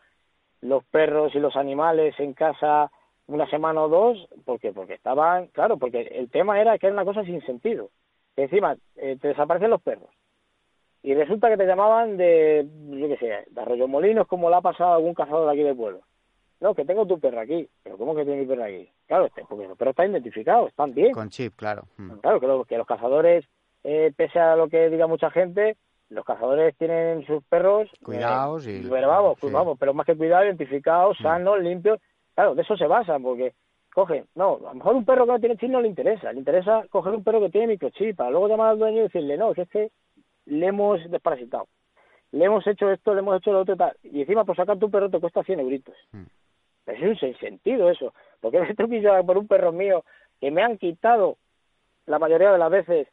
los 0.61 0.85
perros 0.85 1.35
y 1.35 1.39
los 1.39 1.57
animales 1.57 2.15
en 2.19 2.35
casa 2.35 2.91
una 3.27 3.49
semana 3.51 3.83
o 3.83 3.89
dos, 3.89 4.29
porque 4.45 4.73
porque 4.73 4.95
estaban, 4.95 5.49
claro, 5.49 5.77
porque 5.77 6.01
el 6.01 6.31
tema 6.31 6.61
era 6.61 6.79
que 6.79 6.87
era 6.87 6.95
una 6.95 7.05
cosa 7.05 7.25
sin 7.25 7.41
sentido, 7.43 7.91
que 8.35 8.45
encima 8.45 8.77
eh, 8.97 9.17
te 9.21 9.29
desaparecen 9.29 9.71
los 9.71 9.83
perros, 9.83 10.09
y 11.03 11.15
resulta 11.15 11.49
que 11.49 11.57
te 11.57 11.67
llamaban 11.67 12.17
de, 12.17 12.67
yo 12.91 13.09
qué 13.09 13.17
sé, 13.19 13.45
de 13.51 13.61
Arroyomolinos, 13.61 14.27
como 14.27 14.49
le 14.51 14.57
ha 14.57 14.61
pasado 14.61 14.93
a 14.93 14.97
algún 14.97 15.15
cazador 15.15 15.47
de 15.47 15.53
aquí 15.53 15.63
del 15.63 15.77
pueblo. 15.77 16.01
No, 16.61 16.75
que 16.75 16.85
tengo 16.85 17.07
tu 17.07 17.21
perro 17.21 17.39
aquí. 17.39 17.69
¿Pero 17.85 17.97
cómo 17.97 18.17
que 18.17 18.25
tiene 18.25 18.41
mi 18.41 18.47
perro 18.47 18.65
aquí? 18.65 18.91
Claro, 19.07 19.27
este, 19.27 19.45
porque 19.49 19.69
los 19.69 19.79
perros 19.79 19.93
están 19.93 20.11
identificados, 20.11 20.71
están 20.71 20.93
bien. 20.93 21.13
Con 21.13 21.29
chip, 21.29 21.55
claro. 21.55 21.85
Mm. 21.99 22.15
Claro, 22.15 22.41
que, 22.41 22.47
lo- 22.49 22.65
que 22.65 22.77
los 22.77 22.87
cazadores, 22.87 23.45
eh, 23.85 24.13
pese 24.17 24.41
a 24.41 24.57
lo 24.57 24.69
que 24.69 24.91
diga 24.91 25.07
mucha 25.07 25.31
gente, 25.31 25.77
los 26.11 26.25
cazadores 26.25 26.77
tienen 26.79 27.25
sus 27.27 27.45
perros... 27.45 27.89
eh, 27.93 27.99
Cuidados 28.05 28.67
y- 28.67 28.83
pero 28.89 29.09
vamos, 29.09 29.39
sí. 29.41 29.49
vamos, 29.51 29.77
pero 29.79 29.93
más 29.95 30.07
que 30.07 30.17
cuidados, 30.17 30.47
identificados, 30.47 31.19
Mm. 31.21 31.23
sanos, 31.23 31.61
limpios. 31.61 32.01
Claro, 32.35 32.55
de 32.55 32.63
eso 32.63 32.77
se 32.77 32.87
basan, 32.87 33.23
porque 33.23 33.53
cogen... 33.93 34.27
No, 34.35 34.57
a 34.57 34.69
lo 34.71 34.75
mejor 34.75 34.95
un 34.97 35.05
perro 35.05 35.27
que 35.27 35.33
no 35.33 35.41
tiene 35.41 35.57
chip 35.57 35.71
no 35.71 35.81
le 35.81 35.89
interesa. 35.89 36.33
Le 36.33 36.39
interesa 36.39 36.85
coger 36.91 37.15
un 37.15 37.25
perro 37.25 37.41
que 37.41 37.51
tiene 37.51 37.67
microchip, 37.69 38.17
para 38.17 38.31
luego 38.31 38.49
llamar 38.49 38.71
al 38.71 38.79
dueño 38.79 38.99
y 39.01 39.03
decirle, 39.03 39.37
no, 39.37 39.53
que 39.55 39.63
es 39.63 39.69
que 39.69 39.91
le 40.47 40.67
hemos 40.67 40.99
desparasitado. 41.11 41.67
Le 42.33 42.45
hemos 42.45 42.67
hecho 42.67 42.91
esto, 42.91 43.13
le 43.15 43.21
hemos 43.21 43.37
hecho 43.39 43.53
lo 43.53 43.61
otro 43.61 43.75
y 43.75 43.79
tal. 43.79 43.97
Y 44.03 44.21
encima 44.21 44.45
por 44.45 44.55
sacar 44.57 44.79
tu 44.79 44.91
perro 44.91 45.11
te 45.11 45.19
cuesta 45.21 45.43
100 45.43 45.61
euritos. 45.61 45.95
Mm. 46.13 46.23
Es 46.87 47.03
un 47.03 47.17
sinsentido 47.19 47.91
eso. 47.91 48.15
Porque 48.41 48.61
me 48.61 48.75
truquillo 48.75 49.23
por 49.27 49.37
un 49.37 49.47
perro 49.49 49.73
mío 49.73 50.05
que 50.41 50.51
me 50.51 50.63
han 50.63 50.79
quitado, 50.79 51.37
la 52.07 52.19
mayoría 52.19 52.53
de 52.53 52.59
las 52.59 52.71
veces, 52.71 53.09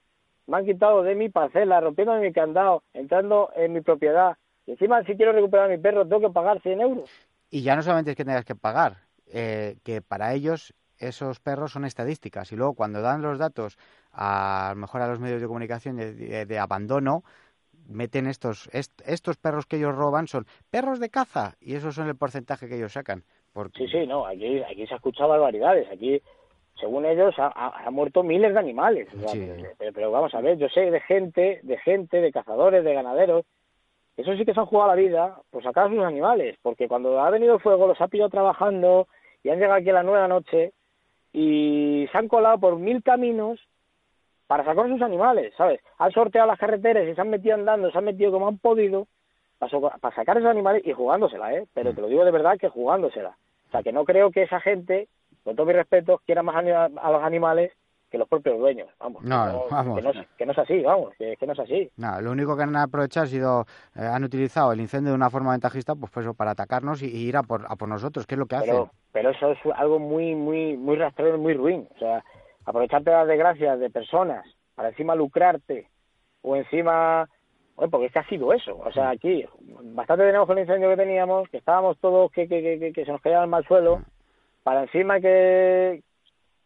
me 0.47 0.57
han 0.57 0.65
quitado 0.65 1.03
de 1.03 1.15
mi 1.15 1.29
parcela, 1.29 1.79
rompiendo 1.81 2.15
mi 2.15 2.31
candado, 2.31 2.83
entrando 2.93 3.51
en 3.55 3.73
mi 3.73 3.81
propiedad. 3.81 4.37
Y 4.65 4.71
encima, 4.71 5.03
si 5.03 5.15
quiero 5.15 5.31
recuperar 5.31 5.65
a 5.65 5.75
mi 5.75 5.77
perro, 5.77 6.07
tengo 6.07 6.21
que 6.27 6.33
pagar 6.33 6.61
100 6.61 6.81
euros. 6.81 7.09
Y 7.49 7.61
ya 7.61 7.75
no 7.75 7.81
solamente 7.83 8.11
es 8.11 8.17
que 8.17 8.25
tengas 8.25 8.45
que 8.45 8.55
pagar, 8.55 8.97
eh, 9.27 9.77
que 9.83 10.01
para 10.01 10.33
ellos 10.33 10.73
esos 10.97 11.39
perros 11.39 11.71
son 11.73 11.85
estadísticas 11.85 12.51
y 12.51 12.55
luego 12.55 12.73
cuando 12.73 13.01
dan 13.01 13.21
los 13.21 13.37
datos 13.37 13.77
a, 14.11 14.69
a 14.69 14.73
lo 14.73 14.79
mejor 14.79 15.01
a 15.01 15.07
los 15.07 15.19
medios 15.19 15.41
de 15.41 15.47
comunicación 15.47 15.97
de, 15.97 16.13
de- 16.13 16.45
de 16.45 16.59
abandono 16.59 17.23
meten 17.87 18.27
estos 18.27 18.69
est- 18.73 19.01
estos 19.05 19.35
perros 19.37 19.65
que 19.65 19.75
ellos 19.75 19.93
roban 19.93 20.27
son 20.27 20.47
perros 20.69 20.99
de 20.99 21.09
caza 21.09 21.55
y 21.59 21.75
esos 21.75 21.95
son 21.95 22.07
el 22.07 22.15
porcentaje 22.15 22.67
que 22.69 22.77
ellos 22.77 22.93
sacan 22.93 23.23
porque 23.51 23.85
Sí, 23.85 23.91
sí, 23.91 24.07
no, 24.07 24.25
aquí, 24.25 24.61
aquí 24.63 24.87
se 24.87 24.93
ha 24.93 24.97
escuchado 24.97 25.29
barbaridades. 25.29 25.87
Aquí, 25.91 26.21
según 26.79 27.05
ellos, 27.05 27.33
ha, 27.39 27.47
ha- 27.47 27.85
ha 27.85 27.91
muerto 27.91 28.21
miles 28.23 28.53
de 28.53 28.59
animales. 28.59 29.07
O 29.15 29.19
sea, 29.19 29.29
Sí. 29.29 29.49
pero, 29.77 29.93
pero 29.93 30.11
vamos 30.11 30.33
a 30.35 30.41
ver, 30.41 30.57
yo 30.57 30.67
sé 30.69 30.91
de 30.91 30.99
gente, 31.01 31.59
de 31.63 31.77
gente, 31.77 32.19
de 32.21 32.31
cazadores, 32.31 32.83
de 32.83 32.93
ganaderos, 32.93 33.45
eso 34.17 34.35
sí 34.35 34.45
que 34.45 34.53
se 34.53 34.59
han 34.59 34.65
jugado 34.65 34.89
la 34.89 34.95
vida 34.95 35.37
por 35.51 35.63
sacar 35.63 35.87
a 35.87 35.89
sus 35.89 35.99
animales, 36.03 36.57
porque 36.61 36.87
cuando 36.87 37.19
ha 37.19 37.29
venido 37.29 37.55
el 37.55 37.59
fuego 37.61 37.87
los 37.87 37.99
ha 37.99 38.07
pillado 38.07 38.29
trabajando 38.29 39.07
y 39.43 39.49
han 39.49 39.55
llegado 39.59 39.75
aquí 39.75 39.89
a 39.89 39.93
la 39.93 40.03
nueva 40.03 40.27
noche 40.27 40.71
y 41.33 42.07
se 42.11 42.17
han 42.17 42.27
colado 42.27 42.57
por 42.59 42.77
mil 42.77 43.03
caminos 43.03 43.59
para 44.47 44.63
sacar 44.63 44.85
a 44.85 44.89
sus 44.89 45.01
animales, 45.01 45.53
¿sabes? 45.57 45.81
Han 45.97 46.11
sorteado 46.11 46.47
las 46.47 46.59
carreteras 46.59 47.07
y 47.07 47.15
se 47.15 47.21
han 47.21 47.29
metido 47.29 47.55
andando, 47.55 47.91
se 47.91 47.97
han 47.97 48.05
metido 48.05 48.31
como 48.31 48.47
han 48.47 48.57
podido 48.57 49.07
para, 49.57 49.79
para 49.97 50.15
sacar 50.15 50.37
a 50.37 50.39
esos 50.39 50.51
animales 50.51 50.83
y 50.85 50.93
jugándosela, 50.93 51.53
¿eh? 51.53 51.65
Pero 51.73 51.93
te 51.93 52.01
lo 52.01 52.07
digo 52.07 52.23
de 52.23 52.31
verdad 52.31 52.57
que 52.59 52.69
jugándosela. 52.69 53.35
O 53.67 53.71
sea, 53.71 53.81
que 53.83 53.91
no 53.91 54.05
creo 54.05 54.31
que 54.31 54.43
esa 54.43 54.59
gente, 54.61 55.07
con 55.45 55.55
todo 55.55 55.65
mi 55.67 55.71
respeto, 55.73 56.21
quiera 56.25 56.43
más 56.43 56.55
a 56.57 57.11
los 57.11 57.23
animales 57.23 57.71
que 58.11 58.17
los 58.17 58.27
propios 58.27 58.57
dueños. 58.59 58.89
Vamos, 58.99 59.23
No, 59.23 59.45
no, 59.45 59.63
vamos. 59.69 59.95
Que 59.97 60.01
no, 60.01 60.09
es- 60.11 60.27
que 60.37 60.45
no 60.45 60.51
es 60.51 60.57
así, 60.59 60.81
vamos, 60.81 61.13
que, 61.17 61.37
que 61.37 61.47
no 61.47 61.53
es 61.53 61.59
así. 61.59 61.89
nada, 61.97 62.19
lo 62.21 62.31
único 62.31 62.57
que 62.57 62.63
han 62.63 62.75
aprovechado 62.75 63.23
ha 63.25 63.29
sido 63.29 63.65
eh, 63.95 64.01
han 64.05 64.23
utilizado 64.23 64.71
el 64.73 64.79
incendio 64.81 65.11
de 65.11 65.15
una 65.15 65.29
forma 65.29 65.51
ventajista 65.51 65.95
pues, 65.95 66.11
pues, 66.11 66.27
para 66.35 66.51
atacarnos 66.51 67.01
y, 67.01 67.07
y 67.07 67.27
ir 67.27 67.37
a 67.37 67.43
por, 67.43 67.65
a 67.67 67.75
por 67.75 67.87
nosotros 67.87 68.25
que 68.27 68.35
es 68.35 68.39
lo 68.39 68.45
que 68.47 68.55
hacen 68.55 68.71
Pero, 68.71 68.91
pero 69.11 69.29
eso 69.29 69.51
es 69.51 69.59
algo 69.75 69.99
muy, 69.99 70.35
muy, 70.35 70.75
muy 70.77 70.95
rastrero 70.97 71.35
y 71.35 71.39
muy 71.39 71.53
ruin. 71.53 71.87
O 71.95 71.99
sea, 71.99 72.23
aprovecharte 72.65 73.09
de 73.11 73.15
las 73.15 73.27
desgracias 73.27 73.79
de 73.79 73.89
personas 73.89 74.45
para 74.75 74.89
encima 74.89 75.15
lucrarte 75.15 75.87
o 76.41 76.55
encima... 76.55 77.29
Bueno, 77.75 77.91
porque 77.91 78.05
es 78.07 78.13
que 78.13 78.19
ha 78.19 78.27
sido 78.29 78.53
eso. 78.53 78.77
O 78.77 78.91
sea, 78.93 79.09
aquí 79.09 79.45
bastante 79.93 80.23
tenemos 80.25 80.47
con 80.47 80.57
el 80.57 80.63
incendio 80.63 80.87
que 80.89 80.95
teníamos, 80.95 81.49
que 81.49 81.57
estábamos 81.57 81.97
todos 81.99 82.31
que, 82.31 82.47
que, 82.47 82.79
que, 82.79 82.93
que- 82.93 83.03
se 83.05 83.11
nos 83.11 83.19
caía 83.19 83.41
el 83.43 83.49
mal 83.49 83.65
suelo, 83.67 84.01
para 84.65 84.81
encima 84.81 85.19
que, 85.19 86.01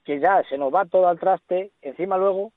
que 0.06 0.22
ya 0.22 0.41
se 0.47 0.58
nos 0.58 0.74
va 0.74 0.86
todo 0.86 1.10
al 1.10 1.20
traste, 1.20 1.74
encima 1.82 2.18
luego 2.18 2.54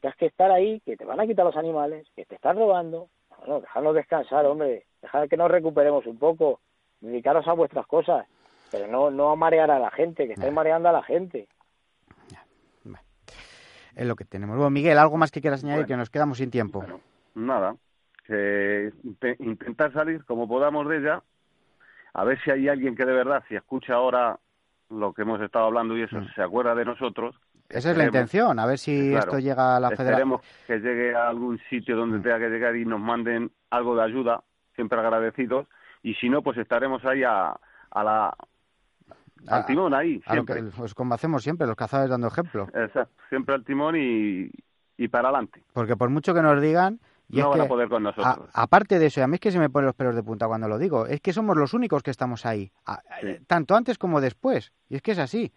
que 0.00 0.08
has 0.08 0.16
que 0.16 0.24
estar 0.24 0.50
ahí, 0.50 0.80
que 0.80 0.96
te 0.96 1.04
van 1.04 1.20
a 1.20 1.26
quitar 1.26 1.44
los 1.44 1.58
animales, 1.58 2.06
que 2.16 2.24
te 2.24 2.36
están 2.36 2.56
robando. 2.56 3.10
Bueno, 3.40 3.60
dejadnos 3.60 3.94
descansar, 3.94 4.46
hombre. 4.46 4.86
Dejad 5.02 5.28
que 5.28 5.36
nos 5.36 5.50
recuperemos 5.50 6.06
un 6.06 6.18
poco. 6.18 6.60
Dedicaros 7.02 7.46
a 7.46 7.52
vuestras 7.52 7.86
cosas. 7.86 8.26
Pero 8.70 8.86
no, 8.86 9.10
no 9.10 9.28
a 9.30 9.36
marear 9.36 9.70
a 9.70 9.78
la 9.78 9.90
gente, 9.90 10.26
que 10.26 10.32
estáis 10.32 10.52
mareando 10.52 10.88
a 10.88 10.92
la 10.92 11.02
gente. 11.02 11.46
es 13.94 14.06
lo 14.06 14.16
que 14.16 14.24
tenemos 14.24 14.56
bueno 14.56 14.70
Miguel 14.70 14.96
algo 14.96 15.18
más 15.18 15.30
que 15.30 15.42
quieras 15.42 15.62
añadir 15.62 15.80
Bueno. 15.80 15.88
que 15.88 15.96
nos 15.98 16.08
quedamos 16.08 16.38
sin 16.38 16.50
tiempo 16.50 16.78
Bueno, 16.78 17.00
nada, 17.34 17.76
intentar 19.40 19.92
salir 19.92 20.24
como 20.24 20.48
podamos 20.48 20.88
de 20.88 20.98
ella, 20.98 21.22
a 22.14 22.24
ver 22.24 22.40
si 22.42 22.50
hay 22.50 22.68
alguien 22.68 22.96
que 22.96 23.04
de 23.04 23.12
verdad, 23.12 23.42
si 23.48 23.56
escucha 23.56 23.94
ahora 23.94 24.38
lo 24.90 25.12
que 25.12 25.22
hemos 25.22 25.40
estado 25.40 25.66
hablando 25.66 25.96
y 25.96 26.02
eso, 26.02 26.16
Mm. 26.20 26.28
se 26.34 26.42
acuerda 26.42 26.74
de 26.74 26.84
nosotros. 26.84 27.34
esa 27.68 27.78
es 27.78 27.84
la 27.96 28.04
Esperemos- 28.04 28.06
intención 28.08 28.58
a 28.58 28.66
ver 28.66 28.78
si 28.78 29.10
Claro. 29.10 29.18
esto 29.26 29.38
llega 29.38 29.76
a 29.76 29.80
la 29.80 29.90
federación 29.90 30.32
Esperemos 30.32 30.40
que 30.66 30.78
llegue 30.80 31.14
a 31.14 31.28
algún 31.28 31.58
sitio 31.70 31.96
donde 31.96 32.18
Mm. 32.18 32.22
tenga 32.22 32.38
que 32.40 32.48
llegar 32.48 32.74
y 32.76 32.84
nos 32.84 32.98
manden 33.00 33.52
algo 33.70 33.94
de 33.94 34.02
ayuda, 34.02 34.42
siempre 34.74 34.98
agradecidos, 34.98 35.68
y 36.02 36.14
si 36.14 36.28
no, 36.28 36.42
pues 36.42 36.58
estaremos 36.58 37.04
ahí 37.04 37.22
a, 37.22 37.54
a 37.92 38.04
la, 38.04 38.34
al 39.48 39.66
timón 39.66 39.94
ahí, 39.94 40.20
a 40.26 40.34
lo 40.34 40.42
siempre. 40.42 40.64
que 40.64 40.76
pues 40.76 40.94
como 40.94 41.14
hacemos 41.14 41.42
siempre 41.44 41.66
los 41.66 41.76
cazadores 41.76 42.10
dando 42.10 42.26
ejemplo 42.26 42.64
Exacto, 42.74 43.10
siempre 43.28 43.54
al 43.54 43.64
timón 43.64 43.94
y, 43.96 44.50
y 44.96 45.08
para 45.08 45.28
adelante. 45.28 45.62
porque 45.72 45.96
por 45.96 46.10
mucho 46.10 46.34
que 46.34 46.42
nos 46.42 46.60
digan 46.60 46.98
y 47.32 47.38
no 47.38 47.50
van 47.50 47.58
que 47.60 47.64
a 47.64 47.68
poder 47.68 47.88
con 47.88 48.06
a- 48.06 48.10
nosotros. 48.10 48.50
aparte 48.54 48.98
de 48.98 49.06
eso 49.06 49.20
y 49.20 49.22
a 49.22 49.26
mí 49.26 49.34
es 49.34 49.40
que 49.40 49.50
se 49.50 49.58
me 49.58 49.70
ponen 49.70 49.86
los 49.86 49.94
pelos 49.94 50.14
de 50.16 50.22
punta 50.22 50.46
cuando 50.48 50.68
lo 50.68 50.78
digo 50.78 51.06
es 51.06 51.20
que 51.20 51.32
somos 51.32 51.56
los 51.56 51.72
únicos 51.74 52.02
que 52.02 52.10
estamos 52.10 52.44
ahí 52.46 52.70
a- 52.86 53.00
Sí. 53.20 53.26
eh, 53.28 53.40
tanto 53.46 53.74
antes 53.74 53.98
como 53.98 54.20
después 54.20 54.72
y 54.88 54.96
es 54.96 55.02
que 55.02 55.12
es 55.12 55.18
así 55.18 55.52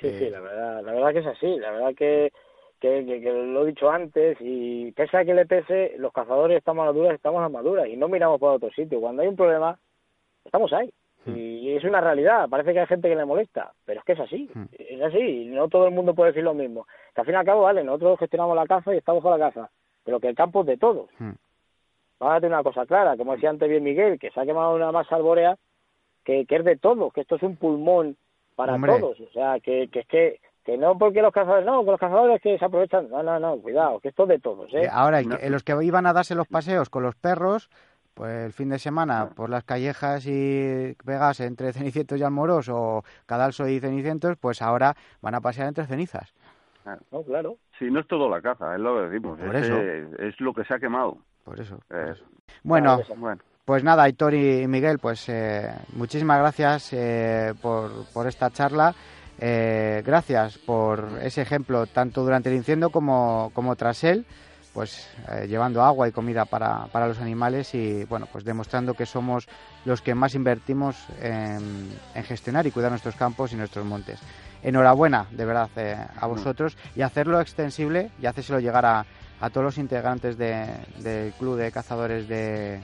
Sí, 0.00 0.06
Eh. 0.06 0.18
sí, 0.18 0.30
la 0.30 0.40
verdad, 0.40 0.82
la 0.82 0.92
verdad 0.92 1.12
que 1.12 1.18
es 1.18 1.26
así. 1.26 1.58
La 1.58 1.70
verdad 1.72 1.90
que, 1.94 2.32
que, 2.80 3.04
que- 3.04 3.20
que 3.20 3.30
lo 3.32 3.64
he 3.64 3.66
dicho 3.66 3.90
antes 3.90 4.38
y 4.40 4.90
pese 4.92 5.14
a 5.18 5.24
que 5.26 5.34
le 5.34 5.44
pese, 5.44 5.94
los 5.98 6.10
cazadores 6.10 6.56
estamos 6.56 6.88
a 6.88 6.92
duras, 6.92 7.12
estamos 7.14 7.40
a 7.40 7.42
las 7.42 7.52
maduras 7.52 7.86
y 7.86 7.98
no 7.98 8.08
miramos 8.08 8.40
por 8.40 8.54
otro 8.54 8.70
sitio. 8.70 8.98
Cuando 8.98 9.20
hay 9.20 9.28
un 9.28 9.36
problema, 9.36 9.78
estamos 10.42 10.72
ahí. 10.72 10.90
Hmm. 11.26 11.36
Y 11.36 11.76
es 11.76 11.84
una 11.84 12.00
realidad. 12.00 12.48
Parece 12.48 12.72
que 12.72 12.80
hay 12.80 12.86
gente 12.86 13.10
que 13.10 13.14
le 13.14 13.26
molesta, 13.26 13.74
pero 13.84 14.00
es 14.00 14.06
que 14.06 14.12
es 14.12 14.20
así. 14.20 14.48
Hmm. 14.54 14.64
Es 14.78 15.02
así. 15.02 15.44
No 15.50 15.68
todo 15.68 15.86
el 15.88 15.92
mundo 15.94 16.14
puede 16.14 16.30
decir 16.30 16.44
lo 16.44 16.54
mismo. 16.54 16.86
Que 17.14 17.20
al 17.20 17.26
fin 17.26 17.34
y 17.34 17.36
al 17.36 17.44
cabo, 17.44 17.60
vale, 17.64 17.84
nosotros 17.84 18.18
gestionamos 18.20 18.56
la 18.56 18.66
caza 18.66 18.94
y 18.94 18.96
estamos 18.96 19.22
con 19.22 19.38
la 19.38 19.50
caza, 19.50 19.70
pero 20.04 20.20
que 20.20 20.28
el 20.28 20.34
campo 20.34 20.60
es 20.62 20.66
de 20.66 20.76
todos. 20.76 21.08
Mm. 21.18 21.32
Vamos 22.20 22.36
a 22.36 22.40
tener 22.40 22.52
una 22.52 22.62
cosa 22.62 22.84
clara, 22.86 23.16
como 23.16 23.32
decía 23.32 23.50
antes 23.50 23.68
bien 23.68 23.82
Miguel, 23.82 24.18
que 24.18 24.30
se 24.30 24.40
ha 24.40 24.44
quemado 24.44 24.74
una 24.74 24.92
masa 24.92 25.16
arbórea 25.16 25.56
que, 26.24 26.44
que 26.46 26.56
es 26.56 26.64
de 26.64 26.76
todos, 26.76 27.12
que 27.12 27.22
esto 27.22 27.36
es 27.36 27.42
un 27.42 27.56
pulmón 27.56 28.16
para 28.56 28.74
Hombre. 28.74 28.98
todos. 28.98 29.18
O 29.20 29.32
sea, 29.32 29.58
que, 29.60 29.88
que 29.88 30.00
es 30.00 30.06
que, 30.06 30.40
que 30.64 30.76
no 30.76 30.98
porque 30.98 31.22
los 31.22 31.32
cazadores, 31.32 31.64
no, 31.64 31.82
que 31.84 31.90
los 31.92 32.00
cazadores 32.00 32.42
que 32.42 32.58
se 32.58 32.64
aprovechan, 32.64 33.08
no, 33.08 33.22
no, 33.22 33.38
no, 33.40 33.56
cuidado, 33.56 34.00
que 34.00 34.08
esto 34.08 34.24
es 34.24 34.28
de 34.28 34.38
todos, 34.38 34.72
¿eh? 34.74 34.82
Eh, 34.82 34.88
Ahora, 34.92 35.22
los 35.22 35.62
que 35.64 35.74
iban 35.82 36.06
a 36.06 36.12
darse 36.12 36.34
los 36.34 36.46
paseos 36.46 36.90
con 36.90 37.02
los 37.02 37.14
perros, 37.14 37.70
pues 38.12 38.44
el 38.44 38.52
fin 38.52 38.68
de 38.68 38.78
semana 38.78 39.30
por 39.34 39.48
las 39.48 39.64
callejas 39.64 40.26
y 40.26 40.94
pegas 41.06 41.40
entre 41.40 41.72
Cenicientos 41.72 42.20
y 42.20 42.22
Almoros 42.22 42.68
o 42.68 43.02
Cadalso 43.24 43.66
y 43.66 43.80
Cenicientos, 43.80 44.36
pues 44.36 44.60
ahora 44.60 44.94
van 45.22 45.34
a 45.34 45.40
pasear 45.40 45.68
entre 45.68 45.86
cenizas. 45.86 46.34
No, 47.12 47.22
claro. 47.22 47.56
Sí, 47.78 47.86
no 47.90 48.00
es 48.00 48.06
todo 48.08 48.28
la 48.28 48.40
caza, 48.40 48.74
es 48.74 48.80
lo 48.80 48.96
que 48.96 49.08
decimos. 49.08 49.38
Por 49.38 49.56
es, 49.56 49.64
eso. 49.64 49.76
eh, 49.76 50.08
es 50.18 50.40
lo 50.40 50.52
que 50.52 50.64
se 50.64 50.74
ha 50.74 50.78
quemado. 50.78 51.18
Por 51.44 51.60
eso. 51.60 51.78
Eh, 51.90 52.14
Bueno, 52.62 53.00
Claro 53.06 53.38
Pues 53.64 53.84
nada, 53.84 54.02
Aitor 54.04 54.34
y 54.34 54.66
Miguel, 54.66 54.98
pues 54.98 55.28
eh, 55.28 55.70
muchísimas 55.94 56.38
gracias 56.40 56.92
eh, 56.92 57.54
por, 57.62 57.90
por 58.12 58.26
esta 58.26 58.50
charla. 58.50 58.94
Eh, 59.38 60.02
gracias 60.04 60.58
por 60.58 61.08
ese 61.22 61.42
ejemplo, 61.42 61.86
tanto 61.86 62.22
durante 62.22 62.50
el 62.50 62.56
incendio 62.56 62.90
como, 62.90 63.50
como 63.54 63.74
tras 63.76 64.04
él, 64.04 64.26
pues 64.74 65.08
eh, 65.30 65.46
llevando 65.46 65.82
agua 65.82 66.08
y 66.08 66.12
comida 66.12 66.44
para, 66.44 66.86
para 66.92 67.06
los 67.08 67.20
animales 67.20 67.74
y 67.74 68.04
bueno, 68.04 68.26
pues 68.30 68.44
demostrando 68.44 68.92
que 68.94 69.06
somos 69.06 69.48
los 69.86 70.02
que 70.02 70.14
más 70.14 70.34
invertimos 70.34 71.06
en, 71.22 71.88
en 72.14 72.24
gestionar 72.24 72.66
y 72.66 72.70
cuidar 72.70 72.90
nuestros 72.90 73.16
campos 73.16 73.52
y 73.52 73.56
nuestros 73.56 73.86
montes. 73.86 74.20
Enhorabuena, 74.62 75.26
de 75.30 75.44
verdad, 75.44 75.68
eh, 75.76 75.96
a 76.20 76.26
vosotros. 76.26 76.76
Y 76.94 77.02
hacerlo 77.02 77.40
extensible 77.40 78.10
y 78.20 78.26
hacérselo 78.26 78.60
llegar 78.60 78.84
a, 78.86 79.04
a 79.40 79.50
todos 79.50 79.64
los 79.64 79.78
integrantes 79.78 80.36
de- 80.36 80.66
del 80.98 81.32
Club 81.32 81.56
de 81.56 81.72
Cazadores 81.72 82.28
de, 82.28 82.80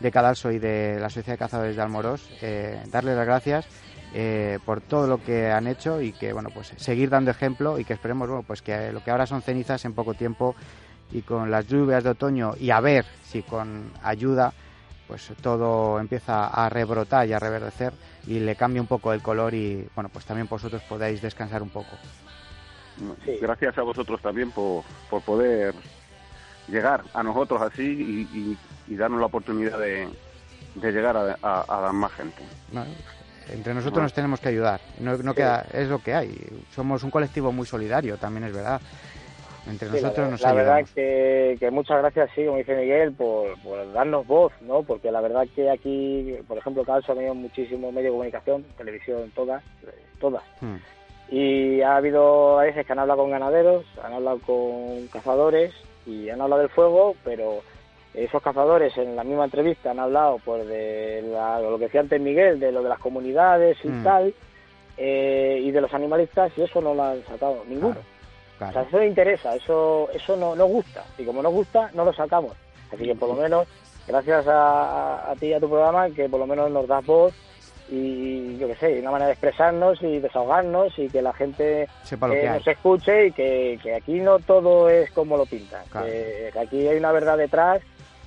de 0.00 0.10
Cadalso 0.10 0.50
y 0.50 0.58
de 0.58 0.98
la 1.00 1.08
Sociedad 1.10 1.34
de 1.34 1.38
Cazadores 1.38 1.76
de 1.76 1.82
Almoros, 1.82 2.28
eh, 2.42 2.82
darles 2.90 3.16
las 3.16 3.26
gracias 3.26 3.66
eh, 4.12 4.58
por 4.64 4.80
todo 4.80 5.06
lo 5.06 5.22
que 5.22 5.50
han 5.50 5.66
hecho 5.66 6.00
y 6.00 6.12
que 6.12 6.32
bueno 6.32 6.50
pues 6.54 6.72
seguir 6.76 7.10
dando 7.10 7.30
ejemplo 7.32 7.78
y 7.80 7.84
que 7.84 7.94
esperemos 7.94 8.28
bueno, 8.28 8.44
pues 8.46 8.62
que 8.62 8.92
lo 8.92 9.02
que 9.02 9.10
ahora 9.10 9.26
son 9.26 9.42
cenizas 9.42 9.84
en 9.86 9.92
poco 9.94 10.14
tiempo 10.14 10.54
y 11.10 11.22
con 11.22 11.50
las 11.50 11.66
lluvias 11.66 12.04
de 12.04 12.10
otoño 12.10 12.52
y 12.60 12.70
a 12.70 12.78
ver 12.80 13.04
si 13.24 13.42
con 13.42 13.90
ayuda 14.04 14.52
pues 15.06 15.30
todo 15.42 15.98
empieza 16.00 16.46
a 16.46 16.68
rebrotar 16.68 17.26
y 17.28 17.32
a 17.32 17.38
reverdecer 17.38 17.92
y 18.26 18.40
le 18.40 18.56
cambia 18.56 18.80
un 18.80 18.88
poco 18.88 19.12
el 19.12 19.22
color 19.22 19.54
y 19.54 19.86
bueno 19.94 20.08
pues 20.08 20.24
también 20.24 20.48
vosotros 20.48 20.82
podáis 20.88 21.20
descansar 21.20 21.62
un 21.62 21.70
poco. 21.70 21.90
Sí. 23.24 23.38
gracias 23.40 23.76
a 23.76 23.82
vosotros 23.82 24.22
también 24.22 24.50
por, 24.52 24.84
por 25.10 25.20
poder 25.22 25.74
llegar 26.68 27.02
a 27.12 27.22
nosotros 27.22 27.60
así 27.60 27.82
y, 27.82 28.38
y- 28.38 28.58
y 28.86 28.96
darnos 28.96 29.18
la 29.20 29.26
oportunidad 29.26 29.78
de, 29.78 30.08
de 30.74 30.92
llegar 30.92 31.16
a, 31.16 31.36
a- 31.42 31.88
a 31.88 31.92
más 31.92 32.12
gente. 32.12 32.42
¿no? 32.72 32.84
Entre 33.48 33.74
nosotros 33.74 33.92
Bueno. 33.94 34.04
nos 34.04 34.14
tenemos 34.14 34.40
que 34.40 34.48
ayudar, 34.48 34.80
no, 35.00 35.16
no 35.18 35.32
Sí. 35.32 35.36
queda, 35.36 35.66
es 35.72 35.88
lo 35.88 35.98
que 35.98 36.14
hay. 36.14 36.34
Somos 36.74 37.02
un 37.02 37.10
colectivo 37.10 37.52
muy 37.52 37.66
solidario, 37.66 38.16
también 38.16 38.44
es 38.44 38.52
verdad. 38.54 38.80
Entre 39.68 39.88
Sí, 39.88 39.94
la, 39.96 40.02
nosotros 40.02 40.30
nos 40.32 40.40
la 40.42 40.52
verdad 40.52 40.84
que, 40.94 41.56
que 41.58 41.70
muchas 41.70 41.98
gracias, 41.98 42.30
sí, 42.34 42.44
como 42.44 42.58
dice 42.58 42.76
Miguel, 42.76 43.12
por, 43.12 43.58
por 43.62 43.92
darnos 43.92 44.26
voz, 44.26 44.52
¿no? 44.60 44.82
Porque 44.82 45.10
la 45.10 45.20
verdad 45.22 45.46
que 45.54 45.70
aquí, 45.70 46.36
por 46.46 46.58
ejemplo, 46.58 46.84
Calso 46.84 47.12
ha 47.12 47.14
tenido 47.14 47.34
muchísimos 47.34 47.92
medios 47.92 48.10
de 48.12 48.16
comunicación, 48.16 48.64
televisión, 48.76 49.32
todas, 49.34 49.62
eh, 49.86 49.94
todas. 50.20 50.42
Hmm. 50.60 50.76
Y 51.30 51.80
ha 51.80 51.96
habido 51.96 52.58
a 52.60 52.64
veces 52.64 52.84
que 52.84 52.92
han 52.92 52.98
hablado 52.98 53.22
con 53.22 53.30
ganaderos, 53.30 53.84
han 54.04 54.12
hablado 54.12 54.38
con 54.40 55.06
cazadores 55.10 55.72
y 56.06 56.28
han 56.28 56.42
hablado 56.42 56.60
del 56.60 56.70
fuego, 56.70 57.14
pero 57.24 57.62
esos 58.12 58.42
cazadores 58.42 58.96
en 58.98 59.16
la 59.16 59.24
misma 59.24 59.44
entrevista 59.46 59.92
han 59.92 59.98
hablado 59.98 60.38
pues 60.44 60.68
de 60.68 61.22
la- 61.32 61.58
lo 61.60 61.78
que 61.78 61.84
decía 61.86 62.02
antes 62.02 62.20
Miguel, 62.20 62.60
de 62.60 62.70
lo 62.70 62.82
de 62.82 62.90
las 62.90 62.98
comunidades 62.98 63.78
y 63.82 63.88
Mm. 63.88 64.04
tal, 64.04 64.34
eh, 64.98 65.58
y 65.62 65.70
de 65.70 65.80
los 65.80 65.92
animalistas, 65.94 66.52
y 66.56 66.62
eso 66.62 66.80
no 66.82 66.92
lo 66.94 67.02
han 67.02 67.24
sacado 67.24 67.64
ninguno. 67.66 67.94
Claro. 67.94 68.13
O 68.56 68.72
sea, 68.72 68.82
eso 68.82 68.96
no 68.96 69.04
interesa, 69.04 69.54
eso 69.54 70.08
eso 70.12 70.36
no 70.36 70.54
nos 70.54 70.68
gusta. 70.68 71.04
Y 71.18 71.24
como 71.24 71.42
nos 71.42 71.52
gusta, 71.52 71.90
no 71.94 72.04
lo 72.04 72.12
sacamos. 72.12 72.52
Así 72.92 73.04
que 73.04 73.14
por 73.14 73.28
lo 73.28 73.34
menos, 73.34 73.66
gracias 74.06 74.46
a, 74.46 75.30
a 75.30 75.34
ti 75.36 75.46
y 75.46 75.52
a 75.52 75.60
tu 75.60 75.68
programa, 75.68 76.08
que 76.10 76.28
por 76.28 76.40
lo 76.40 76.46
menos 76.46 76.70
nos 76.70 76.86
das 76.86 77.04
voz 77.04 77.34
y 77.90 78.56
yo 78.56 78.66
qué 78.66 78.76
sé, 78.76 79.00
una 79.00 79.10
manera 79.10 79.26
de 79.26 79.32
expresarnos 79.32 80.02
y 80.02 80.18
desahogarnos 80.18 80.98
y 80.98 81.08
que 81.08 81.20
la 81.20 81.32
gente 81.34 81.88
Sepa 82.02 82.28
lo 82.28 82.34
eh, 82.34 82.40
que 82.40 82.48
nos 82.48 82.66
escuche 82.66 83.26
y 83.26 83.32
que, 83.32 83.78
que 83.82 83.94
aquí 83.94 84.20
no 84.20 84.38
todo 84.38 84.88
es 84.88 85.10
como 85.10 85.36
lo 85.36 85.44
pintan. 85.44 85.84
Claro. 85.90 86.06
Que, 86.06 86.50
que 86.52 86.58
aquí 86.58 86.88
hay 86.88 86.96
una 86.96 87.12
verdad 87.12 87.36
detrás 87.36 87.82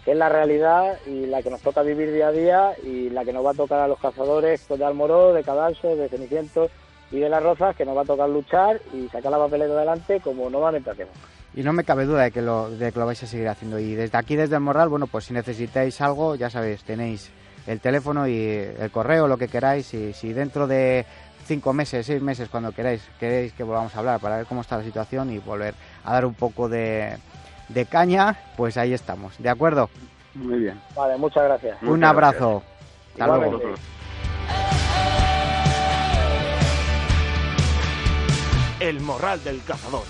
que 0.06 0.12
es 0.12 0.18
la 0.18 0.30
realidad 0.30 0.98
y 1.06 1.26
la 1.26 1.42
que 1.42 1.50
nos 1.50 1.62
toca 1.62 1.82
vivir 1.82 2.14
día 2.14 2.28
a 2.30 2.32
día 2.32 2.72
y 2.82 3.10
la 3.10 3.26
que 3.26 3.34
nos 3.34 3.46
va 3.46 3.52
a 3.52 3.56
tocar 3.56 3.80
a 3.80 3.90
los 3.90 4.00
cazadores 4.00 4.64
pues, 4.66 4.80
de 4.80 4.86
Almoró, 4.86 5.34
de 5.34 5.44
Cadalso, 5.44 5.98
de 5.98 6.08
Cenicientos 6.08 6.72
y 7.12 7.20
de 7.20 7.30
Las 7.30 7.42
Rozas, 7.44 7.76
que 7.76 7.86
nos 7.86 7.96
va 7.96 8.02
a 8.02 8.06
tocar 8.06 8.30
luchar 8.30 8.82
y 8.94 9.08
sacar 9.10 9.32
la 9.32 9.38
papeleta 9.38 9.74
adelante 9.74 10.20
como 10.22 10.50
normalmente 10.50 10.92
hacemos. 10.92 11.14
Y 11.56 11.64
no 11.64 11.74
me 11.74 11.84
cabe 11.84 12.06
duda 12.06 12.24
de 12.24 12.32
que, 12.32 12.42
lo, 12.42 12.70
de 12.70 12.92
que 12.92 13.00
lo 13.00 13.06
vais 13.06 13.22
a 13.24 13.28
seguir 13.28 13.48
haciendo. 13.48 13.80
Y 13.80 13.96
desde 13.96 14.18
aquí, 14.18 14.36
desde 14.36 14.56
el 14.56 14.62
Morral, 14.62 14.90
bueno, 14.90 15.08
pues 15.08 15.26
si 15.26 15.34
necesitáis 15.34 16.00
algo, 16.02 16.36
ya 16.36 16.50
sabéis, 16.50 16.84
tenéis 16.84 17.32
el 17.66 17.80
teléfono 17.80 18.28
y 18.28 18.38
el 18.38 18.92
correo, 18.92 19.28
lo 19.28 19.38
que 19.38 19.48
queráis. 19.48 19.92
Y 19.94 20.14
si 20.14 20.34
dentro 20.34 20.68
de 20.68 21.06
cinco 21.46 21.74
meses, 21.74 22.06
seis 22.06 22.22
meses, 22.22 22.50
cuando 22.50 22.72
queráis, 22.74 23.02
queréis 23.20 23.54
que 23.54 23.64
volvamos 23.64 23.96
a 23.96 24.00
hablar 24.00 24.20
para 24.20 24.38
ver 24.38 24.46
cómo 24.46 24.62
está 24.62 24.78
la 24.78 24.84
situación 24.84 25.32
y 25.32 25.40
volver 25.40 25.74
a 26.04 26.14
dar 26.14 26.26
un 26.26 26.34
poco 26.36 26.70
de, 26.70 27.18
de 27.70 27.86
caña, 27.86 28.38
pues 28.56 28.78
ahí 28.78 28.94
estamos. 28.94 29.34
¿De 29.40 29.50
acuerdo? 29.50 29.90
Muy 30.36 30.60
bien. 30.60 30.80
Vale, 30.96 31.18
muchas 31.18 31.44
gracias. 31.46 31.82
un 31.82 31.90
Muchas 31.90 32.10
abrazo. 32.10 32.62
Hasta 33.14 33.24
Igualmente. 33.26 33.58
luego. 33.64 33.97
El 38.80 39.00
morral 39.00 39.44
del 39.44 39.64
cazador. 39.64 40.04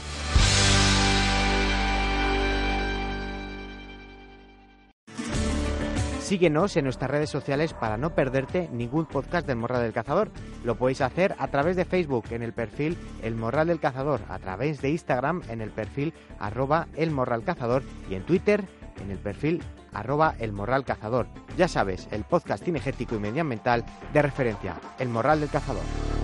Síguenos 6.19 6.75
en 6.75 6.83
nuestras 6.83 7.09
redes 7.09 7.29
sociales 7.29 7.73
para 7.73 7.95
no 7.95 8.13
perderte 8.13 8.67
ningún 8.73 9.05
podcast 9.05 9.47
del 9.47 9.55
Morral 9.55 9.83
del 9.83 9.93
Cazador. 9.93 10.31
Lo 10.65 10.75
podéis 10.75 10.99
hacer 10.99 11.33
a 11.39 11.47
través 11.47 11.77
de 11.77 11.85
Facebook 11.85 12.25
en 12.31 12.43
el 12.43 12.51
perfil 12.51 12.97
El 13.23 13.35
Morral 13.35 13.67
del 13.67 13.79
Cazador, 13.79 14.19
a 14.27 14.37
través 14.37 14.81
de 14.81 14.89
Instagram 14.89 15.43
en 15.47 15.61
el 15.61 15.69
perfil 15.69 16.13
arroba 16.37 16.87
El 16.97 17.11
Morral 17.11 17.45
Cazador 17.45 17.83
y 18.09 18.15
en 18.15 18.23
Twitter 18.23 18.65
en 19.01 19.11
el 19.11 19.17
perfil 19.17 19.63
arroba 19.93 20.35
El 20.39 20.51
Morral 20.51 20.83
Cazador. 20.83 21.27
Ya 21.57 21.69
sabes, 21.69 22.09
el 22.11 22.25
podcast 22.25 22.65
cinegético 22.65 23.15
y 23.15 23.19
medioambiental 23.19 23.85
de 24.11 24.21
referencia, 24.21 24.75
El 24.99 25.07
Morral 25.07 25.39
del 25.39 25.49
Cazador. 25.49 26.16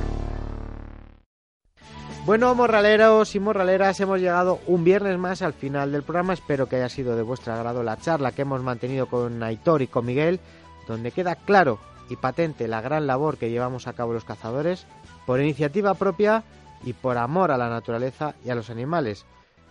Bueno, 2.26 2.55
morraleros 2.55 3.36
y 3.36 3.41
morraleras, 3.41 3.99
hemos 3.99 4.21
llegado 4.21 4.61
un 4.65 4.86
viernes 4.86 5.17
más 5.17 5.41
al 5.41 5.51
final 5.51 5.91
del 5.91 6.03
programa. 6.03 6.32
Espero 6.32 6.69
que 6.69 6.78
haya 6.78 6.88
sido 6.88 7.17
de 7.17 7.21
vuestro 7.21 7.51
agrado 7.51 7.84
la 7.84 7.97
charla 7.97 8.32
que 8.32 8.43
hemos 8.43 8.63
mantenido 8.63 9.07
con 9.07 9.43
Aitor 9.43 9.82
y 9.82 9.88
con 9.88 10.05
Miguel, 10.05 10.39
donde 10.88 11.11
queda 11.11 11.36
claro 11.36 11.80
y 12.09 12.15
patente 12.15 12.69
la 12.69 12.80
gran 12.80 13.07
labor 13.07 13.38
que 13.38 13.49
llevamos 13.49 13.88
a 13.88 13.93
cabo 13.93 14.13
los 14.13 14.24
cazadores 14.24 14.88
por 15.26 15.41
iniciativa 15.41 15.95
propia 15.95 16.45
y 16.86 16.93
por 16.93 17.17
amor 17.17 17.51
a 17.51 17.57
la 17.57 17.67
naturaleza 17.67 18.36
y 18.45 18.51
a 18.51 18.55
los 18.55 18.69
animales. 18.69 19.26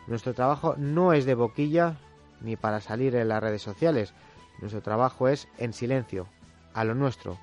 Nuestro 0.06 0.34
trabajo 0.34 0.74
no 0.76 1.14
es 1.14 1.24
de 1.24 1.34
boquilla 1.34 1.96
ni 2.42 2.56
para 2.56 2.82
salir 2.82 3.16
en 3.16 3.28
las 3.28 3.42
redes 3.42 3.62
sociales. 3.62 4.12
Nuestro 4.60 4.82
trabajo 4.82 5.26
es 5.28 5.48
en 5.56 5.72
silencio, 5.72 6.26
a 6.74 6.84
lo 6.84 6.94
nuestro 6.94 7.38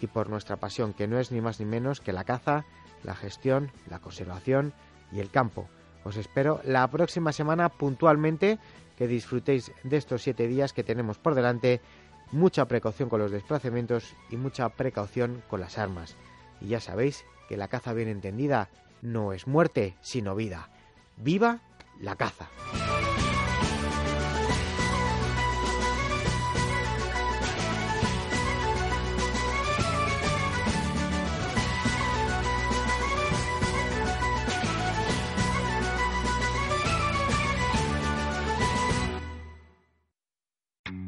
y 0.00 0.06
por 0.06 0.30
nuestra 0.30 0.56
pasión, 0.56 0.92
que 0.92 1.08
no 1.08 1.18
es 1.18 1.32
ni 1.32 1.40
más 1.40 1.58
ni 1.58 1.66
menos 1.66 2.00
que 2.00 2.12
la 2.12 2.22
caza, 2.22 2.64
la 3.04 3.14
gestión, 3.14 3.70
la 3.88 4.00
conservación 4.00 4.72
y 5.12 5.20
el 5.20 5.30
campo. 5.30 5.68
Os 6.04 6.16
espero 6.16 6.60
la 6.64 6.86
próxima 6.88 7.32
semana 7.32 7.68
puntualmente, 7.68 8.58
que 8.96 9.06
disfrutéis 9.06 9.72
de 9.82 9.96
estos 9.96 10.22
siete 10.22 10.46
días 10.46 10.72
que 10.72 10.84
tenemos 10.84 11.18
por 11.18 11.34
delante, 11.34 11.80
mucha 12.32 12.66
precaución 12.66 13.08
con 13.08 13.20
los 13.20 13.30
desplazamientos 13.30 14.14
y 14.30 14.36
mucha 14.36 14.68
precaución 14.70 15.42
con 15.48 15.60
las 15.60 15.78
armas. 15.78 16.16
Y 16.60 16.68
ya 16.68 16.80
sabéis 16.80 17.24
que 17.48 17.56
la 17.56 17.68
caza 17.68 17.92
bien 17.92 18.08
entendida 18.08 18.68
no 19.02 19.32
es 19.32 19.46
muerte, 19.46 19.96
sino 20.00 20.34
vida. 20.34 20.70
¡Viva 21.16 21.60
la 22.00 22.16
caza! 22.16 22.48